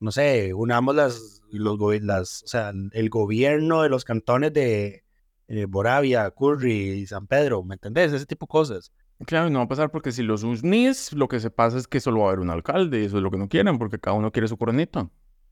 no 0.00 0.10
sé, 0.10 0.52
unamos 0.52 0.96
las, 0.96 1.42
los, 1.52 1.78
las, 2.02 2.42
o 2.42 2.48
sea, 2.48 2.72
el 2.92 3.08
gobierno 3.08 3.82
de 3.82 3.88
los 3.88 4.04
cantones 4.04 4.52
de 4.52 5.04
eh, 5.46 5.66
Boravia, 5.66 6.30
Curry 6.30 6.90
y 6.90 7.06
San 7.06 7.26
Pedro, 7.26 7.62
¿me 7.62 7.74
entendés? 7.74 8.12
Ese 8.12 8.26
tipo 8.26 8.46
de 8.46 8.50
cosas. 8.50 8.92
Claro, 9.26 9.50
no 9.50 9.58
va 9.58 9.64
a 9.64 9.68
pasar 9.68 9.90
porque 9.90 10.12
si 10.12 10.22
los 10.22 10.44
unís, 10.44 11.12
lo 11.12 11.26
que 11.28 11.40
se 11.40 11.50
pasa 11.50 11.76
es 11.76 11.88
que 11.88 12.00
solo 12.00 12.20
va 12.20 12.26
a 12.26 12.28
haber 12.28 12.40
un 12.40 12.50
alcalde 12.50 13.00
y 13.00 13.04
eso 13.06 13.16
es 13.16 13.22
lo 13.22 13.30
que 13.30 13.38
no 13.38 13.48
quieren 13.48 13.78
porque 13.78 13.98
cada 13.98 14.16
uno 14.16 14.30
quiere 14.30 14.46
su 14.46 14.56
coronita. 14.56 15.10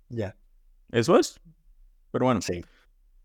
Ya. 0.08 0.36
Eso 0.92 1.18
es. 1.18 1.40
Pero 2.12 2.26
bueno, 2.26 2.40
sí. 2.40 2.64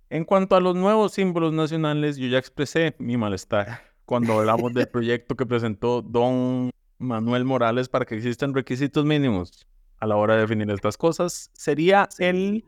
En 0.10 0.26
cuanto 0.26 0.56
a 0.56 0.60
los 0.60 0.76
nuevos 0.76 1.14
símbolos 1.14 1.54
nacionales, 1.54 2.18
yo 2.18 2.28
ya 2.28 2.39
expresé 2.39 2.96
mi 2.98 3.18
malestar 3.18 3.82
cuando 4.06 4.39
hablamos 4.39 4.74
del 4.74 4.88
proyecto 4.89 5.36
que 5.36 5.46
presentó 5.46 6.02
don 6.02 6.72
Manuel 6.98 7.46
Morales 7.46 7.88
para 7.88 8.06
que 8.06 8.16
existan 8.16 8.54
requisitos 8.54 9.06
mínimos 9.06 9.68
a 10.00 10.08
la 10.08 10.16
hora 10.18 10.36
de 10.36 10.42
definir 10.42 10.70
estas 10.72 10.98
cosas. 10.98 11.52
Sería 11.54 12.10
el, 12.18 12.66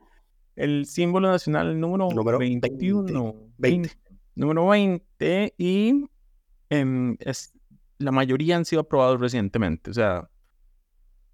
el 0.56 0.86
símbolo 0.86 1.30
nacional 1.30 1.80
número, 1.80 2.10
número 2.12 2.38
21. 2.38 3.36
20. 3.58 3.92
Número 4.36 4.68
20 4.68 5.54
y 5.58 6.06
em, 6.70 7.18
es, 7.20 7.54
la 7.98 8.12
mayoría 8.12 8.56
han 8.56 8.66
sido 8.66 8.82
aprobados 8.82 9.20
recientemente. 9.20 9.92
O 9.92 9.94
sea, 9.94 10.30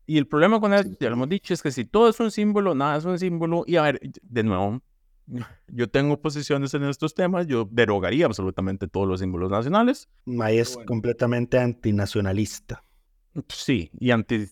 y 0.05 0.17
el 0.17 0.27
problema 0.27 0.59
con 0.59 0.73
eso, 0.73 0.89
ya 0.99 1.09
lo 1.09 1.15
hemos 1.15 1.29
dicho, 1.29 1.53
es 1.53 1.61
que 1.61 1.71
si 1.71 1.85
todo 1.85 2.09
es 2.09 2.19
un 2.19 2.31
símbolo, 2.31 2.73
nada 2.73 2.97
es 2.97 3.05
un 3.05 3.19
símbolo. 3.19 3.63
Y 3.67 3.75
a 3.75 3.83
ver, 3.83 3.99
de 4.23 4.43
nuevo, 4.43 4.81
yo 5.67 5.89
tengo 5.89 6.19
posiciones 6.19 6.73
en 6.73 6.83
estos 6.83 7.13
temas, 7.13 7.47
yo 7.47 7.67
derogaría 7.69 8.25
absolutamente 8.25 8.87
todos 8.87 9.07
los 9.07 9.19
símbolos 9.19 9.51
nacionales. 9.51 10.09
May 10.25 10.57
es 10.57 10.77
completamente 10.87 11.59
antinacionalista. 11.59 12.83
Sí, 13.47 13.91
y 13.99 14.09
anti 14.09 14.47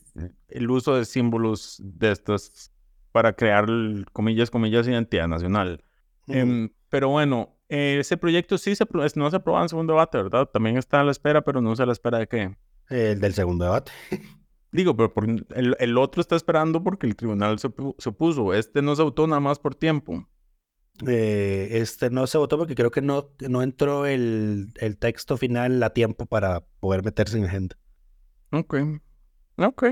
el 0.50 0.70
uso 0.70 0.96
de 0.96 1.06
símbolos 1.06 1.82
de 1.84 2.12
estos 2.12 2.72
para 3.12 3.34
crear, 3.34 3.66
comillas, 4.14 4.52
comillas, 4.52 4.88
identidad 4.88 5.28
nacional. 5.28 5.84
Em, 6.28 6.70
pero 6.90 7.10
bueno, 7.10 7.57
ese 7.70 8.18
proyecto 8.18 8.58
sí 8.58 8.76
se, 8.76 8.86
no 9.16 9.30
se 9.30 9.36
aprobó 9.36 9.62
en 9.62 9.70
segundo 9.70 9.94
debate, 9.94 10.18
¿verdad? 10.18 10.48
También 10.48 10.78
está 10.78 11.02
a 11.02 11.04
la 11.04 11.12
espera, 11.12 11.42
pero 11.44 11.62
no 11.62 11.76
sé 11.76 11.84
a 11.84 11.86
la 11.86 11.92
espera 11.92 12.20
de 12.20 12.28
qué. 12.28 12.56
El 12.90 13.20
del 13.20 13.34
segundo 13.34 13.66
debate. 13.66 13.92
Digo, 14.72 14.96
pero 14.96 15.12
el, 15.56 15.98
otro 15.98 16.22
está 16.22 16.36
esperando 16.36 16.84
porque 16.84 17.08
el 17.08 17.16
tribunal 17.16 17.58
se, 17.60 17.68
opuso. 17.68 18.54
Este 18.54 18.82
no 18.82 18.96
se 18.96 19.04
votó 19.04 19.26
nada 19.26 19.40
más 19.40 19.60
por 19.60 19.76
tiempo. 19.76 20.28
Eh, 21.08 21.70
este 21.72 22.10
no 22.10 22.28
se 22.28 22.38
votó 22.38 22.58
porque 22.58 22.76
creo 22.76 22.92
que 22.92 23.02
no, 23.02 23.30
no 23.48 23.62
entró 23.62 24.06
el, 24.06 24.74
el, 24.78 24.98
texto 24.98 25.38
final 25.38 25.82
a 25.84 25.92
tiempo 25.92 26.26
para 26.26 26.66
poder 26.80 27.04
meterse 27.04 27.38
en 27.38 27.46
agenda. 27.46 27.78
Ok. 28.52 28.76
Ok. 29.58 29.84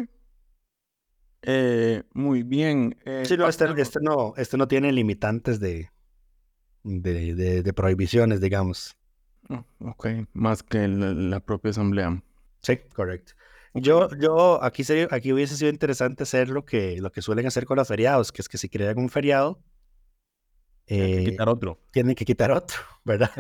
Eh, 1.44 2.04
muy 2.14 2.44
bien. 2.44 2.98
Eh, 3.06 3.24
sí, 3.26 3.38
no 3.38 3.48
este, 3.48 3.66
este, 3.78 4.00
no, 4.02 4.34
este 4.36 4.58
no 4.58 4.68
tiene 4.68 4.92
limitantes 4.92 5.60
de, 5.60 5.90
de, 6.86 7.64
de, 7.64 7.74
prohibiciones, 7.74 8.40
digamos. 8.42 8.96
Oh, 9.50 9.66
ok, 9.80 10.08
más 10.34 10.64
que 10.64 10.88
la 10.88 11.40
propia 11.40 11.72
asamblea. 11.72 12.24
Sí, 12.62 12.78
correcto. 12.94 13.34
Yo, 13.74 14.10
yo, 14.18 14.64
aquí, 14.64 14.84
sería, 14.84 15.08
aquí 15.12 15.34
hubiese 15.34 15.58
sido 15.58 15.70
interesante 15.70 16.24
hacer 16.24 16.50
lo 16.50 16.64
que, 16.64 17.02
lo 17.02 17.12
que 17.12 17.22
suelen 17.22 17.46
hacer 17.46 17.66
con 17.66 17.78
los 17.78 17.88
feriados, 17.88 18.32
que 18.32 18.42
es 18.42 18.48
que 18.48 18.58
si 18.58 18.70
crean 18.70 18.98
un 18.98 19.10
feriado, 19.10 19.60
tienen 20.86 21.26
que 21.26 21.32
quitar 21.32 21.50
otro. 21.50 21.80
Tienen 21.92 22.16
que 22.16 22.26
quitar 22.26 22.52
otro, 22.52 22.78
¿verdad? 23.04 23.32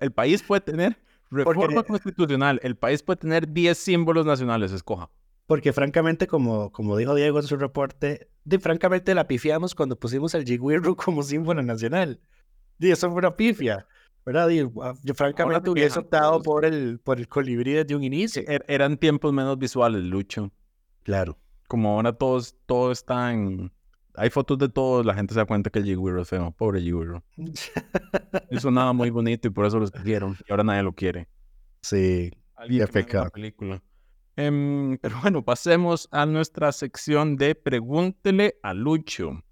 El 0.00 0.10
país 0.10 0.42
puede 0.42 0.62
tener 0.62 0.96
Reforma 1.30 1.82
constitucional. 1.82 2.60
El 2.62 2.76
país 2.76 3.02
puede 3.02 3.18
tener 3.18 3.52
10 3.52 3.76
símbolos 3.76 4.26
nacionales, 4.26 4.72
escoja. 4.72 5.10
Porque 5.46 5.72
francamente, 5.72 6.26
como, 6.26 6.72
como 6.72 6.96
dijo 6.96 7.14
Diego 7.14 7.38
en 7.38 7.46
su 7.46 7.56
reporte, 7.56 8.28
de, 8.44 8.58
francamente 8.58 9.14
la 9.14 9.26
pifiamos 9.26 9.74
cuando 9.74 9.98
pusimos 9.98 10.34
el 10.34 10.44
jigwirru 10.44 10.96
como 10.96 11.22
símbolo 11.22 11.62
nacional. 11.62 12.20
Y 12.78 12.90
eso 12.90 13.10
fue 13.10 13.18
una 13.18 13.36
pifia. 13.36 13.86
¿verdad? 14.24 14.48
yo 14.48 15.14
francamente 15.14 15.70
hubiese 15.70 15.98
optado 15.98 16.42
por 16.42 16.64
el, 16.64 16.98
por 16.98 17.18
el 17.18 17.28
colibrí 17.28 17.72
desde 17.72 17.94
un 17.94 18.02
inicio. 18.02 18.42
Er, 18.46 18.64
eran 18.68 18.96
tiempos 18.96 19.32
menos 19.32 19.58
visuales, 19.58 20.02
Lucho. 20.02 20.50
Claro. 21.02 21.38
Como 21.68 21.94
ahora 21.94 22.12
todos, 22.12 22.56
todo 22.66 22.92
está 22.92 23.32
en... 23.32 23.72
Hay 24.16 24.30
fotos 24.30 24.58
de 24.58 24.68
todos, 24.68 25.04
la 25.04 25.14
gente 25.14 25.34
se 25.34 25.40
da 25.40 25.44
cuenta 25.44 25.70
que 25.70 25.80
el 25.80 25.84
Jigwiro 25.84 26.22
es 26.22 26.28
feo. 26.28 26.52
Pobre 26.52 26.80
Jigwiro. 26.80 27.24
Eso 28.48 28.70
nada 28.70 28.92
muy 28.92 29.10
bonito 29.10 29.48
y 29.48 29.50
por 29.50 29.66
eso 29.66 29.78
lo 29.78 29.84
escogieron. 29.84 30.36
Y 30.48 30.52
ahora 30.52 30.62
nadie 30.62 30.84
lo 30.84 30.92
quiere. 30.92 31.28
Sí. 31.82 32.30
Alguien 32.54 32.88
la 33.12 33.30
película. 33.30 33.82
Em, 34.36 34.98
pero 34.98 35.20
bueno, 35.20 35.44
pasemos 35.44 36.08
a 36.12 36.26
nuestra 36.26 36.70
sección 36.72 37.36
de 37.36 37.54
Pregúntele 37.54 38.58
a 38.62 38.72
Lucho. 38.72 39.42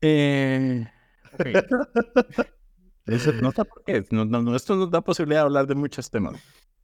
Eh, 0.00 0.86
no 3.42 3.52
sé 3.52 3.64
por 3.64 3.84
qué. 3.84 3.98
esto 3.98 4.76
nos 4.76 4.90
da 4.90 5.00
posibilidad 5.00 5.40
de 5.40 5.44
hablar 5.44 5.66
de 5.66 5.74
muchos 5.74 6.10
temas. 6.10 6.36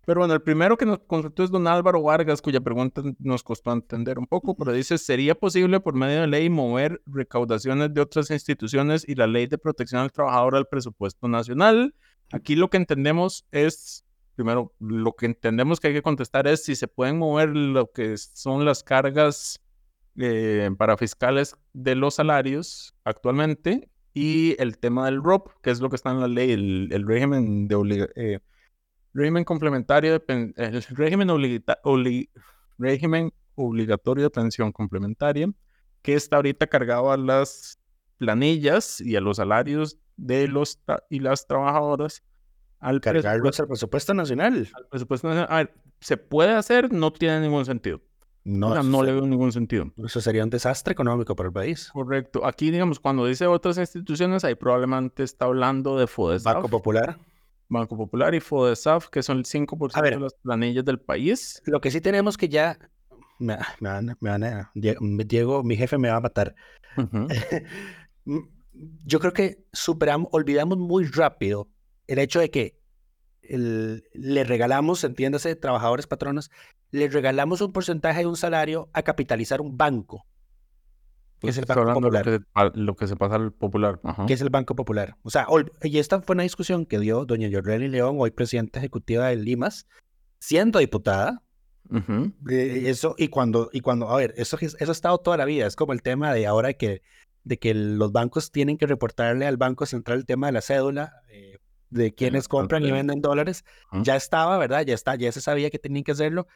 Pero 0.07 0.21
bueno, 0.21 0.35
el 0.35 0.43
primero 0.43 0.77
que 0.77 0.85
nos 0.85 0.99
consultó 1.01 1.45
es 1.45 1.51
don 1.51 1.67
Álvaro 1.67 2.03
Vargas, 2.03 2.43
cuya 2.43 2.61
pregunta 2.61 3.03
nos 3.19 3.43
costó 3.43 3.73
entender 3.73 4.19
un 4.19 4.27
poco, 4.27 4.55
pero 4.55 4.73
dice, 4.73 4.99
¿sería 4.99 5.35
posible 5.35 5.81
por 5.81 5.95
medio 5.95 6.21
de 6.21 6.27
ley 6.27 6.51
mover 6.51 7.01
recaudaciones 7.07 7.95
de 7.95 8.03
otras 8.03 8.31
instituciones 8.31 9.09
y 9.09 9.15
la 9.15 9.27
ley 9.27 9.47
de 9.47 9.57
protección 9.57 10.03
al 10.03 10.13
trabajador 10.13 10.57
al 10.57 10.67
presupuesto 10.67 11.27
nacional? 11.27 11.95
Aquí 12.33 12.55
lo 12.55 12.69
que 12.69 12.77
entendemos 12.77 13.47
es, 13.51 14.05
primero, 14.35 14.75
lo 14.79 15.15
que 15.15 15.27
entendemos 15.27 15.81
que 15.81 15.89
hay 15.89 15.95
que 15.95 16.03
contestar 16.03 16.47
es 16.49 16.65
si 16.65 16.77
se 16.77 16.89
pueden 16.89 17.17
mover 17.17 17.57
lo 17.57 17.91
que 17.91 18.19
son 18.19 18.67
las 18.67 18.83
cargas 18.83 19.63
eh, 20.17 20.71
para 20.77 20.99
fiscales 20.99 21.57
de 21.73 21.95
los 21.95 22.17
salarios 22.17 22.95
actualmente 23.05 23.89
y 24.15 24.55
el 24.63 24.79
tema 24.79 25.07
del 25.07 25.23
ROP, 25.23 25.49
que 25.61 25.71
es 25.71 25.81
lo 25.81 25.91
que 25.91 25.97
está 25.97 26.11
en 26.13 26.21
la 26.21 26.29
ley, 26.29 26.53
el, 26.53 27.05
régimen 27.05 27.67
de 27.67 28.09
eh, 28.15 28.39
régimen 29.13 29.45
complementario, 29.45 30.19
de 30.19 30.53
el 30.57 30.83
régimen, 30.97 31.29
régimen 32.79 33.33
obligatorio 33.57 34.25
de 34.25 34.31
pensión 34.31 34.71
complementaria, 34.71 35.49
que 36.01 36.15
está 36.15 36.37
ahorita 36.37 36.69
cargado 36.69 37.11
a 37.11 37.17
las 37.17 37.81
planillas 38.19 39.01
y 39.01 39.17
a 39.17 39.21
los 39.21 39.39
salarios 39.39 39.99
de 40.17 40.47
los 40.47 40.81
y 41.11 41.19
las 41.19 41.47
trabajadoras 41.49 42.23
al 42.79 43.01
cargarlos 43.01 43.59
al 43.59 43.67
presupuesto 43.67 44.15
nacional. 44.15 44.69
Al 44.75 44.87
presupuesto 44.89 45.27
nacional. 45.27 45.49
A 45.51 45.57
ver, 45.57 45.75
se 46.01 46.17
puede 46.17 46.53
hacer, 46.53 46.93
no 46.93 47.13
tiene 47.13 47.41
ningún 47.41 47.65
sentido. 47.65 48.01
No, 48.45 48.83
no 48.83 49.03
le 49.03 49.13
veo 49.13 49.27
ningún 49.27 49.53
sentido. 49.53 49.91
Eso 50.05 50.21
sería 50.21 50.45
un 50.45 50.51
desastre 50.51 50.93
económico 50.93 51.35
para 51.35 51.49
el 51.49 51.53
país. 51.53 51.89
Correcto. 51.93 52.45
Aquí, 52.45 52.71
digamos, 52.71 53.01
cuando 53.01 53.25
dice 53.25 53.47
otras 53.47 53.79
instituciones, 53.79 54.45
ahí 54.45 54.55
probablemente 54.55 55.23
está 55.23 55.47
hablando 55.47 55.99
de 55.99 56.07
FODESAF. 56.07 56.55
Banco 56.55 56.69
Popular. 56.69 57.19
Banco 57.71 57.97
Popular 57.97 58.35
y 58.35 58.41
FODESAF, 58.41 59.09
que 59.09 59.23
son 59.23 59.39
el 59.39 59.45
5% 59.45 60.03
de 60.03 60.21
las 60.21 60.35
planillas 60.35 60.85
del 60.85 61.01
país. 61.01 61.63
Lo 61.65 61.81
que 61.81 61.91
sí 61.91 62.03
tenemos 62.03 62.37
que 62.37 62.51
ya... 62.51 62.79
Me, 63.39 63.57
van, 63.81 64.17
me 64.21 64.31
a... 64.31 64.71
Diego, 64.75 65.63
mi 65.63 65.77
jefe 65.77 65.97
me 65.97 66.11
va 66.11 66.17
a 66.17 66.21
matar. 66.21 66.55
Yo 69.07 69.21
creo 69.21 69.33
que 69.33 69.65
superamos, 69.73 70.29
olvidamos 70.33 70.77
muy 70.77 71.07
rápido 71.07 71.69
el 72.07 72.19
hecho 72.19 72.41
de 72.41 72.51
que 72.51 72.84
le 73.49 74.45
regalamos, 74.45 75.05
entiéndase, 75.05 75.57
trabajadores 75.57 76.07
patronos, 76.07 76.51
le 76.91 77.09
regalamos 77.09 77.61
un 77.61 77.73
porcentaje 77.73 78.21
de 78.21 78.27
un 78.27 78.37
salario 78.37 78.89
a 78.93 79.03
capitalizar 79.03 79.61
un 79.61 79.77
banco. 79.77 80.25
Que 81.45 81.51
es 81.51 81.59
el 81.59 81.67
Banco 81.67 81.93
Popular. 81.93 82.41
Lo 82.75 82.97
que, 82.97 83.07
se 83.07 83.17
pasa 83.17 83.35
al 83.35 83.53
Popular. 83.53 84.01
Que 84.27 84.33
es 84.33 84.41
el 84.41 84.51
Banco 84.51 84.75
Popular. 84.75 85.17
O 85.23 85.31
sea, 85.31 85.47
y 85.83 85.99
esta 85.99 86.23
fue 86.23 86.35
una 86.35 86.43
discusión 86.43 86.87
que 86.87 86.99
dio 86.99 87.25
doña 87.27 87.49
Yorleni 87.49 87.89
León, 87.89 88.17
hoy 88.19 88.31
presidenta 88.31 88.79
ejecutiva 88.79 89.29
de 89.29 89.37
Limas, 89.37 89.87
siendo 90.39 90.79
diputada. 90.79 91.43
eso, 92.49 93.15
y 93.19 93.29
cuando, 93.29 93.69
y 93.73 93.81
cuando, 93.81 94.09
a 94.09 94.17
ver, 94.17 94.35
eso, 94.37 94.57
eso 94.61 94.77
ha 94.79 94.93
estado 94.93 95.19
toda 95.19 95.37
la 95.37 95.45
vida. 95.45 95.67
Es 95.67 95.77
como 95.77 95.93
el 95.93 96.03
tema 96.03 96.33
de 96.33 96.47
ahora 96.47 96.73
que, 96.73 97.03
de 97.43 97.59
que 97.59 97.75
los 97.75 98.13
bancos 98.13 98.51
tienen 98.51 98.79
que 98.79 98.87
reportarle 98.87 99.47
al 99.47 99.59
Banco 99.59 99.85
Central 99.85 100.19
el 100.19 100.27
tema 100.27 100.47
de 100.47 100.53
la 100.53 100.63
cédula. 100.63 101.13
Eh, 101.29 101.54
de 101.95 102.13
quienes 102.13 102.49
compran 102.49 102.85
y 102.85 102.91
venden 102.91 103.21
dólares, 103.21 103.65
ya 104.03 104.17
estaba, 104.17 104.59
¿verdad? 104.59 104.85
Ya 104.85 104.95
está, 104.95 105.15
ya 105.15 105.31
se 105.31 105.41
sabía 105.41 105.71
que 105.71 105.79
tenían 105.79 106.03
que 106.03 106.13
hacerlo, 106.13 106.47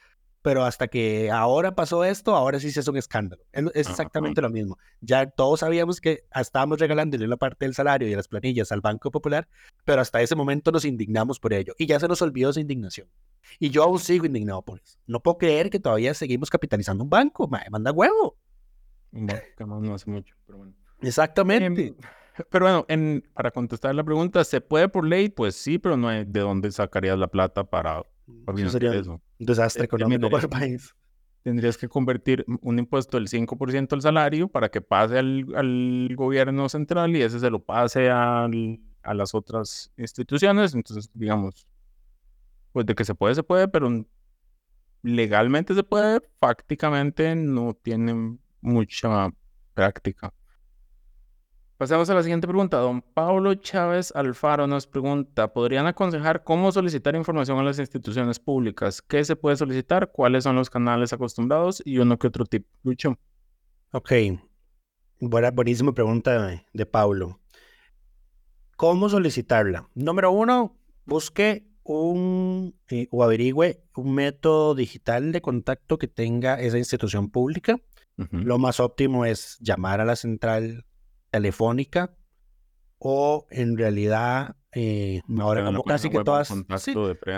pero 0.43 0.64
hasta 0.64 0.89
que 0.89 1.30
ahora 1.30 1.74
pasó 1.74 2.05
esto, 2.05 2.34
ahora 2.34 2.59
sí 2.59 2.72
se 2.72 2.80
es 2.80 2.89
un 2.89 2.97
escándalo. 2.97 3.43
Es, 3.53 3.89
exactamente 3.89 4.43
lo 4.43 4.51
mismo. 4.51 4.76
Ya 5.01 5.26
todos 5.26 5.61
sabíamos 5.61 6.01
que 6.01 6.24
estábamos 6.34 6.80
regalándole 6.80 7.24
una 7.24 7.36
parte 7.36 7.64
del 7.66 7.74
salario 7.74 8.09
y 8.09 8.11
de 8.11 8.16
las 8.16 8.26
planillas 8.26 8.72
al 8.72 8.80
Banco 8.80 9.12
Popular, 9.12 9.49
pero 9.84 10.01
hasta 10.01 10.20
ese 10.20 10.34
momento 10.34 10.72
nos 10.72 10.84
indignamos 10.84 11.39
por 11.39 11.53
ello 11.53 11.74
y 11.78 11.86
ya 11.86 12.01
se 12.01 12.09
nos 12.09 12.20
olvidó 12.20 12.51
esa 12.51 12.61
indignación. 12.61 13.09
Y 13.61 13.70
yo 13.70 13.84
aún 13.84 14.01
sigo 14.01 14.26
indignado 14.26 14.62
por 14.62 14.80
eso. 14.80 14.99
No 15.07 15.20
puedo 15.20 15.39
creer 15.39 15.70
que 15.70 15.78
todavía 15.78 16.14
seguimos 16.14 16.51
capitalizando 16.51 17.05
un 17.05 17.11
banco. 17.11 17.47
Me 17.47 17.61
manda 17.70 17.93
huevo. 17.93 18.36
no 19.12 19.95
hace 19.95 20.11
mucho, 20.11 20.34
pero 20.47 20.59
bueno. 20.59 20.74
Exactamente. 21.01 21.86
Em, 21.89 21.97
pero 22.51 22.64
bueno, 22.64 22.84
en, 22.89 23.24
para 23.34 23.51
contestar 23.51 23.95
la 23.95 24.05
pregunta, 24.05 24.45
¿se 24.45 24.61
puede 24.61 24.89
por 24.89 25.07
ley? 25.07 25.28
Pues 25.28 25.55
sí, 25.55 25.78
pero 25.78 25.97
no 25.97 26.09
hay 26.09 26.24
de 26.24 26.41
dónde 26.41 26.70
sacarías 26.70 27.18
la 27.18 27.28
plata 27.28 27.64
para, 27.64 28.03
para 28.45 28.61
eso 28.61 28.70
sería 28.70 28.91
un 28.91 29.20
desastre 29.39 29.84
económico 29.84 30.30
para 30.30 30.45
el 30.45 30.49
país. 30.49 30.95
Tendrías 31.43 31.78
que 31.78 31.89
convertir 31.89 32.45
un 32.61 32.78
impuesto 32.78 33.16
del 33.16 33.28
5% 33.28 33.89
del 33.89 34.03
salario 34.03 34.49
para 34.49 34.68
que 34.70 34.80
pase 34.80 35.18
al, 35.18 35.47
al, 35.55 36.14
gobierno 36.16 36.68
central 36.68 37.16
y 37.16 37.22
ese 37.22 37.39
se 37.41 37.49
lo 37.49 37.61
pase 37.61 38.11
al, 38.11 38.80
a 39.03 39.14
las 39.14 39.34
otras 39.34 39.93
instituciones. 39.97 40.74
Entonces, 40.74 41.11
digamos, 41.14 41.66
pues 42.72 42.86
de 42.86 42.95
que 42.95 43.05
se 43.05 43.14
puede, 43.14 43.34
se 43.34 43.43
puede, 43.43 43.68
pero 43.68 44.05
legalmente 45.03 45.74
se 45.74 45.82
puede, 45.82 46.20
prácticamente 46.39 47.34
no 47.34 47.74
tiene 47.74 48.36
mucha 48.61 49.30
práctica. 49.74 50.32
Pasemos 51.78 52.10
a 52.10 52.14
la 52.14 52.24
siguiente 52.24 52.48
pregunta. 52.48 52.78
Don 52.78 53.02
Pablo 53.02 53.54
Chávez 53.54 54.10
Alfaro 54.16 54.66
nos 54.66 54.88
pregunta, 54.88 55.52
¿podrían 55.52 55.86
aconsejar 55.86 56.42
cómo 56.42 56.72
solicitar 56.72 57.14
información 57.14 57.56
a 57.56 57.62
las 57.62 57.78
instituciones 57.78 58.40
públicas? 58.40 59.00
¿Qué 59.00 59.24
se 59.24 59.36
puede 59.36 59.54
solicitar? 59.54 60.10
¿Cuáles 60.10 60.42
son 60.42 60.56
los 60.56 60.70
canales 60.70 61.12
acostumbrados? 61.12 61.80
Y 61.84 61.98
uno 61.98 62.18
que 62.18 62.26
otro 62.26 62.46
tip. 62.46 62.66
Lucho. 62.82 63.16
Ok. 63.92 64.10
Buena, 65.20 65.52
buenísima 65.52 65.94
pregunta 65.94 66.58
de, 66.72 66.86
Pablo. 66.86 67.38
¿Cómo 68.76 69.08
solicitarla? 69.08 69.88
Número 69.94 70.32
uno, 70.32 70.76
busque 71.04 71.68
un 71.84 72.74
eh, 72.88 73.06
o 73.12 73.22
averigüe 73.22 73.84
un 73.94 74.14
método 74.16 74.74
digital 74.74 75.30
de 75.30 75.40
contacto 75.40 75.96
que 75.96 76.08
tenga 76.08 76.60
esa 76.60 76.76
institución 76.76 77.30
pública. 77.30 77.80
Lo 78.32 78.58
más 78.58 78.80
óptimo 78.80 79.24
es 79.24 79.56
llamar 79.60 80.00
a 80.00 80.04
la 80.04 80.16
central 80.16 80.84
telefónica 81.30 82.14
o 82.98 83.46
en 83.50 83.76
realidad 83.76 84.56
eh, 84.72 85.22
ahora 85.38 85.64
como 85.64 85.82
casi 85.84 86.10
que 86.10 86.22
todas 86.22 86.52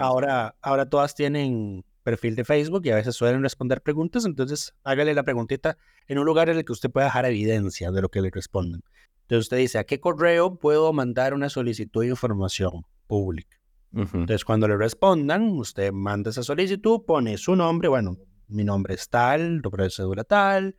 ahora 0.00 0.56
ahora 0.62 0.88
todas 0.88 1.14
tienen 1.14 1.84
perfil 2.02 2.34
de 2.34 2.44
Facebook 2.44 2.82
y 2.84 2.90
a 2.90 2.96
veces 2.96 3.14
suelen 3.14 3.42
responder 3.42 3.82
preguntas 3.82 4.24
entonces 4.24 4.74
hágale 4.84 5.14
la 5.14 5.22
preguntita 5.22 5.76
en 6.08 6.18
un 6.18 6.24
lugar 6.24 6.48
en 6.48 6.56
el 6.56 6.64
que 6.64 6.72
usted 6.72 6.90
pueda 6.90 7.06
dejar 7.06 7.26
evidencia 7.26 7.90
de 7.92 8.02
lo 8.02 8.08
que 8.08 8.20
le 8.20 8.30
responden. 8.30 8.82
Entonces 9.22 9.44
usted 9.44 9.58
dice 9.58 9.78
a 9.78 9.84
qué 9.84 10.00
correo 10.00 10.56
puedo 10.56 10.92
mandar 10.92 11.34
una 11.34 11.48
solicitud 11.48 12.02
de 12.02 12.08
información 12.08 12.84
pública 13.06 13.60
entonces 13.92 14.44
cuando 14.44 14.68
le 14.68 14.76
respondan 14.76 15.50
usted 15.50 15.92
manda 15.92 16.30
esa 16.30 16.42
solicitud 16.42 17.02
pone 17.04 17.36
su 17.36 17.56
nombre 17.56 17.88
bueno 17.88 18.16
mi 18.48 18.62
nombre 18.64 18.94
es 18.94 19.08
tal 19.08 19.60
de 19.60 19.90
cédula 19.90 20.24
tal 20.24 20.76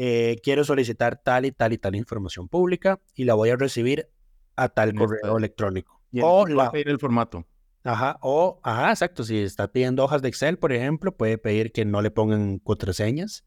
eh, 0.00 0.40
quiero 0.44 0.62
solicitar 0.62 1.20
tal 1.20 1.44
y 1.44 1.50
tal 1.50 1.72
y 1.72 1.78
tal 1.78 1.96
información 1.96 2.46
pública 2.48 3.00
y 3.16 3.24
la 3.24 3.34
voy 3.34 3.50
a 3.50 3.56
recibir 3.56 4.08
a 4.54 4.68
tal 4.68 4.94
correo 4.94 5.36
electrónico. 5.36 6.00
o 6.22 6.46
la... 6.46 6.70
pedir 6.70 6.88
el 6.88 7.00
formato. 7.00 7.44
Ajá, 7.82 8.16
o, 8.22 8.60
ajá, 8.62 8.90
exacto. 8.90 9.24
Si 9.24 9.38
está 9.38 9.72
pidiendo 9.72 10.04
hojas 10.04 10.22
de 10.22 10.28
Excel, 10.28 10.56
por 10.56 10.72
ejemplo, 10.72 11.16
puede 11.16 11.36
pedir 11.36 11.72
que 11.72 11.84
no 11.84 12.00
le 12.00 12.12
pongan 12.12 12.60
contraseñas. 12.60 13.44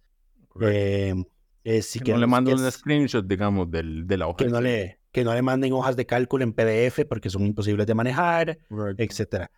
Eh, 0.59 1.15
eh, 1.63 1.81
si 1.81 2.01
que 2.01 2.11
no 2.11 2.17
le 2.17 2.27
manden 2.27 2.59
un 2.59 2.69
screenshot, 2.69 3.25
digamos, 3.25 3.71
del, 3.71 4.05
de 4.05 4.17
la 4.17 4.27
hoja. 4.27 4.35
Que 4.37 4.47
no, 4.47 4.59
le, 4.59 4.99
que 5.13 5.23
no 5.23 5.33
le 5.33 5.41
manden 5.41 5.71
hojas 5.71 5.95
de 5.95 6.05
cálculo 6.05 6.43
en 6.43 6.51
PDF 6.51 7.05
porque 7.07 7.29
son 7.29 7.45
imposibles 7.45 7.87
de 7.87 7.95
manejar, 7.95 8.59
etcétera. 8.97 9.49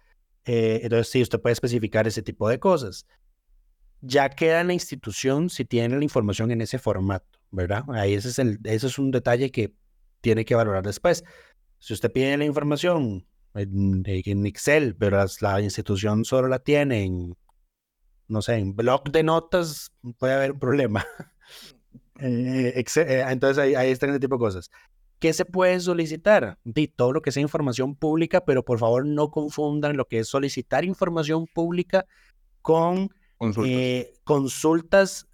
entonces, 0.45 1.09
sí, 1.09 1.23
usted 1.23 1.41
puede 1.41 1.53
especificar 1.53 2.05
ese 2.05 2.21
tipo 2.21 2.47
de 2.47 2.59
cosas 2.59 3.07
ya 4.05 4.29
queda 4.29 4.61
en 4.61 4.67
la 4.67 4.73
institución 4.73 5.49
si 5.49 5.63
tiene 5.63 5.97
la 5.97 6.03
información 6.03 6.51
en 6.51 6.61
ese 6.61 6.77
formato, 6.77 7.39
¿verdad? 7.51 7.85
Ahí 7.93 8.13
ese 8.13 8.29
es, 8.29 8.39
el, 8.39 8.59
ese 8.65 8.87
es 8.87 8.99
un 8.99 9.11
detalle 9.11 9.49
que 9.49 9.73
tiene 10.19 10.43
que 10.43 10.55
valorar 10.55 10.83
después. 10.83 11.23
Si 11.79 11.93
usted 11.93 12.11
pide 12.11 12.37
la 12.37 12.45
información 12.45 13.25
en, 13.55 14.03
Excel, 14.45 14.95
pero 14.95 15.23
la 15.39 15.61
institución 15.61 16.25
solo 16.25 16.49
la 16.49 16.59
tiene 16.59 17.03
en, 17.05 17.37
no 18.27 18.41
sé, 18.41 18.55
en 18.55 18.75
bloc 18.75 19.09
de 19.09 19.23
notas, 19.23 19.91
puede 20.17 20.33
haber 20.33 20.51
un 20.51 20.59
problema. 20.59 21.05
Eh, 22.19 22.73
Excel- 22.77 23.09
eh, 23.09 23.25
entonces 23.27 23.57
ahí, 23.57 23.73
ahí 23.73 23.89
están 23.89 24.11
ese 24.11 24.19
tipo 24.19 24.35
de 24.35 24.39
cosas. 24.39 24.69
¿Qué 25.17 25.33
se 25.33 25.45
puede 25.45 25.79
solicitar? 25.79 26.59
De 26.63 26.87
todo 26.87 27.11
lo 27.11 27.23
que 27.23 27.31
sea 27.31 27.41
información 27.41 27.95
pública, 27.95 28.45
pero 28.45 28.63
por 28.63 28.77
favor 28.77 29.03
no 29.03 29.31
confundan 29.31 29.97
lo 29.97 30.05
que 30.05 30.19
es 30.19 30.27
solicitar 30.27 30.85
información 30.85 31.47
pública 31.47 32.05
con 32.61 33.09
Consultas. 33.43 33.71
eh, 33.73 34.13
consultas 34.23 35.27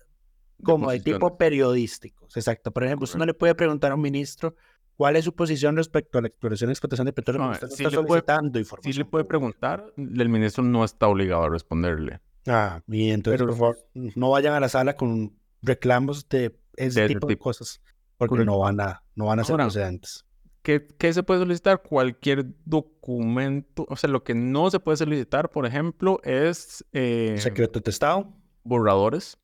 como 0.63 0.91
de 0.91 0.99
tipo 0.99 1.37
periodísticos. 1.37 2.35
Exacto. 2.35 2.71
Por 2.71 2.83
ejemplo, 2.83 3.05
usted 3.05 3.17
no 3.19 3.25
le 3.25 3.33
puede 3.33 3.55
preguntar 3.55 3.91
a 3.91 3.95
un 3.95 4.01
ministro 4.01 4.55
cuál 4.97 5.15
es 5.15 5.23
su 5.25 5.33
posición 5.33 5.77
respecto 5.77 6.17
a 6.17 6.21
la 6.21 6.27
exploración 6.27 6.69
y 6.69 6.73
explotación 6.73 7.05
de 7.05 7.13
petróleo. 7.13 7.43
No, 7.45 7.53
está 7.53 7.67
le 7.67 7.73
puede- 8.03 8.23
información. 8.59 8.95
le 8.97 9.05
puede 9.05 9.23
preguntar, 9.25 9.85
el 9.95 10.29
ministro 10.29 10.63
no 10.63 10.83
está 10.83 11.07
obligado 11.07 11.43
a 11.43 11.49
responderle. 11.49 12.19
Ah, 12.47 12.81
y 12.87 13.11
entonces, 13.11 13.41
por 13.41 13.51
favor, 13.53 13.77
no 13.93 14.31
vayan 14.31 14.53
a 14.53 14.59
la 14.59 14.69
sala 14.69 14.95
con 14.95 15.33
reclamos 15.61 16.27
de 16.29 16.57
ese 16.75 17.01
De 17.01 17.07
tipo 17.09 17.27
de 17.27 17.37
cosas, 17.37 17.81
porque 18.17 18.31
Correcto. 18.31 18.51
no 18.51 18.59
van 18.59 18.79
a, 18.81 19.03
no 19.15 19.25
van 19.27 19.39
a 19.39 19.43
ser 19.43 19.55
procedentes. 19.57 20.25
¿Qué, 20.69 20.85
qué 20.99 21.11
se 21.13 21.23
puede 21.23 21.39
solicitar? 21.39 21.81
Cualquier 21.81 22.45
documento, 22.63 23.87
o 23.89 23.95
sea, 23.95 24.07
lo 24.07 24.23
que 24.23 24.35
no 24.35 24.69
se 24.69 24.79
puede 24.79 24.97
solicitar, 24.97 25.49
por 25.49 25.65
ejemplo, 25.65 26.19
es 26.23 26.85
eh, 26.93 27.33
Secreto 27.39 27.79
de 27.79 27.89
Estado, 27.89 28.31
borradores. 28.63 29.39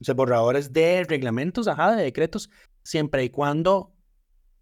o 0.00 0.04
sea, 0.04 0.14
borradores 0.14 0.72
de 0.72 1.04
reglamentos, 1.08 1.68
ajá, 1.68 1.94
de 1.94 2.02
decretos, 2.02 2.50
siempre 2.82 3.22
y 3.22 3.30
cuando, 3.30 3.92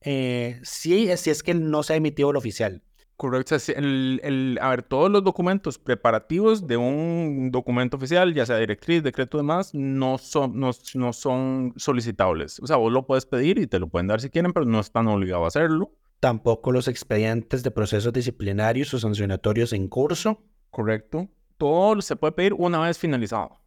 eh, 0.02 0.60
sí, 0.64 1.08
si 1.16 1.30
es 1.30 1.42
que 1.42 1.54
no 1.54 1.82
se 1.82 1.94
ha 1.94 1.96
emitido 1.96 2.28
el 2.30 2.36
oficial. 2.36 2.82
Correcto. 3.16 3.56
El, 3.74 4.20
el- 4.22 4.58
a 4.60 4.68
ver, 4.68 4.82
todos 4.82 5.10
los 5.10 5.24
documentos 5.24 5.78
preparativos 5.78 6.66
de 6.66 6.76
un 6.76 7.50
documento 7.50 7.96
oficial, 7.96 8.34
ya 8.34 8.44
sea 8.44 8.58
directriz, 8.58 9.02
decreto, 9.02 9.38
demás, 9.38 9.72
no 9.72 10.18
son, 10.18 10.60
no, 10.60 10.72
no 10.94 11.12
son 11.14 11.72
solicitables. 11.76 12.60
O 12.60 12.66
sea, 12.66 12.76
vos 12.76 12.92
lo 12.92 13.06
puedes 13.06 13.24
pedir 13.24 13.58
y 13.58 13.66
te 13.66 13.78
lo 13.78 13.86
pueden 13.88 14.08
dar 14.08 14.20
si 14.20 14.28
quieren, 14.28 14.52
pero 14.52 14.66
no 14.66 14.78
están 14.80 15.08
obligados 15.08 15.44
a 15.44 15.48
hacerlo. 15.48 15.90
Tampoco 16.22 16.70
los 16.70 16.86
expedientes 16.86 17.64
de 17.64 17.72
procesos 17.72 18.12
disciplinarios 18.12 18.94
o 18.94 19.00
sancionatorios 19.00 19.72
en 19.72 19.88
curso. 19.88 20.40
Correcto. 20.70 21.28
Todo 21.58 22.00
se 22.00 22.14
puede 22.14 22.30
pedir 22.32 22.54
una 22.54 22.78
vez 22.78 22.96
finalizado 22.96 23.58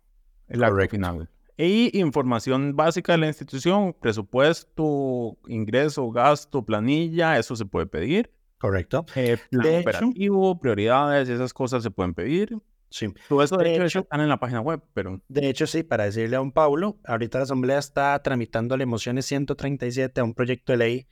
el 0.48 0.64
acto 0.64 0.88
final. 0.88 1.30
Y 1.58 2.00
información 2.00 2.74
básica 2.74 3.12
de 3.12 3.18
la 3.18 3.28
institución, 3.28 3.94
presupuesto, 4.00 5.38
ingreso, 5.48 6.10
gasto, 6.12 6.64
planilla, 6.64 7.38
eso 7.38 7.58
se 7.58 7.66
puede 7.66 7.88
pedir. 7.88 8.32
Correcto. 8.58 9.06
Eh, 9.16 9.38
plan 9.50 9.64
De 9.64 9.80
hecho- 9.80 9.90
operativo, 9.90 10.58
prioridades, 10.60 11.28
esas 11.28 11.54
cosas 11.54 11.84
se 11.84 11.92
pueden 11.92 12.14
pedir. 12.14 12.58
Sí. 12.90 13.14
Todo 13.28 13.44
eso, 13.44 13.58
de, 13.58 13.66
De 13.66 13.74
hecho, 13.76 13.84
hecho- 13.84 14.00
están 14.00 14.22
en 14.22 14.30
la 14.30 14.40
página 14.40 14.62
web, 14.62 14.82
pero 14.94 15.22
De 15.28 15.50
hecho, 15.50 15.68
sí, 15.68 15.84
para 15.84 16.06
decirle 16.06 16.38
a 16.38 16.40
don 16.40 16.54
Paulo, 16.54 17.00
ahorita 17.04 17.40
la 17.40 17.44
Asamblea 17.44 17.80
está 17.80 18.18
tramitando 18.24 18.78
la 18.78 18.86
moción 18.86 19.22
137 19.22 20.22
a 20.22 20.24
un 20.24 20.34
proyecto 20.34 20.72
de 20.72 20.78
ley 20.78 21.08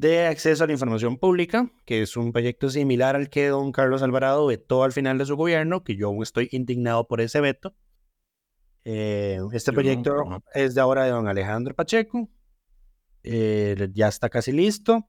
de 0.00 0.26
acceso 0.26 0.64
a 0.64 0.66
la 0.66 0.72
información 0.72 1.18
pública, 1.18 1.70
que 1.84 2.00
es 2.00 2.16
un 2.16 2.32
proyecto 2.32 2.70
similar 2.70 3.16
al 3.16 3.28
que 3.28 3.48
don 3.48 3.70
Carlos 3.70 4.02
Alvarado 4.02 4.46
vetó 4.46 4.82
al 4.82 4.92
final 4.92 5.18
de 5.18 5.26
su 5.26 5.36
gobierno, 5.36 5.84
que 5.84 5.94
yo 5.94 6.06
aún 6.06 6.22
estoy 6.22 6.48
indignado 6.52 7.06
por 7.06 7.20
ese 7.20 7.42
veto. 7.42 7.74
Eh, 8.84 9.40
este 9.52 9.70
Yo 9.70 9.72
no, 9.72 9.76
proyecto 9.76 10.20
ajá. 10.22 10.42
es 10.54 10.74
de 10.74 10.80
ahora 10.80 11.04
de 11.04 11.10
don 11.10 11.28
Alejandro 11.28 11.74
Pacheco. 11.74 12.30
Eh, 13.24 13.90
ya 13.92 14.08
está 14.08 14.30
casi 14.30 14.52
listo. 14.52 15.06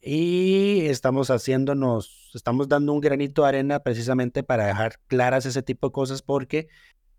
Y 0.00 0.86
estamos 0.86 1.28
haciéndonos, 1.28 2.30
estamos 2.34 2.68
dando 2.68 2.94
un 2.94 3.02
granito 3.02 3.42
de 3.42 3.48
arena 3.48 3.80
precisamente 3.80 4.42
para 4.42 4.64
dejar 4.64 4.98
claras 5.08 5.44
ese 5.44 5.62
tipo 5.62 5.88
de 5.88 5.92
cosas, 5.92 6.22
porque 6.22 6.68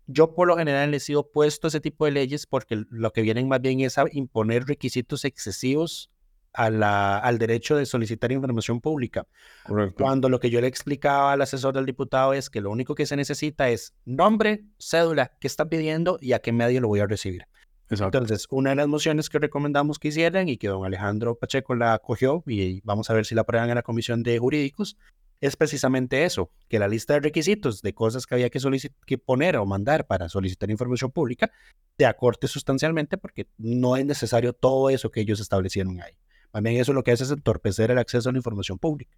yo 0.08 0.34
por 0.34 0.48
lo 0.48 0.56
general 0.56 0.92
he 0.92 0.98
sido 0.98 1.20
opuesto 1.20 1.68
a 1.68 1.68
ese 1.68 1.80
tipo 1.80 2.06
de 2.06 2.10
leyes 2.10 2.48
porque 2.48 2.82
lo 2.90 3.12
que 3.12 3.22
vienen 3.22 3.46
más 3.46 3.60
bien 3.60 3.78
es 3.82 3.98
a 3.98 4.06
imponer 4.10 4.64
requisitos 4.64 5.24
excesivos 5.24 6.10
a 6.58 6.70
la, 6.70 7.18
al 7.18 7.38
derecho 7.38 7.76
de 7.76 7.86
solicitar 7.86 8.32
información 8.32 8.80
pública. 8.80 9.28
correcto. 9.64 10.02
Cuando 10.02 10.28
lo 10.28 10.40
que 10.40 10.50
yo 10.50 10.60
le 10.60 10.66
explicaba 10.66 11.32
al 11.32 11.40
asesor 11.40 11.72
del 11.72 11.86
diputado 11.86 12.32
es 12.34 12.50
que 12.50 12.60
lo 12.60 12.72
único 12.72 12.96
que 12.96 13.06
se 13.06 13.14
necesita 13.14 13.70
es 13.70 13.94
nombre, 14.04 14.64
cédula, 14.76 15.30
qué 15.40 15.46
está 15.46 15.68
pidiendo 15.68 16.18
y 16.20 16.32
a 16.32 16.40
qué 16.40 16.50
medio 16.50 16.80
lo 16.80 16.88
voy 16.88 16.98
a 16.98 17.06
recibir. 17.06 17.44
Exacto. 17.88 18.18
Entonces, 18.18 18.48
una 18.50 18.70
de 18.70 18.76
las 18.76 18.88
mociones 18.88 19.30
que 19.30 19.38
recomendamos 19.38 20.00
que 20.00 20.08
hicieran 20.08 20.48
y 20.48 20.56
que 20.56 20.66
don 20.66 20.84
Alejandro 20.84 21.36
Pacheco 21.36 21.76
la 21.76 21.94
acogió 21.94 22.42
y 22.44 22.80
vamos 22.82 23.08
a 23.08 23.14
ver 23.14 23.24
si 23.24 23.36
la 23.36 23.42
aprueban 23.42 23.68
en 23.68 23.76
la 23.76 23.82
Comisión 23.82 24.24
de 24.24 24.36
Jurídicos, 24.40 24.98
es 25.40 25.54
precisamente 25.54 26.24
eso, 26.24 26.50
que 26.68 26.80
la 26.80 26.88
lista 26.88 27.14
de 27.14 27.20
requisitos 27.20 27.82
de 27.82 27.94
cosas 27.94 28.26
que 28.26 28.34
había 28.34 28.50
que, 28.50 28.58
que 29.06 29.18
poner 29.18 29.56
o 29.58 29.64
mandar 29.64 30.08
para 30.08 30.28
solicitar 30.28 30.68
información 30.72 31.12
pública 31.12 31.52
te 31.96 32.04
acorte 32.04 32.48
sustancialmente 32.48 33.16
porque 33.16 33.46
no 33.58 33.96
es 33.96 34.04
necesario 34.04 34.52
todo 34.52 34.90
eso 34.90 35.12
que 35.12 35.20
ellos 35.20 35.38
establecieron 35.38 36.00
ahí. 36.00 36.14
Bien 36.60 36.76
eso 36.76 36.92
lo 36.92 37.02
que 37.02 37.12
hace 37.12 37.24
es 37.24 37.30
entorpecer 37.30 37.90
el 37.90 37.98
acceso 37.98 38.28
a 38.28 38.32
la 38.32 38.38
información 38.38 38.78
pública. 38.78 39.16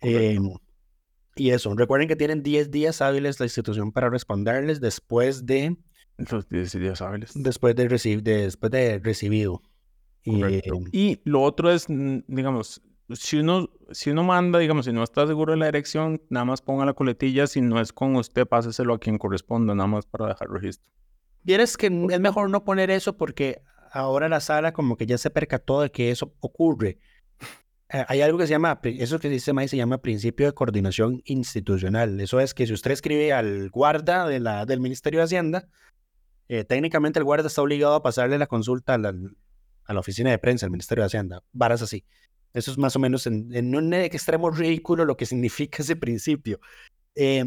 Eh, 0.00 0.38
y 1.36 1.50
eso, 1.50 1.74
recuerden 1.74 2.08
que 2.08 2.16
tienen 2.16 2.42
10 2.42 2.70
días 2.70 3.00
hábiles 3.00 3.40
la 3.40 3.46
institución 3.46 3.92
para 3.92 4.10
responderles 4.10 4.80
después 4.80 5.46
de 5.46 5.76
Los 6.18 6.48
10 6.48 6.72
días 6.78 7.00
hábiles. 7.00 7.30
después 7.34 7.74
de, 7.74 7.88
recib- 7.88 8.22
de- 8.22 8.42
después 8.42 8.70
de 8.70 8.98
recibido. 8.98 9.62
Y, 10.24 10.40
Correcto. 10.40 10.78
Y 10.92 11.20
lo 11.24 11.42
otro 11.42 11.70
es, 11.70 11.86
digamos, 11.88 12.82
si 13.14 13.38
uno, 13.38 13.70
si 13.90 14.10
uno 14.10 14.22
manda, 14.24 14.58
digamos, 14.58 14.84
si 14.84 14.92
no 14.92 15.02
está 15.02 15.26
seguro 15.26 15.52
de 15.52 15.58
la 15.58 15.66
dirección, 15.66 16.20
nada 16.28 16.44
más 16.44 16.60
ponga 16.62 16.84
la 16.84 16.92
coletilla. 16.94 17.46
Si 17.46 17.60
no 17.60 17.80
es 17.80 17.92
con 17.92 18.14
usted, 18.16 18.46
páseselo 18.46 18.94
a 18.94 18.98
quien 18.98 19.18
corresponda, 19.18 19.74
nada 19.74 19.86
más 19.88 20.06
para 20.06 20.28
dejar 20.28 20.48
registro. 20.50 20.90
Vieres 21.42 21.76
que 21.76 21.86
es 21.86 22.20
mejor 22.20 22.50
no 22.50 22.62
poner 22.64 22.90
eso 22.90 23.16
porque 23.16 23.62
ahora 23.92 24.28
la 24.28 24.40
sala 24.40 24.72
como 24.72 24.96
que 24.96 25.06
ya 25.06 25.18
se 25.18 25.30
percató 25.30 25.82
de 25.82 25.90
que 25.90 26.10
eso 26.10 26.34
ocurre. 26.40 26.98
Eh, 27.90 28.04
hay 28.08 28.22
algo 28.22 28.38
que 28.38 28.46
se 28.46 28.52
llama, 28.52 28.80
eso 28.82 29.18
que 29.18 29.28
dice 29.28 29.52
May 29.52 29.68
se 29.68 29.76
llama 29.76 29.98
principio 29.98 30.46
de 30.46 30.52
coordinación 30.52 31.22
institucional. 31.26 32.20
Eso 32.20 32.40
es 32.40 32.54
que 32.54 32.66
si 32.66 32.72
usted 32.72 32.90
escribe 32.90 33.32
al 33.32 33.70
guarda 33.70 34.26
de 34.26 34.40
la, 34.40 34.64
del 34.64 34.80
Ministerio 34.80 35.20
de 35.20 35.24
Hacienda, 35.24 35.68
eh, 36.48 36.64
técnicamente 36.64 37.18
el 37.18 37.24
guarda 37.24 37.48
está 37.48 37.62
obligado 37.62 37.94
a 37.94 38.02
pasarle 38.02 38.38
la 38.38 38.46
consulta 38.46 38.94
a 38.94 38.98
la, 38.98 39.14
a 39.84 39.94
la 39.94 40.00
oficina 40.00 40.30
de 40.30 40.38
prensa 40.38 40.66
del 40.66 40.72
Ministerio 40.72 41.02
de 41.02 41.06
Hacienda. 41.06 41.42
Varas 41.52 41.82
así. 41.82 42.04
Eso 42.54 42.70
es 42.70 42.78
más 42.78 42.96
o 42.96 42.98
menos 42.98 43.26
en, 43.26 43.54
en 43.54 43.74
un 43.74 43.92
extremo 43.94 44.50
ridículo 44.50 45.04
lo 45.04 45.16
que 45.16 45.26
significa 45.26 45.82
ese 45.82 45.96
principio. 45.96 46.60
Eh, 47.14 47.44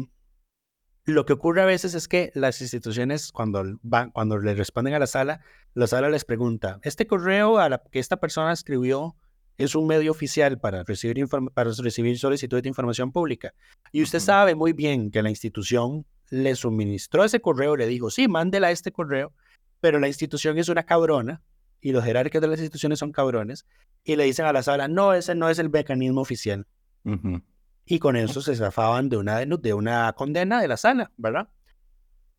lo 1.06 1.24
que 1.24 1.32
ocurre 1.32 1.62
a 1.62 1.66
veces 1.66 1.94
es 1.94 2.08
que 2.08 2.32
las 2.34 2.60
instituciones, 2.60 3.30
cuando, 3.30 3.62
van, 3.82 4.10
cuando 4.10 4.38
le 4.38 4.54
responden 4.54 4.94
a 4.94 4.98
la 4.98 5.06
sala, 5.06 5.40
la 5.72 5.86
sala 5.86 6.10
les 6.10 6.24
pregunta, 6.24 6.80
¿este 6.82 7.06
correo 7.06 7.58
a 7.58 7.68
la 7.68 7.82
que 7.90 8.00
esta 8.00 8.16
persona 8.16 8.52
escribió 8.52 9.14
es 9.56 9.76
un 9.76 9.86
medio 9.86 10.10
oficial 10.10 10.58
para 10.58 10.82
recibir, 10.82 11.26
para 11.54 11.70
recibir 11.70 12.18
solicitudes 12.18 12.64
de 12.64 12.68
información 12.68 13.12
pública? 13.12 13.54
Y 13.92 14.02
usted 14.02 14.18
sabe 14.18 14.56
muy 14.56 14.72
bien 14.72 15.12
que 15.12 15.22
la 15.22 15.30
institución 15.30 16.04
le 16.28 16.56
suministró 16.56 17.22
ese 17.22 17.40
correo, 17.40 17.76
le 17.76 17.86
dijo, 17.86 18.10
sí, 18.10 18.26
mándela 18.26 18.66
a 18.66 18.72
este 18.72 18.90
correo, 18.90 19.32
pero 19.80 20.00
la 20.00 20.08
institución 20.08 20.58
es 20.58 20.68
una 20.68 20.82
cabrona 20.82 21.40
y 21.80 21.92
los 21.92 22.02
jerarcas 22.04 22.42
de 22.42 22.48
las 22.48 22.58
instituciones 22.58 22.98
son 22.98 23.12
cabrones 23.12 23.64
y 24.02 24.16
le 24.16 24.24
dicen 24.24 24.46
a 24.46 24.52
la 24.52 24.64
sala, 24.64 24.88
no, 24.88 25.14
ese 25.14 25.36
no 25.36 25.48
es 25.48 25.60
el 25.60 25.70
mecanismo 25.70 26.20
oficial. 26.20 26.66
Ujú. 27.04 27.42
Y 27.86 27.98
con 28.00 28.16
eso 28.16 28.40
se 28.42 28.56
zafaban 28.56 29.08
de 29.08 29.16
una, 29.16 29.38
de 29.46 29.74
una 29.74 30.12
condena 30.14 30.60
de 30.60 30.68
la 30.68 30.76
sala, 30.76 31.12
¿verdad? 31.16 31.48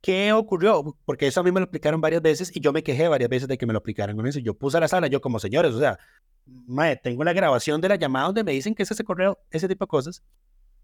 ¿Qué 0.01 0.31
ocurrió? 0.33 0.97
Porque 1.05 1.27
eso 1.27 1.39
a 1.39 1.43
mí 1.43 1.51
me 1.51 1.59
lo 1.59 1.65
aplicaron 1.65 2.01
varias 2.01 2.21
veces 2.21 2.55
y 2.55 2.59
yo 2.59 2.71
me 2.73 2.83
quejé 2.83 3.07
varias 3.07 3.29
veces 3.29 3.47
de 3.47 3.57
que 3.57 3.65
me 3.65 3.73
lo 3.73 3.79
aplicaran 3.79 4.15
con 4.15 4.27
eso. 4.27 4.39
Yo 4.39 4.53
puse 4.53 4.77
a 4.77 4.79
la 4.81 4.87
sala, 4.87 5.07
yo 5.07 5.21
como 5.21 5.39
señores, 5.39 5.73
o 5.73 5.79
sea, 5.79 5.97
mae, 6.45 6.95
tengo 6.97 7.23
la 7.23 7.33
grabación 7.33 7.81
de 7.81 7.89
la 7.89 7.95
llamada 7.95 8.27
donde 8.27 8.43
me 8.43 8.51
dicen 8.51 8.75
que 8.75 8.83
es 8.83 8.91
ese 8.91 9.03
correo, 9.03 9.39
ese 9.51 9.67
tipo 9.67 9.85
de 9.85 9.89
cosas. 9.89 10.23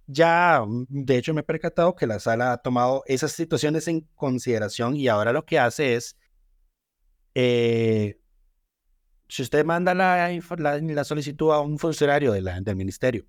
Ya, 0.07 0.63
mm, 0.65 0.85
de 0.89 1.17
hecho, 1.17 1.33
me 1.33 1.41
he 1.41 1.43
percatado 1.43 1.95
que 1.95 2.07
la 2.07 2.19
sala 2.19 2.53
ha 2.53 2.57
tomado 2.57 3.03
esas 3.05 3.31
situaciones 3.33 3.87
en 3.87 4.01
consideración 4.15 4.95
y 4.95 5.07
ahora 5.07 5.31
lo 5.33 5.45
que 5.45 5.59
hace 5.59 5.95
es, 5.95 6.17
eh, 7.35 8.19
si 9.27 9.41
usted 9.41 9.65
manda 9.65 9.93
la, 9.93 10.29
la, 10.57 10.79
la 10.81 11.03
solicitud 11.03 11.51
a 11.51 11.59
un 11.61 11.79
funcionario 11.79 12.31
de 12.33 12.41
la- 12.41 12.61
del 12.61 12.75
ministerio, 12.75 13.25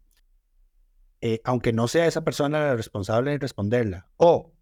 eh, 1.26 1.40
aunque 1.42 1.72
no 1.72 1.88
sea 1.88 2.06
esa 2.06 2.22
persona 2.22 2.60
la 2.60 2.76
responsable 2.76 3.30
de 3.30 3.38
responderla, 3.38 4.08
o 4.18 4.52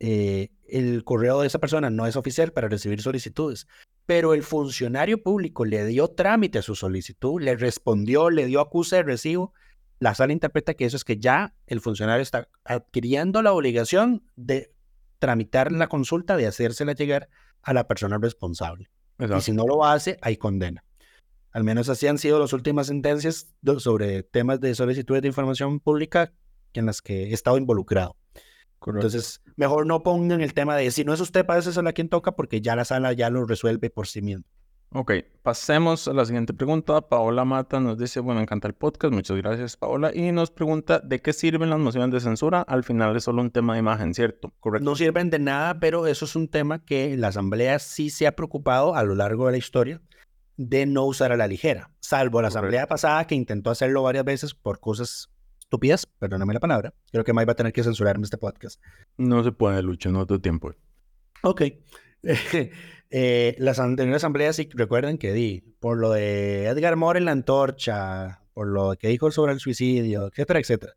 eh, 0.00 0.50
el 0.66 1.04
correo 1.04 1.42
de 1.42 1.46
esa 1.46 1.60
persona 1.60 1.90
no 1.90 2.08
es 2.08 2.16
oficial 2.16 2.52
para 2.52 2.66
recibir 2.66 3.00
solicitudes, 3.00 3.68
pero 4.04 4.34
el 4.34 4.42
funcionario 4.42 5.22
público 5.22 5.64
le 5.64 5.86
dio 5.86 6.08
trámite 6.08 6.58
a 6.58 6.62
su 6.62 6.74
solicitud, 6.74 7.40
le 7.40 7.54
respondió, 7.54 8.30
le 8.30 8.46
dio 8.46 8.60
acuse 8.60 8.96
de 8.96 9.04
recibo, 9.04 9.54
la 10.00 10.16
sala 10.16 10.32
interpreta 10.32 10.74
que 10.74 10.86
eso 10.86 10.96
es 10.96 11.04
que 11.04 11.18
ya 11.18 11.54
el 11.68 11.80
funcionario 11.80 12.22
está 12.22 12.48
adquiriendo 12.64 13.40
la 13.40 13.52
obligación 13.52 14.24
de 14.34 14.72
tramitar 15.20 15.70
la 15.70 15.86
consulta, 15.86 16.36
de 16.36 16.48
hacérsela 16.48 16.94
llegar 16.94 17.28
a 17.62 17.72
la 17.72 17.86
persona 17.86 18.18
responsable. 18.18 18.90
Y 19.20 19.40
si 19.40 19.52
no 19.52 19.68
lo 19.68 19.84
hace, 19.84 20.18
hay 20.20 20.36
condena. 20.36 20.82
Al 21.52 21.64
menos 21.64 21.88
así 21.88 22.06
han 22.06 22.18
sido 22.18 22.38
las 22.38 22.52
últimas 22.52 22.88
sentencias 22.88 23.54
sobre 23.78 24.22
temas 24.22 24.60
de 24.60 24.74
solicitudes 24.74 25.22
de 25.22 25.28
información 25.28 25.80
pública 25.80 26.32
en 26.74 26.86
las 26.86 27.00
que 27.00 27.24
he 27.24 27.32
estado 27.32 27.58
involucrado. 27.58 28.16
Entonces, 28.86 29.42
mejor 29.56 29.86
no 29.86 30.02
pongan 30.02 30.40
el 30.40 30.54
tema 30.54 30.76
de 30.76 30.90
si 30.90 31.04
no 31.04 31.12
es 31.12 31.20
usted, 31.20 31.44
para 31.44 31.58
eso 31.58 31.80
a 31.80 31.92
quien 31.92 32.08
toca, 32.08 32.32
porque 32.32 32.60
ya 32.60 32.76
la 32.76 32.84
sala 32.84 33.12
ya 33.12 33.28
lo 33.28 33.44
resuelve 33.44 33.90
por 33.90 34.06
sí 34.06 34.22
mismo. 34.22 34.44
Ok, 34.90 35.12
pasemos 35.42 36.08
a 36.08 36.14
la 36.14 36.24
siguiente 36.24 36.54
pregunta. 36.54 37.02
Paola 37.02 37.44
Mata 37.44 37.78
nos 37.78 37.98
dice, 37.98 38.20
bueno, 38.20 38.38
me 38.38 38.44
encanta 38.44 38.68
el 38.68 38.74
podcast, 38.74 39.12
muchas 39.12 39.36
gracias 39.36 39.76
Paola, 39.76 40.12
y 40.14 40.32
nos 40.32 40.50
pregunta, 40.50 41.00
¿de 41.00 41.20
qué 41.20 41.34
sirven 41.34 41.68
las 41.68 41.78
mociones 41.78 42.10
de 42.10 42.20
censura? 42.20 42.62
Al 42.62 42.84
final 42.84 43.14
es 43.14 43.24
solo 43.24 43.42
un 43.42 43.50
tema 43.50 43.74
de 43.74 43.80
imagen, 43.80 44.14
¿cierto? 44.14 44.54
Correcto. 44.60 44.88
No 44.88 44.96
sirven 44.96 45.28
de 45.28 45.40
nada, 45.40 45.78
pero 45.78 46.06
eso 46.06 46.24
es 46.24 46.34
un 46.36 46.48
tema 46.48 46.82
que 46.86 47.18
la 47.18 47.28
Asamblea 47.28 47.78
sí 47.80 48.08
se 48.08 48.26
ha 48.26 48.32
preocupado 48.34 48.94
a 48.94 49.02
lo 49.02 49.14
largo 49.14 49.44
de 49.44 49.52
la 49.52 49.58
historia 49.58 50.00
de 50.58 50.86
no 50.86 51.04
usar 51.04 51.32
a 51.32 51.36
la 51.36 51.46
ligera, 51.46 51.92
salvo 52.00 52.42
la 52.42 52.48
Asamblea 52.48 52.86
pasada 52.88 53.26
que 53.26 53.36
intentó 53.36 53.70
hacerlo 53.70 54.02
varias 54.02 54.24
veces 54.24 54.54
por 54.54 54.80
cosas 54.80 55.30
estúpidas, 55.60 56.04
perdóname 56.06 56.52
la 56.52 56.60
palabra. 56.60 56.94
Creo 57.12 57.24
que 57.24 57.32
Mike 57.32 57.46
va 57.46 57.52
a 57.52 57.56
tener 57.56 57.72
que 57.72 57.84
censurarme 57.84 58.24
este 58.24 58.38
podcast. 58.38 58.82
No 59.16 59.44
se 59.44 59.52
puede, 59.52 59.82
Lucho, 59.82 60.10
no 60.10 60.20
otro 60.20 60.40
tiempo. 60.40 60.74
Ok. 61.42 61.62
eh, 63.10 63.56
las 63.58 63.78
anteriores 63.78 64.20
asambleas, 64.20 64.56
sí, 64.56 64.68
recuerden 64.74 65.16
que 65.16 65.32
di, 65.32 65.60
por 65.78 65.96
lo 65.96 66.10
de 66.10 66.66
Edgar 66.66 66.96
Moore 66.96 67.20
en 67.20 67.26
la 67.26 67.32
antorcha, 67.32 68.42
por 68.52 68.66
lo 68.66 68.96
que 68.96 69.08
dijo 69.08 69.30
sobre 69.30 69.52
el 69.52 69.60
suicidio, 69.60 70.26
etcétera, 70.26 70.58
etcétera. 70.58 70.94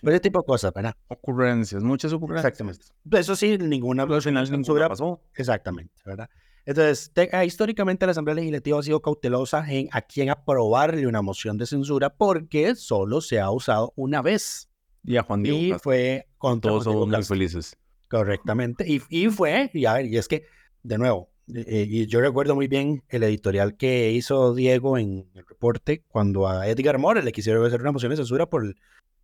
Ese 0.00 0.20
tipo 0.20 0.40
de 0.40 0.46
cosas, 0.46 0.72
¿verdad? 0.72 0.94
Ocurrencias, 1.08 1.82
muchas 1.82 2.14
ocurrencias. 2.14 2.46
Exactamente. 2.46 2.86
Eso 3.10 3.36
sí, 3.36 3.58
ninguna 3.58 4.04
Pero 4.04 4.16
al 4.16 4.22
final 4.22 4.46
censura 4.46 4.88
pasó. 4.88 5.20
Exactamente, 5.34 5.94
¿verdad? 6.06 6.30
Entonces, 6.64 7.10
ah, 7.32 7.44
históricamente 7.44 8.06
la 8.06 8.12
Asamblea 8.12 8.36
Legislativa 8.36 8.78
ha 8.78 8.82
sido 8.82 9.02
cautelosa 9.02 9.64
en 9.68 9.88
a 9.92 10.02
quién 10.02 10.30
aprobarle 10.30 11.06
una 11.06 11.22
moción 11.22 11.58
de 11.58 11.66
censura 11.66 12.10
porque 12.10 12.74
solo 12.76 13.20
se 13.20 13.40
ha 13.40 13.50
usado 13.50 13.92
una 13.96 14.22
vez. 14.22 14.68
Y 15.04 15.16
a 15.16 15.22
Juan 15.22 15.42
Diego. 15.42 15.58
Y 15.58 15.78
fue 15.80 16.28
con 16.38 16.60
Todos 16.60 16.84
somos 16.84 17.08
muy 17.08 17.22
felices. 17.24 17.76
Correctamente. 18.08 18.84
Y, 18.86 19.02
y, 19.08 19.28
fue, 19.28 19.70
y 19.74 19.86
a 19.86 19.94
ver, 19.94 20.06
y 20.06 20.16
es 20.16 20.28
que, 20.28 20.44
de 20.82 20.98
nuevo, 20.98 21.32
eh, 21.54 21.86
y 21.88 22.06
yo 22.06 22.20
recuerdo 22.20 22.54
muy 22.54 22.68
bien 22.68 23.02
el 23.08 23.24
editorial 23.24 23.76
que 23.76 24.12
hizo 24.12 24.54
Diego 24.54 24.96
en 24.96 25.28
el 25.34 25.44
reporte 25.46 26.04
cuando 26.08 26.46
a 26.46 26.68
Edgar 26.68 26.98
Moore 26.98 27.22
le 27.22 27.32
quisieron 27.32 27.64
hacer 27.66 27.80
una 27.80 27.92
moción 27.92 28.10
de 28.10 28.16
censura 28.16 28.48
por, 28.48 28.74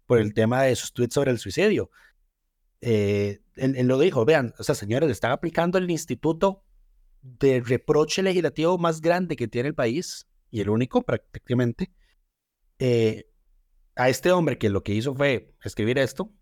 por 0.06 0.18
el 0.18 0.34
tema 0.34 0.62
de 0.62 0.74
sus 0.74 0.92
tweets 0.92 1.14
sobre 1.14 1.30
el 1.30 1.38
suicidio. 1.38 1.90
Eh, 2.80 3.40
él, 3.56 3.86
lo 3.86 3.98
dijo, 3.98 4.24
vean, 4.24 4.54
o 4.58 4.64
sea, 4.64 4.74
señores, 4.74 5.06
le 5.06 5.12
están 5.12 5.32
aplicando 5.32 5.78
el 5.78 5.90
instituto 5.90 6.64
de 7.22 7.60
reproche 7.60 8.22
legislativo 8.22 8.78
más 8.78 9.00
grande 9.00 9.36
que 9.36 9.48
tiene 9.48 9.68
el 9.68 9.74
país, 9.74 10.26
y 10.50 10.60
el 10.60 10.70
único 10.70 11.02
prácticamente, 11.02 11.92
eh, 12.78 13.26
a 13.96 14.08
este 14.08 14.32
hombre 14.32 14.58
que 14.58 14.70
lo 14.70 14.82
que 14.82 14.94
hizo 14.94 15.14
fue 15.14 15.54
escribir 15.62 15.98
esto, 15.98 16.32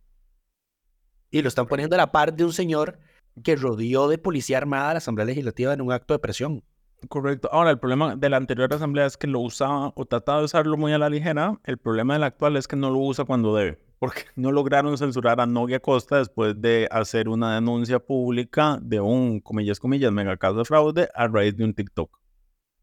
y 1.30 1.42
lo 1.42 1.48
están 1.48 1.66
poniendo 1.66 1.96
a 1.96 1.98
la 1.98 2.12
par 2.12 2.34
de 2.34 2.44
un 2.44 2.52
señor 2.52 2.98
que 3.42 3.56
rodeó 3.56 4.08
de 4.08 4.18
policía 4.18 4.58
armada 4.58 4.90
a 4.90 4.94
la 4.94 4.98
Asamblea 4.98 5.26
Legislativa 5.26 5.72
en 5.72 5.80
un 5.80 5.92
acto 5.92 6.14
de 6.14 6.18
presión. 6.18 6.64
Correcto. 7.08 7.48
Ahora, 7.52 7.70
el 7.70 7.78
problema 7.78 8.16
de 8.16 8.30
la 8.30 8.38
anterior 8.38 8.72
asamblea 8.72 9.06
es 9.06 9.16
que 9.16 9.26
lo 9.26 9.40
usaba 9.40 9.92
o 9.94 10.06
trataba 10.06 10.38
de 10.38 10.46
usarlo 10.46 10.76
muy 10.76 10.92
a 10.92 10.98
la 10.98 11.10
ligera. 11.10 11.60
El 11.64 11.78
problema 11.78 12.14
del 12.14 12.24
actual 12.24 12.56
es 12.56 12.66
que 12.66 12.76
no 12.76 12.90
lo 12.90 12.98
usa 12.98 13.24
cuando 13.24 13.54
debe, 13.54 13.78
porque 13.98 14.22
no 14.36 14.52
lograron 14.52 14.96
censurar 14.98 15.40
a 15.40 15.46
Noguia 15.46 15.80
Costa 15.80 16.18
después 16.18 16.60
de 16.60 16.88
hacer 16.90 17.28
una 17.28 17.54
denuncia 17.54 17.98
pública 17.98 18.78
de 18.80 19.00
un, 19.00 19.40
comillas, 19.40 19.80
comillas, 19.80 20.12
mega 20.12 20.36
caso 20.36 20.58
de 20.58 20.64
fraude 20.64 21.08
a 21.14 21.28
raíz 21.28 21.56
de 21.56 21.64
un 21.64 21.74
TikTok. 21.74 22.18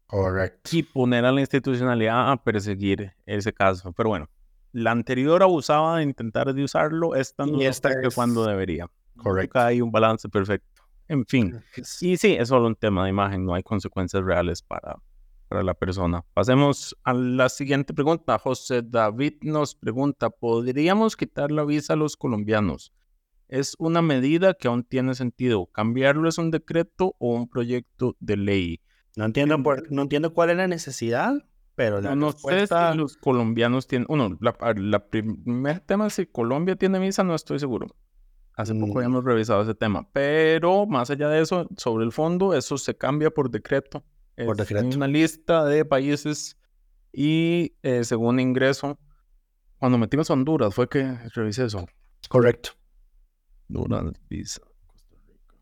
Correcto. 0.06 0.70
Y 0.72 0.82
poner 0.82 1.24
a 1.24 1.32
la 1.32 1.40
institucionalidad 1.40 2.30
a 2.30 2.36
perseguir 2.36 3.12
ese 3.26 3.52
caso. 3.52 3.92
Pero 3.92 4.10
bueno, 4.10 4.28
la 4.72 4.90
anterior 4.90 5.42
abusaba 5.42 5.98
de 5.98 6.04
intentar 6.04 6.52
de 6.52 6.62
usarlo, 6.62 7.14
esta 7.14 7.46
no 7.46 7.60
está 7.60 8.00
que 8.00 8.10
cuando 8.10 8.44
debería. 8.44 8.90
Correcto. 9.16 9.60
hay 9.60 9.80
un 9.80 9.90
balance 9.92 10.28
perfecto. 10.28 10.82
En 11.06 11.26
fin, 11.26 11.62
y 12.00 12.16
sí, 12.16 12.34
es 12.34 12.48
solo 12.48 12.66
un 12.66 12.76
tema 12.76 13.04
de 13.04 13.10
imagen, 13.10 13.44
no 13.44 13.54
hay 13.54 13.62
consecuencias 13.62 14.24
reales 14.24 14.62
para, 14.62 14.96
para 15.54 15.62
la 15.62 15.74
persona. 15.74 16.24
Pasemos 16.34 16.96
a 17.04 17.14
la 17.14 17.48
siguiente 17.48 17.94
pregunta. 17.94 18.40
José 18.40 18.82
David 18.82 19.34
nos 19.42 19.76
pregunta, 19.76 20.28
¿podríamos 20.28 21.16
quitar 21.16 21.52
la 21.52 21.64
visa 21.64 21.92
a 21.92 21.96
los 21.96 22.16
colombianos? 22.16 22.92
¿Es 23.46 23.76
una 23.78 24.02
medida 24.02 24.54
que 24.54 24.66
aún 24.66 24.82
tiene 24.82 25.14
sentido? 25.14 25.66
¿Cambiarlo 25.66 26.28
es 26.28 26.38
un 26.38 26.50
decreto 26.50 27.14
o 27.20 27.36
un 27.36 27.48
proyecto 27.48 28.16
de 28.18 28.36
ley? 28.36 28.80
No 29.14 29.26
entiendo, 29.26 29.62
por, 29.62 29.92
no 29.92 30.02
entiendo 30.02 30.34
cuál 30.34 30.50
es 30.50 30.56
la 30.56 30.66
necesidad, 30.66 31.34
pero 31.76 32.00
la 32.00 32.16
no, 32.16 32.32
sé 32.32 32.66
si 32.66 32.96
los 32.96 33.16
colombianos 33.16 33.86
tienen... 33.86 34.06
Uno, 34.08 34.36
la, 34.40 34.56
la 34.74 35.06
primer 35.06 35.78
tema, 35.78 36.10
si 36.10 36.26
Colombia 36.26 36.74
tiene 36.74 36.98
visa, 36.98 37.22
no 37.22 37.36
estoy 37.36 37.60
seguro. 37.60 37.86
Hace 38.56 38.74
poco 38.74 39.00
ya 39.00 39.06
mm. 39.06 39.12
hemos 39.12 39.24
revisado 39.24 39.62
ese 39.62 39.76
tema, 39.76 40.08
pero 40.12 40.84
más 40.86 41.10
allá 41.10 41.28
de 41.28 41.42
eso, 41.42 41.68
sobre 41.76 42.04
el 42.04 42.10
fondo, 42.10 42.54
eso 42.54 42.76
se 42.76 42.96
cambia 42.96 43.30
por 43.30 43.52
decreto. 43.52 44.02
Por 44.36 44.56
decreto. 44.56 44.86
Hay 44.86 44.94
una 44.94 45.06
lista 45.06 45.64
de 45.64 45.84
países 45.84 46.56
y 47.12 47.76
eh, 47.82 48.04
según 48.04 48.40
ingreso, 48.40 48.98
cuando 49.78 49.98
metimos 49.98 50.30
a 50.30 50.34
Honduras 50.34 50.74
fue 50.74 50.88
que 50.88 51.16
revisé 51.34 51.66
eso. 51.66 51.86
Correcto. 52.28 52.70
Honduras, 53.68 54.12
visa, 54.28 54.60
Costa 54.86 55.16
Rica. 55.26 55.54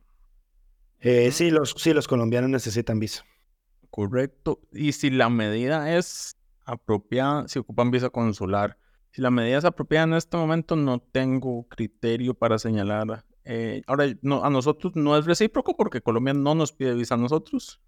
Eh, 1.00 1.30
sí, 1.32 1.50
los, 1.50 1.74
sí, 1.76 1.92
los 1.92 2.08
colombianos 2.08 2.50
necesitan 2.50 2.98
visa. 2.98 3.24
Correcto. 3.90 4.60
Y 4.72 4.92
si 4.92 5.10
la 5.10 5.28
medida 5.28 5.96
es 5.96 6.36
apropiada, 6.64 7.46
si 7.48 7.58
ocupan 7.58 7.90
visa 7.90 8.08
consular, 8.08 8.78
si 9.10 9.20
la 9.20 9.30
medida 9.30 9.58
es 9.58 9.64
apropiada 9.66 10.04
en 10.06 10.14
este 10.14 10.36
momento, 10.38 10.74
no 10.74 10.98
tengo 11.00 11.68
criterio 11.68 12.32
para 12.32 12.58
señalar. 12.58 13.26
Eh, 13.44 13.82
ahora, 13.86 14.06
no, 14.22 14.44
a 14.44 14.48
nosotros 14.48 14.96
no 14.96 15.18
es 15.18 15.26
recíproco 15.26 15.76
porque 15.76 16.00
Colombia 16.00 16.32
no 16.32 16.54
nos 16.54 16.72
pide 16.72 16.94
visa 16.94 17.16
a 17.16 17.18
nosotros. 17.18 17.82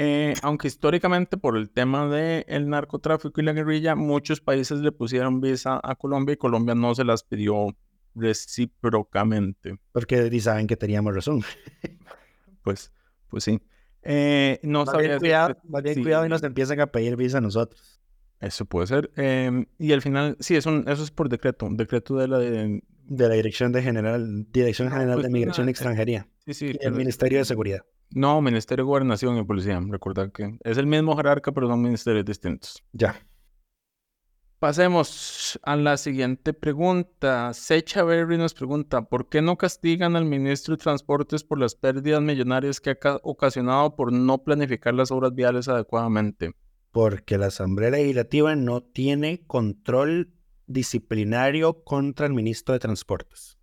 Eh, 0.00 0.34
aunque 0.42 0.68
históricamente 0.68 1.36
por 1.36 1.56
el 1.56 1.70
tema 1.70 2.08
del 2.08 2.68
narcotráfico 2.68 3.40
y 3.40 3.44
la 3.44 3.52
guerrilla, 3.52 3.96
muchos 3.96 4.40
países 4.40 4.78
le 4.78 4.92
pusieron 4.92 5.40
visa 5.40 5.80
a 5.82 5.96
Colombia 5.96 6.34
y 6.34 6.36
Colombia 6.36 6.76
no 6.76 6.94
se 6.94 7.02
las 7.02 7.24
pidió 7.24 7.74
recíprocamente. 8.14 9.78
Porque 9.90 10.40
saben 10.40 10.68
que 10.68 10.76
teníamos 10.76 11.14
razón. 11.14 11.42
pues, 12.62 12.92
pues 13.28 13.44
sí. 13.44 13.60
Eh, 14.02 14.60
no 14.62 14.86
sabía 14.86 15.18
cuidado, 15.18 15.56
cuidado 16.00 16.26
y 16.26 16.28
nos 16.28 16.42
empiezan 16.44 16.80
a 16.80 16.86
pedir 16.86 17.16
visa 17.16 17.38
a 17.38 17.40
nosotros. 17.40 18.00
Eso 18.40 18.66
puede 18.66 18.86
ser. 18.86 19.10
Em, 19.16 19.66
y 19.78 19.92
al 19.92 20.00
final, 20.00 20.36
sí, 20.38 20.54
eso, 20.54 20.70
eso 20.86 21.02
es 21.02 21.10
por 21.10 21.28
decreto, 21.28 21.66
un 21.66 21.76
decreto 21.76 22.16
de 22.16 22.28
la... 22.28 22.38
De, 22.38 22.82
la 23.10 23.30
Dirección 23.30 23.72
de 23.72 23.82
General, 23.82 24.46
Dirección 24.52 24.90
General 24.90 25.14
pues, 25.14 25.24
de 25.24 25.32
Migración 25.32 25.66
y 25.66 25.70
Extranjería. 25.70 26.28
Sí, 26.44 26.52
sí. 26.52 26.76
Y 26.78 26.84
el 26.84 26.92
Ministerio 26.92 27.38
de 27.38 27.46
Seguridad. 27.46 27.80
No, 28.10 28.40
Ministerio 28.40 28.84
de 28.84 28.88
Gobernación 28.88 29.36
y 29.38 29.44
Policía. 29.44 29.80
Recuerda 29.88 30.30
que 30.30 30.58
es 30.62 30.78
el 30.78 30.86
mismo 30.86 31.16
jerarca, 31.16 31.52
pero 31.52 31.68
son 31.68 31.82
ministerios 31.82 32.24
distintos. 32.24 32.82
Ya. 32.92 33.16
Pasemos 34.58 35.58
a 35.62 35.76
la 35.76 35.96
siguiente 35.96 36.52
pregunta. 36.52 37.52
Secha 37.54 38.02
Berry 38.02 38.38
nos 38.38 38.54
pregunta, 38.54 39.02
¿por 39.02 39.28
qué 39.28 39.40
no 39.40 39.56
castigan 39.56 40.16
al 40.16 40.24
ministro 40.24 40.76
de 40.76 40.82
Transportes 40.82 41.44
por 41.44 41.60
las 41.60 41.74
pérdidas 41.76 42.20
millonarias 42.22 42.80
que 42.80 42.90
ha 42.90 43.20
ocasionado 43.22 43.94
por 43.94 44.12
no 44.12 44.38
planificar 44.38 44.94
las 44.94 45.12
obras 45.12 45.34
viales 45.34 45.68
adecuadamente? 45.68 46.54
porque 46.90 47.38
la 47.38 47.46
Asamblea 47.46 47.90
Legislativa 47.90 48.56
no 48.56 48.82
tiene 48.82 49.44
control 49.46 50.32
disciplinario 50.66 51.84
contra 51.84 52.26
el 52.26 52.34
ministro 52.34 52.72
de 52.72 52.80
Transportes. 52.80 53.57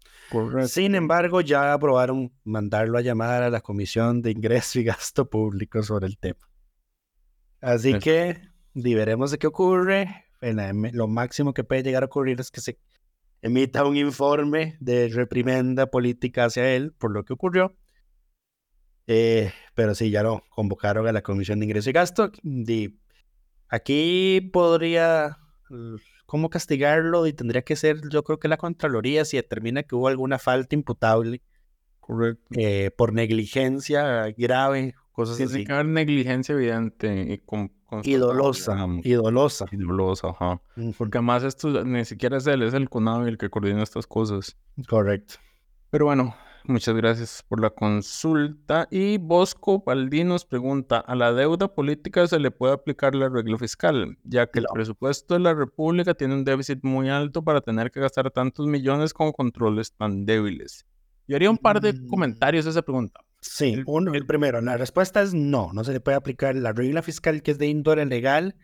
Sin 0.68 0.96
embargo, 0.96 1.42
ya 1.42 1.74
aprobaron 1.74 2.32
mandarlo 2.44 2.98
a 2.98 3.02
llamar 3.02 3.44
a 3.44 3.50
la 3.50 3.62
Comisión 3.62 4.22
de 4.22 4.32
Ingreso 4.32 4.80
y 4.80 4.84
Gasto 4.84 5.30
Público 5.30 5.84
sobre 5.84 6.08
el 6.08 6.18
tema. 6.18 6.40
Así 7.62 7.98
que 8.00 8.42
veremos 8.74 9.32
de 9.32 9.38
qué 9.38 9.48
ocurre. 9.48 10.26
Lo 10.42 11.08
máximo 11.08 11.54
que 11.54 11.64
puede 11.64 11.84
llegar 11.84 12.04
a 12.04 12.08
ocurrir 12.08 12.40
es 12.40 12.52
que 12.52 12.62
se 12.62 12.80
emita 13.42 13.86
un 13.86 13.98
informe 13.98 14.78
de 14.80 15.10
reprimenda 15.10 15.88
política 15.88 16.46
hacia 16.46 16.74
él 16.74 16.94
por 16.94 17.12
lo 17.12 17.24
que 17.24 17.34
ocurrió. 17.34 17.76
Eh, 19.08 19.52
pero 19.76 19.94
sí, 19.94 20.10
ya 20.10 20.24
lo 20.24 20.44
convocaron 20.50 21.08
a 21.08 21.12
la 21.12 21.22
Comisión 21.22 21.60
de 21.60 21.66
Ingreso 21.66 21.90
y 21.90 21.94
Gasto. 21.94 22.32
Y 22.44 22.96
Aquí 23.70 24.42
podría, 24.54 25.38
¿cómo 26.26 26.50
castigarlo? 26.50 27.28
Y 27.28 27.34
tendría 27.34 27.62
que 27.64 27.76
ser, 27.76 28.02
yo 28.10 28.24
creo 28.24 28.40
que 28.40 28.48
la 28.48 28.58
Contraloría, 28.58 29.26
si 29.26 29.38
determina 29.38 29.84
que 29.84 29.96
hubo 29.96 30.08
alguna 30.08 30.40
falta 30.40 30.76
imputable 30.76 31.42
eh, 32.52 32.92
por 32.96 33.14
negligencia 33.14 34.34
grave, 34.38 34.96
cosas 35.12 35.36
así. 35.36 35.48
Tiene 35.48 35.66
que 35.66 35.74
haber 35.74 35.86
negligencia 35.88 36.54
evidente 36.54 37.34
y, 37.34 37.38
con, 37.40 37.72
y 38.04 38.14
dolosa. 38.14 38.88
Y 39.04 39.14
dolosa. 39.14 39.66
Y 39.72 39.78
dolosa, 39.78 40.30
ajá. 40.30 40.62
Porque 40.98 41.18
además 41.18 41.44
esto 41.44 41.84
ni 41.84 42.06
siquiera 42.06 42.38
es 42.38 42.48
él, 42.48 42.64
es 42.64 42.74
el 42.74 42.90
CONAVI 42.90 43.30
el 43.30 43.38
que 43.38 43.50
coordina 43.50 43.82
estas 43.82 44.08
cosas. 44.08 44.58
Correcto. 44.88 45.36
Pero 45.90 46.06
bueno, 46.06 46.36
Muchas 46.68 46.96
gracias 46.96 47.44
por 47.48 47.60
la 47.60 47.70
consulta. 47.70 48.88
Y 48.90 49.18
Bosco 49.20 49.84
Paldi 49.84 50.24
nos 50.24 50.46
pregunta, 50.46 50.98
¿a 51.00 51.14
la 51.16 51.32
deuda 51.32 51.68
política 51.74 52.26
se 52.28 52.40
le 52.40 52.50
puede 52.50 52.74
aplicar 52.74 53.14
la 53.14 53.30
regla 53.30 53.58
fiscal? 53.58 54.18
Ya 54.24 54.48
que 54.48 54.60
el 54.60 54.66
presupuesto 54.74 55.36
de 55.36 55.42
la 55.42 55.54
República 55.54 56.16
tiene 56.16 56.34
un 56.34 56.44
déficit 56.44 56.80
muy 56.84 57.10
alto 57.10 57.44
para 57.44 57.62
tener 57.62 57.92
que 57.92 58.00
gastar 58.00 58.32
tantos 58.32 58.66
millones 58.66 59.14
con 59.14 59.32
controles 59.32 59.94
tan 59.94 60.26
débiles. 60.26 60.86
Yo 61.28 61.36
haría 61.36 61.50
un 61.52 61.58
par 61.58 61.82
de 61.82 61.94
Mm. 61.94 62.08
comentarios 62.08 62.66
a 62.66 62.70
esa 62.72 62.82
pregunta. 62.82 63.20
Sí, 63.42 63.84
uno, 63.86 64.14
el 64.16 64.26
primero, 64.26 64.60
la 64.62 64.76
respuesta 64.78 65.22
es 65.22 65.36
no, 65.36 65.72
no 65.72 65.84
se 65.84 65.94
le 65.94 66.00
puede 66.00 66.18
aplicar 66.18 66.56
la 66.56 66.74
regla 66.74 67.04
fiscal 67.04 67.44
que 67.44 67.52
es 67.52 67.60
de 67.60 67.68
índole 67.68 68.06
legal 68.06 68.56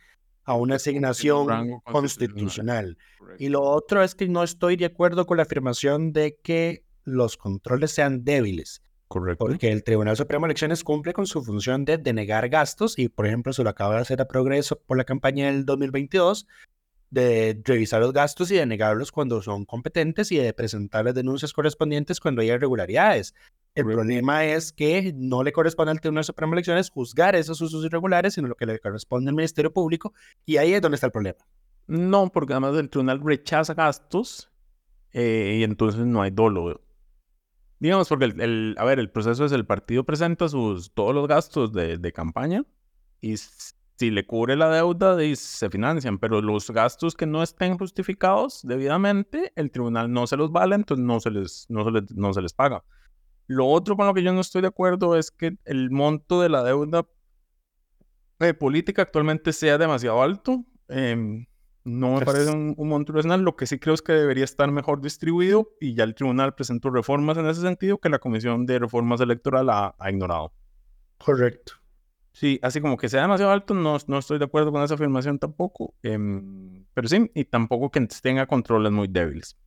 a 0.43 0.55
una 0.55 0.75
asignación 0.77 1.79
constitucional. 1.83 2.97
Y 3.37 3.49
lo 3.49 3.61
otro 3.61 4.01
es 4.01 4.15
que 4.15 4.27
no 4.27 4.41
estoy 4.41 4.75
de 4.75 4.85
acuerdo 4.85 5.27
con 5.27 5.37
la 5.37 5.43
afirmación 5.43 6.13
de 6.13 6.39
que 6.43 6.83
los 7.03 7.37
controles 7.37 7.91
sean 7.91 8.23
débiles, 8.23 8.81
Correcto. 9.07 9.45
porque 9.45 9.71
el 9.71 9.83
Tribunal 9.83 10.17
Supremo 10.17 10.45
de 10.45 10.51
Elecciones 10.51 10.83
cumple 10.83 11.13
con 11.13 11.25
su 11.25 11.43
función 11.43 11.85
de 11.85 11.97
denegar 11.97 12.49
gastos 12.49 12.97
y, 12.97 13.09
por 13.09 13.27
ejemplo, 13.27 13.53
se 13.53 13.63
lo 13.63 13.69
acaba 13.69 13.95
de 13.95 14.01
hacer 14.01 14.21
a 14.21 14.27
Progreso 14.27 14.79
por 14.79 14.97
la 14.97 15.03
campaña 15.03 15.47
del 15.47 15.65
2022 15.65 16.47
de 17.11 17.61
revisar 17.65 18.01
los 18.01 18.13
gastos 18.13 18.49
y 18.51 18.55
denegarlos 18.55 19.11
cuando 19.11 19.41
son 19.41 19.65
competentes 19.65 20.31
y 20.31 20.37
de 20.37 20.53
presentar 20.53 21.03
las 21.05 21.13
denuncias 21.13 21.51
correspondientes 21.51 22.19
cuando 22.21 22.41
hay 22.41 22.49
irregularidades. 22.49 23.35
El 23.75 23.85
problema 23.85 24.45
es 24.45 24.71
que 24.71 25.13
no 25.15 25.43
le 25.43 25.51
corresponde 25.51 25.91
al 25.91 26.01
Tribunal 26.01 26.23
Supremo 26.23 26.51
de 26.51 26.55
Elecciones 26.55 26.89
juzgar 26.89 27.35
esos 27.35 27.61
usos 27.61 27.85
irregulares, 27.85 28.33
sino 28.33 28.47
lo 28.47 28.55
que 28.55 28.65
le 28.65 28.79
corresponde 28.79 29.29
al 29.29 29.35
Ministerio 29.35 29.73
Público, 29.73 30.13
y 30.45 30.57
ahí 30.57 30.73
es 30.73 30.81
donde 30.81 30.95
está 30.95 31.07
el 31.07 31.11
problema. 31.11 31.39
No, 31.87 32.31
porque 32.31 32.53
además 32.53 32.77
el 32.77 32.89
tribunal 32.89 33.21
rechaza 33.21 33.73
gastos 33.73 34.49
eh, 35.11 35.57
y 35.59 35.63
entonces 35.63 36.05
no 36.05 36.21
hay 36.21 36.31
dolo. 36.31 36.81
Digamos, 37.81 38.09
porque 38.09 38.25
el, 38.25 38.41
el- 38.41 38.75
a 38.79 38.85
ver, 38.85 38.99
el 38.99 39.11
proceso 39.11 39.45
es 39.45 39.53
el 39.53 39.65
partido 39.67 40.05
presenta 40.05 40.49
sus, 40.49 40.93
todos 40.93 41.15
los 41.15 41.27
gastos 41.27 41.73
de, 41.73 41.97
de 41.97 42.13
campaña 42.13 42.63
y 43.21 43.37
si 43.37 44.11
le 44.11 44.25
cubre 44.27 44.55
la 44.57 44.69
deuda 44.69 45.17
se 45.35 45.69
financian, 45.71 46.19
pero 46.19 46.41
los 46.41 46.69
gastos 46.71 47.15
que 47.15 47.27
no 47.27 47.43
estén 47.43 47.77
justificados 47.77 48.61
debidamente, 48.63 49.53
el 49.55 49.71
tribunal 49.71 50.11
no 50.13 50.27
se 50.27 50.37
los 50.37 50.51
vale, 50.51 50.75
entonces 50.75 51.05
no 51.05 51.19
se 51.21 51.31
les, 51.31 51.67
no 51.69 51.85
se 51.85 51.91
les, 51.91 52.11
no 52.15 52.33
se 52.33 52.43
les 52.43 52.53
paga. 52.53 52.83
Lo 53.47 53.67
otro 53.67 53.97
con 53.97 54.07
lo 54.07 54.13
que 54.15 54.23
yo 54.23 54.33
no 54.33 54.41
estoy 54.41 54.61
de 54.63 54.69
acuerdo 54.69 55.17
es 55.17 55.31
que 55.31 55.57
el 55.65 55.91
monto 55.91 56.41
de 56.41 56.49
la 56.49 56.63
deuda 56.63 57.05
eh, 58.39 58.53
política 58.53 59.03
actualmente 59.03 59.53
sea 59.53 59.77
demasiado 59.77 60.21
alto. 60.21 60.65
Em, 60.87 61.45
no 61.83 62.09
me 62.09 62.13
Pues- 62.21 62.25
parece 62.25 62.51
un, 62.51 62.73
un 62.77 62.87
monto 62.89 63.13
racional. 63.13 63.41
Lo 63.41 63.55
que 63.55 63.65
sí 63.67 63.79
creo 63.79 63.93
es 63.95 64.01
que 64.01 64.13
debería 64.13 64.43
estar 64.43 64.69
mejor 64.71 65.01
distribuido 65.01 65.69
y 65.79 65.93
ya 65.95 66.03
el 66.03 66.15
tribunal 66.15 66.53
presentó 66.55 66.89
reformas 66.89 67.37
en 67.37 67.47
ese 67.47 67.61
sentido 67.61 67.99
que 67.99 68.09
la 68.09 68.19
Comisión 68.19 68.65
de 68.65 68.79
Reformas 68.79 69.21
Electoral 69.21 69.69
ha, 69.69 69.95
ha 69.97 70.09
ignorado. 70.11 70.51
Correcto. 71.17 71.73
Sí, 72.33 72.59
así 72.63 72.79
como 72.79 72.95
que 72.97 73.09
sea 73.09 73.23
demasiado 73.23 73.51
alto, 73.51 73.73
no, 73.73 73.97
no 74.07 74.17
estoy 74.17 74.39
de 74.39 74.45
acuerdo 74.45 74.71
con 74.71 74.81
esa 74.83 74.93
afirmación 74.93 75.37
tampoco. 75.37 75.93
em, 76.01 76.85
pero 76.93 77.07
sí, 77.09 77.29
y 77.35 77.43
tampoco 77.45 77.91
que 77.91 78.07
tenga 78.21 78.45
controles 78.47 78.91
muy 78.91 79.07
débiles. 79.09 79.57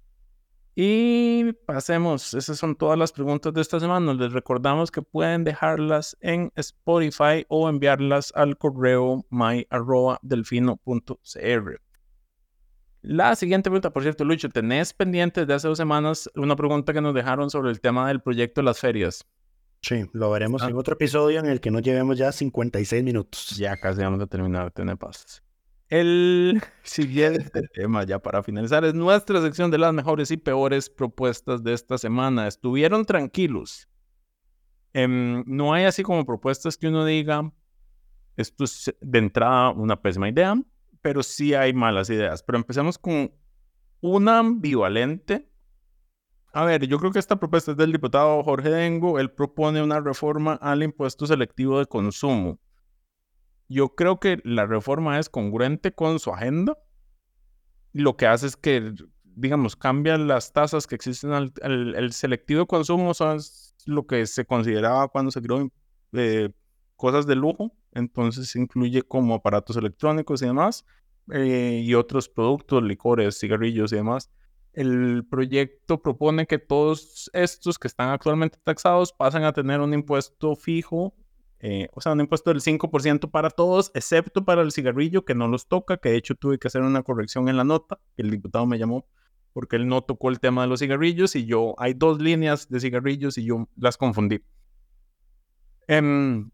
Y 0.77 1.53
pasemos, 1.67 2.35
esas 2.35 2.59
son 2.59 2.75
todas 2.75 2.99
las 2.99 3.13
preguntas 3.13 3.53
de 3.55 3.61
esta 3.61 3.79
semana. 3.79 4.13
Les 4.15 4.33
recordamos 4.33 4.91
que 4.91 5.03
pueden 5.03 5.45
dejarlas 5.45 6.17
en 6.21 6.51
Spotify 6.57 7.45
o 7.49 7.69
enviarlas 7.69 8.33
al 8.35 8.57
correo 8.59 9.25
my.delfino.cr. 9.31 11.81
La 13.07 13.37
siguiente 13.37 13.69
pregunta, 13.69 13.91
por 13.93 14.03
cierto, 14.03 14.25
Lucho, 14.25 14.49
tenés 14.49 14.95
pendientes 14.95 15.47
de 15.47 15.53
hace 15.53 15.69
dos 15.69 15.77
semanas 15.77 16.31
una 16.37 16.57
pregunta 16.57 16.95
que 16.95 17.03
nos 17.03 17.13
dejaron 17.15 17.51
sobre 17.51 17.71
el 17.71 17.79
tema 17.81 18.09
del 18.09 18.23
proyecto 18.23 18.63
de 18.63 18.65
las 18.65 18.79
ferias. 18.81 19.27
Sí, 19.83 20.07
lo 20.15 20.31
veremos 20.31 20.63
Ah. 20.63 20.69
en 20.71 20.77
otro 20.77 20.95
episodio 20.95 21.39
en 21.39 21.45
el 21.47 21.61
que 21.61 21.71
nos 21.71 21.83
llevemos 21.83 22.17
ya 22.17 22.33
56 22.33 23.05
minutos. 23.05 23.51
Ya 23.59 23.77
casi 23.77 24.01
vamos 24.01 24.23
a 24.23 24.27
terminar, 24.27 24.71
tener 24.71 24.97
paz. 24.97 25.43
El 25.91 26.63
siguiente 26.83 27.69
tema, 27.75 28.05
ya 28.05 28.19
para 28.19 28.43
finalizar, 28.43 28.83
es 28.87 28.95
nuestra 28.95 29.43
sección 29.43 29.71
de 29.71 29.77
las 29.77 29.93
mejores 29.93 30.31
y 30.31 30.39
peores 30.39 30.89
propuestas 30.89 31.63
de 31.63 31.75
esta 31.75 31.99
semana. 31.99 32.47
¿Estuvieron 32.49 33.05
tranquilos? 33.05 33.87
Em, 34.95 35.45
no 35.47 35.75
hay 35.75 35.85
así 35.85 36.03
como 36.03 36.25
propuestas 36.25 36.79
que 36.79 36.89
uno 36.89 37.05
diga, 37.05 37.53
esto 38.39 38.65
es 38.65 38.95
de 38.99 39.19
entrada 39.19 39.71
una 39.73 40.01
pésima 40.01 40.31
idea, 40.31 40.55
pero 41.05 41.23
sí 41.23 41.53
hay 41.53 41.75
malas 41.75 42.09
ideas. 42.09 42.43
Pero 42.43 42.57
empecemos 42.57 42.97
con 42.99 43.31
una 44.01 44.39
ambivalente. 44.39 45.51
A 46.55 46.65
ver, 46.65 46.87
yo 46.87 46.99
creo 46.99 47.13
que 47.13 47.19
esta 47.19 47.39
propuesta 47.39 47.73
es 47.73 47.77
del 47.77 47.93
diputado 47.93 48.43
Jorge 48.43 48.71
Dengo. 48.71 49.19
Él 49.19 49.31
propone 49.31 49.83
una 49.83 50.01
reforma 50.01 50.55
al 50.55 50.83
impuesto 50.83 51.27
selectivo 51.27 51.79
de 51.79 51.85
consumo. 51.85 52.59
Yo 53.69 53.95
creo 53.95 54.19
que 54.19 54.41
la 54.45 54.65
reforma 54.65 55.19
es 55.19 55.29
congruente 55.29 55.93
con 55.93 56.19
su 56.19 56.31
agenda. 56.33 56.79
Lo 57.93 58.17
que 58.17 58.27
hace 58.27 58.47
es 58.47 58.57
que, 58.57 58.93
digamos, 59.25 59.77
cambian 59.77 60.27
las 60.27 60.53
tasas 60.53 60.87
que 60.87 60.95
existen 60.95 61.33
al, 61.33 61.53
al- 61.63 61.95
el 61.95 62.13
selectivo 62.13 62.61
de 62.61 62.67
consumo, 62.67 63.15
son 63.15 63.39
lo 63.87 64.07
que 64.07 64.27
se 64.27 64.45
consideraba 64.47 65.09
cuando 65.09 65.31
se 65.31 65.43
creó 65.43 65.71
eh, 66.13 66.51
cosas 66.97 67.27
de 67.27 67.37
lujo. 67.37 67.73
Entonces 67.93 68.55
incluye 68.57 69.03
como 69.03 69.35
aparatos 69.35 69.77
electrónicos 69.77 70.43
y 70.43 70.47
demás, 70.47 70.85
eh, 71.33 71.81
y 71.85 71.95
otros 71.95 72.29
productos, 72.29 72.83
licores, 72.83 73.39
cigarrillos 73.39 73.93
y 73.93 73.97
demás. 73.97 74.31
El 74.73 75.25
proyecto 75.31 76.03
propone 76.03 76.47
que 76.47 76.59
todos 76.59 77.31
estos 77.33 77.79
que 77.79 77.89
están 77.89 78.11
actualmente 78.11 78.59
taxados 78.65 79.13
pasen 79.13 79.45
a 79.45 79.53
tener 79.53 79.81
un 79.81 79.95
impuesto 79.95 80.57
fijo 80.57 81.15
eh, 81.67 81.89
o 81.95 82.01
sea, 82.03 82.13
un 82.13 82.21
impuesto 82.21 82.51
del 82.51 82.61
5% 82.61 83.31
para 83.31 83.49
todos, 83.49 83.91
excepto 83.95 84.45
para 84.45 84.61
el 84.61 84.71
cigarrillo, 84.71 85.25
que 85.25 85.35
no 85.35 85.49
los 85.49 85.67
toca, 85.67 85.97
que 85.97 86.11
de 86.11 86.17
hecho 86.17 86.35
tuve 86.35 86.59
que 86.59 86.69
hacer 86.69 86.83
una 86.83 87.03
corrección 87.03 87.49
en 87.49 87.57
la 87.57 87.65
nota, 87.65 87.99
que 88.15 88.21
el 88.21 88.31
diputado 88.31 88.67
me 88.67 88.79
llamó, 88.79 89.07
porque 89.55 89.77
él 89.77 89.89
no 89.89 90.03
tocó 90.03 90.29
el 90.29 90.41
tema 90.41 90.61
de 90.61 90.69
los 90.69 90.81
cigarrillos 90.81 91.35
y 91.37 91.47
yo, 91.47 91.75
hay 91.79 91.95
dos 91.95 92.21
líneas 92.21 92.69
de 92.69 92.81
cigarrillos 92.81 93.39
y 93.39 93.47
yo 93.47 93.67
las 93.77 93.97
confundí. 93.97 94.43
Em, 95.89 96.51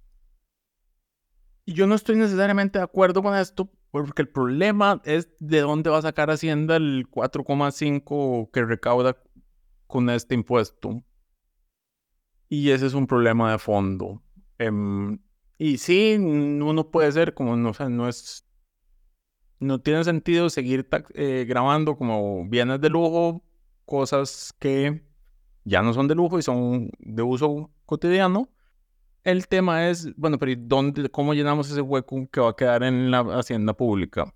y 1.64 1.74
yo 1.74 1.86
no 1.86 1.94
estoy 1.94 2.16
necesariamente 2.16 2.78
de 2.78 2.84
acuerdo 2.84 3.22
con 3.22 3.36
esto, 3.36 3.70
porque 3.90 4.22
el 4.22 4.28
problema 4.28 5.00
es 5.04 5.28
de 5.40 5.60
dónde 5.60 5.90
va 5.90 5.98
a 5.98 6.02
sacar 6.02 6.30
Hacienda 6.30 6.76
el 6.76 7.08
4,5 7.10 8.50
que 8.52 8.64
recauda 8.64 9.16
con 9.86 10.08
este 10.10 10.34
impuesto. 10.34 11.02
Y 12.48 12.70
ese 12.70 12.86
es 12.86 12.94
un 12.94 13.06
problema 13.06 13.52
de 13.52 13.58
fondo. 13.58 14.22
Em, 14.58 15.18
y 15.58 15.78
sí, 15.78 16.16
uno 16.18 16.90
puede 16.90 17.12
ser 17.12 17.34
como, 17.34 17.56
no, 17.56 17.70
o 17.70 17.74
sea, 17.74 17.88
no 17.88 18.08
es, 18.08 18.46
no 19.58 19.80
tiene 19.80 20.04
sentido 20.04 20.50
seguir 20.50 20.88
eh, 21.14 21.44
grabando 21.48 21.96
como 21.96 22.48
bienes 22.48 22.80
de 22.80 22.90
lujo, 22.90 23.44
cosas 23.84 24.54
que 24.58 25.04
ya 25.64 25.82
no 25.82 25.92
son 25.92 26.08
de 26.08 26.14
lujo 26.14 26.38
y 26.38 26.42
son 26.42 26.90
de 26.98 27.22
uso 27.22 27.70
cotidiano. 27.86 28.48
El 29.24 29.48
tema 29.48 29.88
es, 29.88 30.14
bueno, 30.16 30.38
pero 30.38 30.52
¿y 30.52 30.56
dónde, 30.56 31.08
cómo 31.10 31.34
llenamos 31.34 31.70
ese 31.70 31.80
hueco 31.82 32.28
que 32.30 32.40
va 32.40 32.50
a 32.50 32.56
quedar 32.56 32.82
en 32.82 33.10
la 33.10 33.20
hacienda 33.38 33.74
pública? 33.74 34.32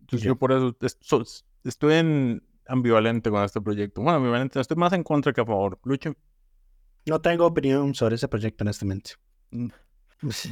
Entonces 0.00 0.26
yo 0.26 0.36
por 0.36 0.52
eso 0.52 0.76
es- 0.80 0.98
so- 1.00 1.22
estoy 1.64 1.94
en 1.94 2.42
ambivalente 2.66 3.30
con 3.30 3.44
este 3.44 3.60
proyecto. 3.60 4.00
Bueno, 4.02 4.16
ambivalente, 4.16 4.58
estoy 4.60 4.76
más 4.76 4.92
en 4.92 5.02
contra 5.04 5.32
que 5.32 5.40
a 5.40 5.46
favor. 5.46 5.78
Lucho. 5.84 6.14
No 7.06 7.20
tengo 7.20 7.46
opinión 7.46 7.94
sobre 7.94 8.16
ese 8.16 8.28
proyecto 8.28 8.64
honestamente. 8.64 9.12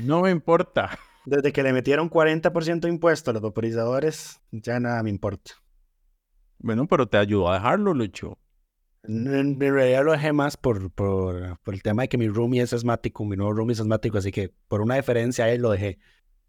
No 0.00 0.20
me 0.22 0.30
importa. 0.30 0.96
Desde 1.24 1.52
que 1.52 1.64
le 1.64 1.72
metieron 1.72 2.08
40% 2.08 2.86
de 2.86 2.88
impuesto 2.94 3.32
a 3.32 3.34
los 3.34 3.42
vaporizadores, 3.42 4.40
ya 4.52 4.78
nada 4.78 5.02
me 5.02 5.10
importa. 5.10 5.54
Bueno, 6.58 6.86
pero 6.86 7.08
te 7.08 7.16
ayudó 7.18 7.50
a 7.50 7.54
dejarlo, 7.54 7.92
Lucho. 7.92 8.38
En, 9.08 9.58
realidad 9.58 10.04
lo 10.04 10.12
dejé 10.12 10.32
más 10.32 10.56
por, 10.56 10.90
por, 10.90 11.58
por 11.60 11.74
el 11.74 11.82
tema 11.82 12.02
de 12.02 12.08
que 12.08 12.18
mi 12.18 12.28
roomie 12.28 12.62
es 12.62 12.72
asmático, 12.72 13.24
mi 13.24 13.36
nuevo 13.36 13.52
roomie 13.52 13.74
es 13.74 13.80
asmático, 13.80 14.18
así 14.18 14.32
que 14.32 14.52
por 14.68 14.80
una 14.80 14.96
diferencia 14.96 15.44
a 15.44 15.50
él 15.50 15.62
lo 15.62 15.70
dejé. 15.70 15.98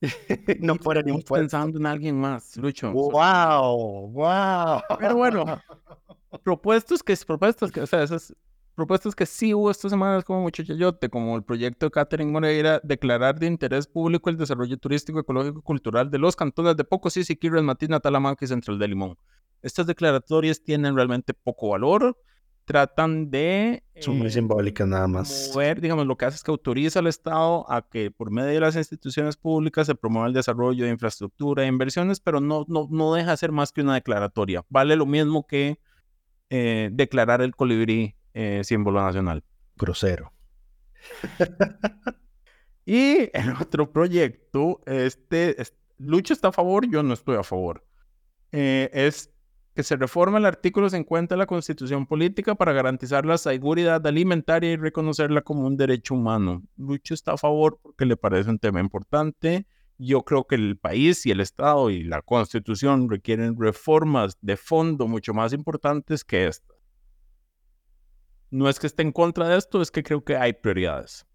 no 0.59 0.75
fuera 0.75 1.01
ni 1.01 1.11
un 1.11 1.19
Estamos 1.19 1.39
pensando 1.39 1.79
en 1.79 1.85
alguien 1.85 2.19
más, 2.19 2.55
Lucho. 2.57 2.91
¡Wow! 2.91 4.11
¡Wow! 4.11 4.81
Pero 4.99 5.15
bueno, 5.15 5.45
propuestas 6.43 7.01
que, 7.01 7.15
propuestas 7.25 7.71
que, 7.71 7.81
o 7.81 7.87
sea, 7.87 8.03
esas 8.03 8.35
propuestas 8.75 9.15
que 9.15 9.25
sí 9.25 9.55
hubo 9.55 9.71
esta 9.71 9.89
semana 9.89 10.19
es 10.19 10.23
como 10.23 10.41
mucho 10.41 10.63
chayote, 10.63 11.09
como 11.09 11.35
el 11.35 11.43
proyecto 11.43 11.87
de 11.87 11.91
Catherine 11.91 12.31
Moreira, 12.31 12.79
declarar 12.83 13.39
de 13.39 13.47
interés 13.47 13.87
público 13.87 14.29
el 14.29 14.37
desarrollo 14.37 14.77
turístico, 14.77 15.19
ecológico 15.19 15.59
y 15.59 15.63
cultural 15.63 16.11
de 16.11 16.19
los 16.19 16.35
cantones 16.35 16.77
de 16.77 16.83
Pocosí, 16.83 17.23
Siquirres, 17.23 17.63
Matina, 17.63 17.99
Talamanca 17.99 18.45
y 18.45 18.47
Central 18.47 18.77
de 18.77 18.87
Limón. 18.87 19.17
Estas 19.63 19.87
declaratorias 19.87 20.61
tienen 20.61 20.95
realmente 20.95 21.33
poco 21.33 21.69
valor, 21.69 22.15
tratan 22.67 23.31
de... 23.31 23.81
Son 24.01 24.17
muy 24.17 24.27
eh, 24.27 24.31
simbólicas 24.31 24.85
nada 24.85 25.07
más. 25.07 25.51
mover, 25.53 25.79
digamos, 25.79 26.05
lo 26.05 26.17
que 26.17 26.25
hace 26.25 26.35
es 26.35 26.43
que 26.43 26.51
autoriza 26.51 26.99
al 26.99 27.07
Estado 27.07 27.65
a 27.71 27.81
que 27.81 28.11
por 28.11 28.29
medio 28.29 28.49
de 28.49 28.59
las 28.59 28.75
instituciones 28.75 29.37
públicas 29.37 29.87
se 29.87 29.95
promueva 29.95 30.27
el 30.27 30.33
desarrollo 30.33 30.83
de 30.83 30.91
infraestructura 30.91 31.63
e 31.63 31.67
inversiones, 31.67 32.19
pero 32.19 32.41
no, 32.41 32.65
no, 32.67 32.89
no 32.91 33.13
deja 33.13 33.31
de 33.31 33.37
ser 33.37 33.53
más 33.53 33.71
que 33.71 33.81
una 33.81 33.93
declaratoria. 33.93 34.65
Vale 34.67 34.97
lo 34.97 35.05
mismo 35.05 35.47
que 35.47 35.79
eh, 36.49 36.89
declarar 36.91 37.41
el 37.41 37.55
colibrí 37.55 38.15
eh, 38.33 38.61
símbolo 38.65 39.01
nacional. 39.01 39.45
Grosero. 39.77 40.33
y 42.85 43.29
el 43.31 43.53
otro 43.61 43.93
proyecto, 43.93 44.81
este, 44.85 45.55
Lucho 45.99 46.33
está 46.33 46.49
a 46.49 46.51
favor, 46.51 46.85
yo 46.91 47.01
no 47.01 47.13
estoy 47.13 47.37
a 47.37 47.43
favor. 47.43 47.85
Eh, 48.51 48.89
es 48.91 49.31
que 49.77 49.83
se 49.83 49.95
reforme 49.95 50.39
el 50.39 50.45
artículo 50.47 50.89
50 50.89 51.35
de 51.35 51.37
la 51.37 51.45
Constitución 51.45 52.07
Política 52.07 52.55
para 52.55 52.73
garantizar 52.73 53.27
la 53.27 53.37
seguridad 53.37 54.07
alimentaria 54.07 54.71
y 54.71 54.75
reconocerla 54.75 55.43
como 55.43 55.67
un 55.67 55.77
derecho 55.77 56.15
humano. 56.15 56.63
Lucho 56.77 57.13
está 57.13 57.33
a 57.33 57.37
favor 57.37 57.77
porque 57.83 58.07
le 58.07 58.17
parece 58.17 58.49
un 58.49 58.57
tema 58.57 58.79
importante. 58.79 59.67
Yo 59.99 60.23
creo 60.23 60.47
que 60.47 60.55
el 60.55 60.79
país 60.79 61.27
y 61.27 61.29
el 61.29 61.41
Estado 61.41 61.91
y 61.91 62.03
la 62.03 62.23
Constitución 62.23 63.07
requieren 63.07 63.55
reformas 63.55 64.39
de 64.41 64.57
fondo 64.57 65.07
mucho 65.07 65.35
más 65.35 65.53
importantes 65.53 66.23
que 66.23 66.47
esta. 66.47 66.73
No 68.49 68.69
es 68.69 68.79
que 68.79 68.87
esté 68.87 69.03
en 69.03 69.11
contra 69.11 69.47
de 69.47 69.59
esto, 69.59 69.83
es 69.83 69.91
que 69.91 70.01
creo 70.01 70.23
que 70.23 70.37
hay 70.37 70.53
prioridades. 70.53 71.27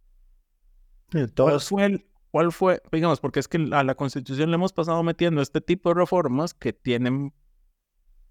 ¿Cuál 1.37 1.61
fue, 1.61 2.05
¿Cuál 2.33 2.51
fue? 2.51 2.83
Digamos, 2.91 3.21
porque 3.21 3.39
es 3.39 3.47
que 3.47 3.69
a 3.71 3.85
la 3.85 3.95
Constitución 3.95 4.51
le 4.51 4.57
hemos 4.57 4.73
pasado 4.73 5.01
metiendo 5.05 5.43
este 5.43 5.61
tipo 5.61 5.91
de 5.91 5.95
reformas 5.95 6.55
que 6.55 6.73
tienen 6.73 7.33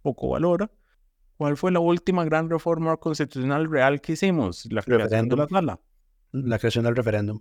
poco 0.01 0.29
valor. 0.29 0.71
¿Cuál 1.37 1.57
fue 1.57 1.71
la 1.71 1.79
última 1.79 2.23
gran 2.23 2.49
reforma 2.49 2.97
constitucional 2.97 3.69
real 3.69 3.99
que 4.01 4.13
hicimos? 4.13 4.67
La 4.71 4.83
creación 4.83 5.29
de 5.29 5.35
la 5.35 5.47
sala. 5.47 5.79
La 6.31 6.59
creación 6.59 6.85
del 6.85 6.95
referéndum. 6.95 7.39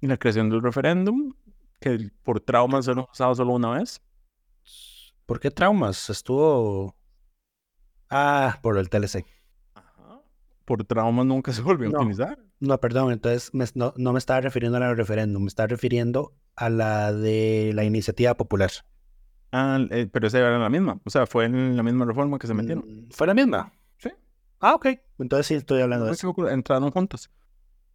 Y 0.00 0.06
la 0.06 0.16
creación 0.16 0.48
del 0.50 0.62
referéndum, 0.62 1.34
que 1.80 2.10
por 2.22 2.40
traumas 2.40 2.86
se 2.86 2.94
nos 2.94 3.06
pasado 3.06 3.34
solo 3.34 3.52
una 3.54 3.70
vez. 3.70 4.00
¿Por 5.26 5.40
qué 5.40 5.50
traumas? 5.50 6.08
Estuvo. 6.08 6.96
Ah, 8.08 8.58
por 8.62 8.78
el 8.78 8.88
TLC. 8.88 9.26
Ajá. 9.74 10.22
Por 10.64 10.84
traumas 10.84 11.26
nunca 11.26 11.52
se 11.52 11.62
volvió 11.62 11.88
a 11.88 12.00
utilizar. 12.00 12.38
No, 12.58 12.80
perdón, 12.80 13.12
entonces 13.12 13.50
no, 13.74 13.92
no, 13.96 14.12
me 14.12 14.18
estaba 14.18 14.40
refiriendo 14.40 14.78
a 14.78 14.80
la 14.80 14.94
referéndum, 14.94 15.42
me 15.42 15.48
estaba 15.48 15.66
refiriendo 15.66 16.34
a 16.54 16.70
la 16.70 17.12
de 17.12 17.72
la 17.74 17.84
iniciativa 17.84 18.34
popular. 18.34 18.70
Ah, 19.52 19.78
eh, 19.90 20.08
pero 20.10 20.26
esa 20.26 20.38
era 20.38 20.58
la 20.58 20.68
misma. 20.68 21.00
O 21.04 21.10
sea, 21.10 21.26
fue 21.26 21.44
en 21.44 21.76
la 21.76 21.82
misma 21.82 22.04
reforma 22.04 22.38
que 22.38 22.46
se 22.46 22.54
metieron. 22.54 22.84
Mm, 22.86 23.10
¿Fue 23.10 23.26
la 23.26 23.34
misma? 23.34 23.72
Sí. 23.98 24.10
Ah, 24.60 24.74
ok. 24.74 24.88
Entonces 25.18 25.46
sí 25.46 25.54
estoy 25.54 25.80
hablando 25.82 26.06
de 26.06 26.12
eso. 26.12 26.34
Entraron 26.48 26.90
juntas. 26.90 27.30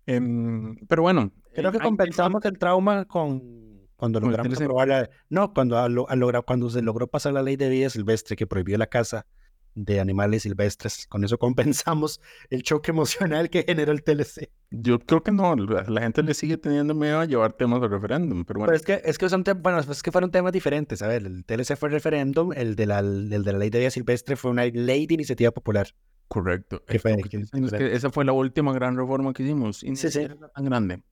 Em, 0.05 0.75
pero 0.87 1.03
bueno. 1.03 1.31
Creo 1.53 1.71
que 1.71 1.79
compensamos 1.79 2.43
el 2.45 2.57
trauma 2.57 3.05
con 3.05 3.61
cuando 4.01 4.19
logramos 4.19 4.59
aprobar 4.59 4.87
la... 4.87 5.09
No, 5.29 5.53
cuando, 5.53 5.77
a, 5.77 6.41
cuando 6.41 6.69
se 6.71 6.81
logró 6.81 7.05
pasar 7.05 7.33
la 7.33 7.43
ley 7.43 7.55
de 7.55 7.69
vida 7.69 7.87
silvestre 7.87 8.35
que 8.35 8.47
prohibió 8.47 8.75
la 8.79 8.87
caza 8.87 9.27
de 9.75 9.99
animales 9.99 10.43
silvestres. 10.43 11.07
Con 11.07 11.23
eso 11.23 11.37
compensamos 11.39 12.21
el 12.49 12.63
choque 12.63 12.91
emocional 12.91 13.49
que 13.49 13.63
generó 13.63 13.91
el 13.91 14.03
TLC. 14.03 14.49
Yo 14.71 14.99
creo 14.99 15.21
que 15.21 15.31
no, 15.31 15.55
la 15.55 16.01
gente 16.01 16.23
le 16.23 16.33
sigue 16.33 16.57
teniendo 16.57 16.93
miedo 16.93 17.19
a 17.19 17.25
llevar 17.25 17.53
temas 17.53 17.81
de 17.81 17.87
referéndum, 17.89 18.45
pero 18.45 18.59
bueno. 18.59 18.73
es 18.73 18.83
que, 18.83 19.01
es 19.03 19.17
que 19.17 19.29
son 19.29 19.43
bueno, 19.57 19.79
es 19.79 20.03
que 20.03 20.11
fueron 20.11 20.31
temas 20.31 20.53
diferentes. 20.53 21.01
A 21.01 21.07
ver, 21.07 21.25
el 21.25 21.45
TLC 21.45 21.75
fue 21.75 21.89
referéndum, 21.89 22.53
el 22.53 22.75
de 22.75 22.85
la, 22.85 22.99
el 22.99 23.29
de 23.29 23.51
la 23.51 23.57
ley 23.57 23.69
de 23.69 23.79
vida 23.79 23.91
silvestre 23.91 24.35
fue 24.37 24.51
una 24.51 24.65
ley 24.65 25.07
de 25.07 25.13
iniciativa 25.13 25.51
popular. 25.51 25.87
Correcto. 26.27 26.81
esa 26.87 28.09
fue 28.09 28.23
la 28.23 28.31
última 28.31 28.71
gran 28.71 28.95
reforma 28.95 29.33
que 29.33 29.43
hicimos. 29.43 29.79
Sí, 29.79 29.95
sí. 29.95 30.27
Tan 30.55 30.63
grande. 30.65 31.03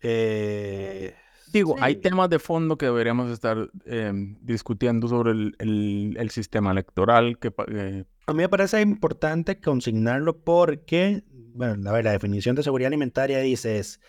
Eh, 0.00 1.14
Digo, 1.54 1.76
hay 1.78 1.94
temas 1.94 2.28
de 2.30 2.40
fondo 2.40 2.76
que 2.76 2.86
deberíamos 2.86 3.30
estar 3.30 3.70
em, 3.84 4.36
discutiendo 4.40 5.06
sobre 5.06 5.30
el, 5.30 6.16
el, 6.18 6.30
sistema 6.30 6.72
electoral. 6.72 7.38
Que, 7.38 7.52
eh, 7.68 8.04
A 8.26 8.32
mí 8.32 8.38
me 8.38 8.48
parece 8.48 8.80
importante 8.80 9.60
consignarlo 9.60 10.42
porque, 10.42 11.22
bueno, 11.54 11.88
a 11.88 11.92
ver, 11.92 12.06
la 12.06 12.10
definición 12.10 12.56
de 12.56 12.64
seguridad 12.64 12.88
alimentaria 12.88 13.38
dice 13.38 13.78
es, 13.78 14.00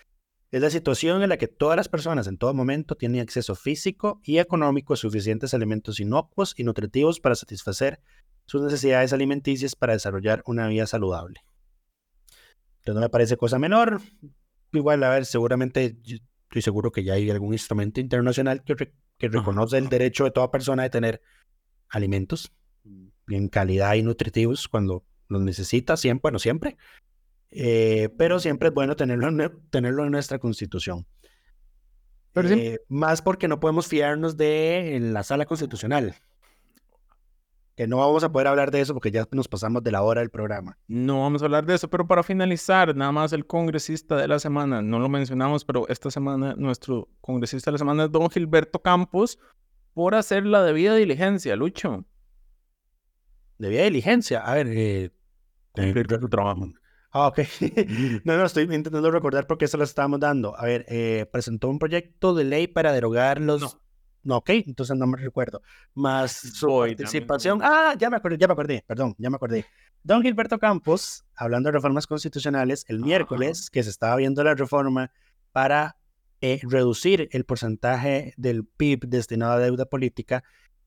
es 0.50 0.60
la 0.60 0.72
situación 0.72 1.22
en 1.22 1.30
la 1.30 1.38
que 1.38 1.48
todas 1.48 1.78
las 1.78 1.88
personas 1.88 2.26
en 2.26 2.40
todo 2.40 2.52
momento 2.56 2.96
tienen 2.96 3.22
acceso 3.22 3.54
físico 3.54 4.22
y 4.24 4.40
económico 4.40 4.96
a 4.96 4.98
suficientes 4.98 5.54
alimentos 5.54 6.00
inocuos 6.00 6.56
y 6.58 6.64
nutritivos 6.64 7.20
para 7.20 7.36
satisfacer 7.36 8.00
sus 8.48 8.64
necesidades 8.64 9.14
alimenticias 9.14 9.76
para 9.76 9.94
desarrollar 9.94 10.42
una 10.48 10.68
vida 10.68 10.88
saludable. 10.88 11.42
Entonces 12.78 12.96
no 12.96 13.02
me 13.02 13.10
parece 13.10 13.38
cosa 13.38 13.60
menor. 13.60 14.02
Igual, 14.72 15.04
a 15.04 15.12
ver, 15.12 15.26
seguramente 15.26 15.96
Estoy 16.56 16.72
seguro 16.72 16.90
que 16.90 17.04
ya 17.04 17.16
hay 17.16 17.30
algún 17.30 17.52
instrumento 17.52 18.00
internacional 18.00 18.64
que, 18.64 18.94
que 19.18 19.28
reconoce 19.28 19.78
el 19.78 19.90
derecho 19.90 20.24
de 20.24 20.32
toda 20.32 20.52
persona 20.52 20.84
de 20.84 20.90
tener 20.90 21.22
alimentos 21.90 22.54
en 23.28 23.50
calidad 23.50 23.96
y 23.96 24.04
nutritivos 24.04 24.70
cuando 24.70 25.04
los 25.28 25.42
necesita, 25.42 25.98
siempre, 25.98 26.22
bueno, 26.22 26.40
siempre. 26.40 26.78
Eh, 27.52 28.08
pero 28.18 28.40
siempre 28.40 28.70
es 28.70 28.74
bueno 28.74 28.96
tenerlo 28.96 29.28
en, 29.28 29.52
tenerlo 29.70 30.06
en 30.06 30.12
nuestra 30.12 30.40
constitución. 30.40 31.06
Eh, 32.36 32.80
más 32.88 33.22
porque 33.22 33.50
no 33.50 33.60
podemos 33.60 33.88
fiarnos 33.88 34.38
de 34.38 35.00
la 35.02 35.24
sala 35.24 35.46
constitucional 35.46 36.16
que 37.76 37.88
no 37.88 37.98
vamos 37.98 38.24
a 38.24 38.32
poder 38.32 38.48
hablar 38.48 38.72
de 38.72 38.82
eso 38.82 38.94
porque 38.94 39.12
ya 39.12 39.28
nos 39.32 39.48
pasamos 39.48 39.84
de 39.84 39.92
la 39.92 40.02
hora 40.02 40.22
del 40.22 40.30
programa. 40.30 40.78
No 40.88 41.22
vamos 41.22 41.42
a 41.42 41.46
hablar 41.46 41.66
de 41.66 41.76
eso, 41.76 41.90
pero 41.90 42.08
para 42.08 42.24
finalizar, 42.24 42.96
nada 42.96 43.12
más 43.12 43.34
el 43.34 43.46
congresista 43.46 44.16
de 44.16 44.28
la 44.28 44.40
semana, 44.40 44.82
no 44.82 45.00
lo 45.00 45.10
mencionamos, 45.10 45.66
pero 45.66 45.88
esta 45.90 46.10
semana 46.10 46.56
nuestro 46.58 47.10
congresista 47.20 47.70
de 47.70 47.74
la 47.74 47.80
semana 47.80 48.06
es 48.06 48.12
don 48.12 48.30
Gilberto 48.30 48.82
Campos 48.82 49.38
por 49.94 50.16
hacer 50.16 50.46
la 50.46 50.64
debida 50.64 50.96
diligencia, 50.96 51.56
Lucho. 51.56 52.06
Debida 53.58 53.84
diligencia, 53.84 54.40
a 54.40 54.54
ver, 54.54 54.68
eh, 54.70 55.12
su 55.76 56.30
trabajo. 56.30 56.70
Ah, 57.12 57.28
ok. 57.28 57.40
no, 58.26 58.38
no, 58.38 58.46
estoy 58.46 58.64
intentando 58.64 59.10
recordar 59.12 59.48
por 59.48 59.58
qué 59.58 59.68
se 59.68 59.78
lo 59.78 59.86
estábamos 59.86 60.20
dando. 60.20 60.58
A 60.58 60.66
ver, 60.66 60.86
eh, 60.90 61.26
presentó 61.32 61.70
un 61.70 61.80
proyecto 61.80 62.34
de 62.36 62.44
ley 62.44 62.68
para 62.68 62.92
derogar 62.92 63.40
los... 63.40 63.62
No, 63.62 63.85
ok, 64.28 64.50
entonces 64.50 64.98
no 64.98 65.08
me 65.08 65.18
recuerdo. 65.18 65.62
Más 65.94 66.32
su 66.32 66.68
participación. 66.68 67.60
Ah, 67.62 67.94
ya 67.98 68.10
me 68.10 68.18
acordé, 68.18 68.38
ya 68.38 68.48
me 68.48 68.54
acordé, 68.54 68.84
perdón, 68.88 69.16
ya 69.18 69.30
me 69.30 69.36
acordé. 69.36 69.66
Don 70.04 70.22
Gilberto 70.22 70.60
Campos, 70.60 71.26
hablando 71.36 71.68
de 71.68 71.74
reformas 71.74 72.08
constitucionales, 72.08 72.86
el 72.88 73.00
miércoles 73.00 73.70
que 73.70 73.84
se 73.84 73.90
estaba 73.90 74.16
viendo 74.16 74.44
la 74.44 74.56
reforma 74.56 75.12
para 75.52 75.98
eh, 76.42 76.60
reducir 76.64 77.30
el 77.32 77.46
porcentaje 77.46 78.34
del 78.38 78.66
PIB 78.66 79.08
destinado 79.08 79.54
a 79.54 79.60
deuda 79.60 79.86
política, 79.86 80.44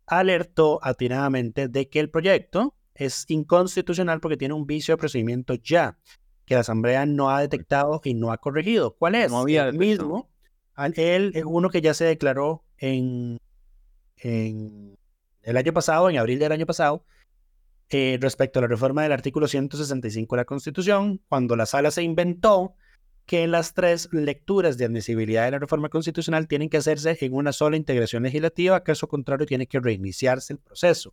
alertó 0.06 0.78
atinadamente 0.82 1.68
de 1.68 1.88
que 1.88 2.00
el 2.00 2.10
proyecto 2.10 2.74
es 2.94 3.24
inconstitucional 3.28 4.20
porque 4.20 4.36
tiene 4.36 4.54
un 4.54 4.66
vicio 4.66 4.94
de 4.94 4.98
procedimiento 4.98 5.54
ya, 5.54 5.98
que 6.44 6.54
la 6.54 6.60
Asamblea 6.60 7.06
no 7.06 7.30
ha 7.30 7.40
detectado 7.40 8.00
y 8.04 8.14
no 8.14 8.32
ha 8.32 8.38
corregido. 8.38 8.96
¿Cuál 8.96 9.14
es? 9.14 9.30
No 9.30 9.38
había 9.38 9.68
el 9.68 9.78
mismo. 9.78 10.30
Él 10.76 11.32
es 11.34 11.44
uno 11.44 11.70
que 11.70 11.80
ya 11.80 11.92
se 11.92 12.04
declaró 12.04 12.64
en, 12.78 13.38
el 14.22 15.56
año 15.56 15.72
pasado, 15.72 16.10
en 16.10 16.18
abril 16.18 16.38
del 16.38 16.52
año 16.52 16.66
pasado, 16.66 17.04
eh, 17.90 18.18
respecto 18.20 18.58
a 18.58 18.62
la 18.62 18.68
reforma 18.68 19.02
del 19.02 19.12
artículo 19.12 19.48
165 19.48 20.36
de 20.36 20.40
la 20.40 20.44
Constitución, 20.44 21.20
cuando 21.28 21.56
la 21.56 21.66
sala 21.66 21.90
se 21.90 22.02
inventó 22.02 22.74
que 23.24 23.46
las 23.46 23.74
tres 23.74 24.08
lecturas 24.10 24.78
de 24.78 24.86
admisibilidad 24.86 25.44
de 25.44 25.50
la 25.50 25.58
reforma 25.58 25.90
constitucional 25.90 26.48
tienen 26.48 26.70
que 26.70 26.78
hacerse 26.78 27.16
en 27.20 27.34
una 27.34 27.52
sola 27.52 27.76
integración 27.76 28.22
legislativa, 28.22 28.82
caso 28.82 29.06
contrario 29.06 29.46
tiene 29.46 29.66
que 29.66 29.80
reiniciarse 29.80 30.54
el 30.54 30.58
proceso. 30.58 31.12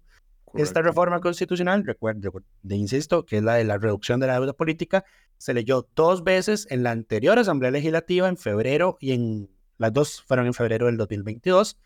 Esta 0.53 0.81
reforma 0.81 1.19
constitucional, 1.19 1.85
recuerdo, 1.85 2.31
de 2.63 2.75
insisto, 2.77 3.25
que 3.25 3.37
es 3.37 3.43
la 3.43 3.55
de 3.55 3.65
la 3.65 3.77
reducción 3.77 4.21
de 4.21 4.27
la 4.27 4.35
deuda 4.35 4.53
política, 4.53 5.03
se 5.37 5.53
leyó 5.53 5.89
dos 5.95 6.23
veces 6.23 6.65
en 6.69 6.83
la 6.83 6.91
anterior 6.91 7.37
Asamblea 7.37 7.71
Legislativa, 7.71 8.29
en 8.29 8.37
febrero 8.37 8.97
y 9.01 9.11
en 9.11 9.49
las 9.77 9.93
dos 9.93 10.21
fueron 10.21 10.45
en 10.47 10.53
febrero 10.53 10.87
del 10.87 10.97
2022. 10.97 11.77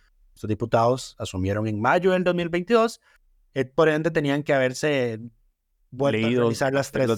Los 0.42 0.48
diputados 0.48 1.16
asumieron 1.20 1.68
en 1.68 1.82
mayo 1.82 2.12
del 2.12 2.24
2022. 2.24 3.02
Eh, 3.54 3.66
por 3.66 3.90
ende, 3.90 4.12
tenían 4.12 4.44
que 4.44 4.54
haberse 4.54 5.20
vuelto 5.92 6.28
a 6.28 6.30
realizar 6.30 6.74
las 6.74 6.92
tres, 6.92 7.10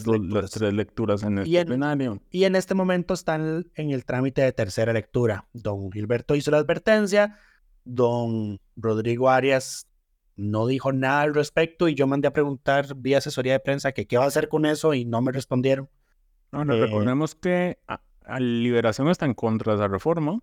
lecturas. 0.74 1.24
en 1.24 1.40
el 1.40 1.48
y 1.48 1.64
plenario. 1.66 2.22
Y 2.30 2.46
en 2.46 2.56
este 2.56 2.74
momento 2.74 3.14
están 3.14 3.68
en 3.76 3.92
el 3.92 4.06
trámite 4.06 4.42
de 4.42 4.52
tercera 4.54 4.94
lectura. 4.94 5.48
Don 5.54 5.92
Gilberto 5.92 6.36
hizo 6.36 6.52
la 6.52 6.58
advertencia. 6.58 7.38
Don 7.84 8.60
Rodrigo 8.76 9.30
Arias 9.30 9.88
no 10.36 10.66
dijo 10.66 10.92
nada 10.92 11.22
al 11.22 11.34
respecto 11.34 11.88
y 11.88 11.96
yo 11.96 12.08
mandé 12.08 12.28
a 12.28 12.34
preguntar 12.34 12.96
vía 12.96 13.18
asesoría 13.18 13.54
de 13.54 13.60
prensa 13.60 13.92
que 13.92 14.08
qué 14.08 14.18
va 14.18 14.26
a 14.26 14.28
hacer 14.28 14.50
con 14.50 14.66
eso 14.66 14.94
y 14.94 15.06
no 15.06 15.22
me 15.22 15.32
respondieron. 15.32 15.90
No, 16.52 16.62
eh, 16.74 16.80
recordemos 16.86 17.36
que 17.36 17.80
a, 17.88 18.00
Liberación 18.40 19.10
está 19.10 19.26
en 19.26 19.34
contra 19.34 19.74
de 19.74 19.80
esa 19.80 19.88
reforma. 19.88 20.40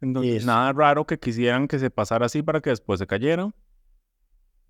Entonces, 0.00 0.46
nada 0.46 0.72
raro 0.72 1.06
que 1.06 1.18
quisieran 1.18 1.68
que 1.68 1.78
se 1.78 1.90
pasara 1.90 2.26
así 2.26 2.42
para 2.42 2.60
que 2.60 2.70
después 2.70 2.98
se 2.98 3.06
cayera. 3.06 3.50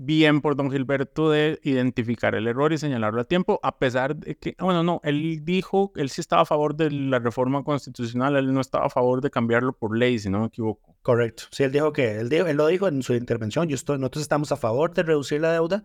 Bien 0.03 0.41
por 0.41 0.57
don 0.57 0.71
Gilberto 0.71 1.31
de 1.31 1.61
identificar 1.63 2.35
el 2.35 2.47
error 2.47 2.73
y 2.73 2.79
señalarlo 2.79 3.21
a 3.21 3.25
tiempo, 3.25 3.61
a 3.63 3.79
pesar 3.79 4.17
de 4.17 4.35
que, 4.35 4.57
bueno, 4.59 4.83
no, 4.83 5.03
él 5.05 5.45
dijo, 5.45 5.93
él 5.95 6.09
sí 6.09 6.23
estaba 6.23 6.43
a 6.43 6.47
favor 6.47 6.75
de 6.75 6.91
la 6.91 7.19
reforma 7.19 7.63
constitucional, 7.63 8.35
él 8.37 8.55
no 8.55 8.63
estaba 8.63 8.87
a 8.87 8.89
favor 8.89 9.21
de 9.21 9.31
cambiarlo 9.31 9.75
por 9.75 9.97
ley, 9.97 10.19
si 10.19 10.31
no 10.31 10.41
me 10.41 10.47
equivoco. 10.47 10.97
Correcto. 11.03 11.45
Sí, 11.51 11.65
él 11.65 11.73
dijo 11.73 11.93
que, 11.93 12.19
él, 12.19 12.31
dijo, 12.31 12.47
él 12.47 12.57
lo 12.57 12.67
dijo 12.67 12.89
en 12.89 13.03
su 13.03 13.13
intervención, 13.13 13.69
yo 13.69 13.75
estoy, 13.75 13.99
nosotros 13.99 14.23
estamos 14.23 14.51
a 14.53 14.57
favor 14.57 14.95
de 14.95 15.03
reducir 15.03 15.43
la 15.43 15.53
deuda, 15.53 15.85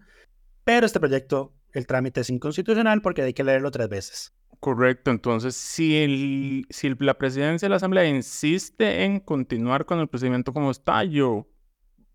pero 0.64 0.86
este 0.86 1.02
proyecto 1.02 1.54
el 1.74 1.86
trámite 1.86 2.22
es 2.22 2.30
inconstitucional 2.30 3.02
porque 3.02 3.22
hay 3.22 3.34
que 3.34 3.44
leerlo 3.44 3.70
tres 3.70 3.90
veces. 3.90 4.34
Correcto, 4.60 5.12
entonces 5.12 5.56
si, 5.56 5.96
el, 5.98 6.66
si 6.70 6.90
la 7.00 7.16
presidencia 7.16 7.66
de 7.66 7.70
la 7.70 7.76
Asamblea 7.76 8.08
insiste 8.08 9.04
en 9.04 9.20
continuar 9.20 9.86
con 9.86 10.00
el 10.00 10.08
procedimiento 10.08 10.54
como 10.54 10.72
está, 10.72 11.04
yo 11.04 11.48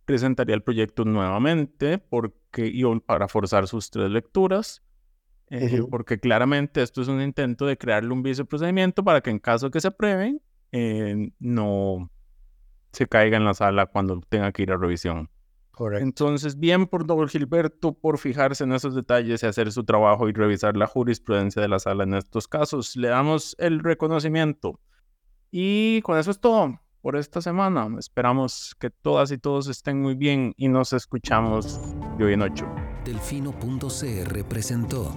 presentaría 0.05 0.55
el 0.55 0.62
proyecto 0.62 1.05
nuevamente 1.05 1.99
porque, 1.99 2.66
y 2.66 2.82
para 3.01 3.28
forzar 3.28 3.68
sus 3.68 3.91
tres 3.91 4.11
lecturas, 4.11 4.82
eh, 5.51 5.82
porque 5.91 6.18
claramente 6.18 6.82
esto 6.82 7.03
es 7.03 7.09
un 7.09 7.20
intento 7.20 7.66
de 7.66 7.76
crearle 7.76 8.12
un 8.12 8.22
viceprocedimiento 8.22 9.05
para 9.05 9.20
que 9.20 9.30
en 9.30 9.38
caso 9.38 9.66
de 9.66 9.72
que 9.72 9.80
se 9.80 9.88
aprueben, 9.88 10.41
eh, 10.72 11.32
no 11.38 12.11
se 12.93 13.07
caiga 13.07 13.36
en 13.36 13.45
la 13.45 13.55
sala 13.55 13.86
cuando 13.86 14.20
tenga 14.28 14.53
que 14.53 14.62
ir 14.62 14.72
a 14.72 14.76
revisión. 14.76 15.28
Entonces, 15.79 16.59
bien 16.59 16.87
por 16.87 17.07
don 17.07 17.27
Gilberto 17.29 17.93
por 17.93 18.18
fijarse 18.18 18.64
en 18.64 18.73
esos 18.73 18.95
detalles 18.95 19.43
y 19.43 19.47
hacer 19.47 19.73
su 19.73 19.85
trabajo 19.85 20.29
y 20.29 20.33
revisar 20.33 20.77
la 20.77 20.87
jurisprudencia 20.87 21.62
de 21.62 21.68
la 21.68 21.79
sala 21.79 22.05
en 22.05 22.14
estos 22.14 22.49
casos. 22.49 22.97
Le 22.97 23.09
damos 23.09 23.57
el 23.59 23.81
reconocimiento. 23.81 24.79
Y 25.51 26.03
con 26.03 26.18
eso 26.18 26.31
es 26.31 26.39
todo 26.39 26.79
por 27.01 27.16
esta 27.16 27.41
semana. 27.41 27.89
Esperamos 27.99 28.77
que 28.79 28.91
todas 28.91 29.31
y 29.31 29.39
todos 29.39 29.68
estén 29.68 30.01
muy 30.01 30.14
bien 30.14 30.53
y 30.57 30.68
nos 30.68 30.93
escuchamos 30.93 31.81
de 32.18 32.25
hoy 32.25 32.35
en 32.35 32.43
ocho. 32.43 32.68
Delfino.cr 33.05 34.45
presentó 34.45 35.14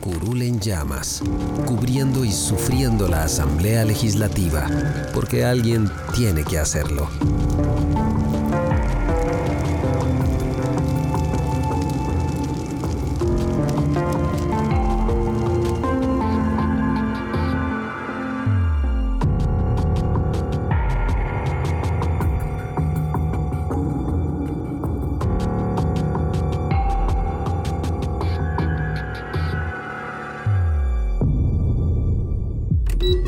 Curul 0.00 0.42
en 0.42 0.60
llamas, 0.60 1.22
cubriendo 1.66 2.24
y 2.24 2.30
sufriendo 2.30 3.08
la 3.08 3.24
Asamblea 3.24 3.84
Legislativa, 3.84 4.68
porque 5.12 5.44
alguien 5.44 5.90
tiene 6.14 6.44
que 6.44 6.58
hacerlo. 6.58 7.08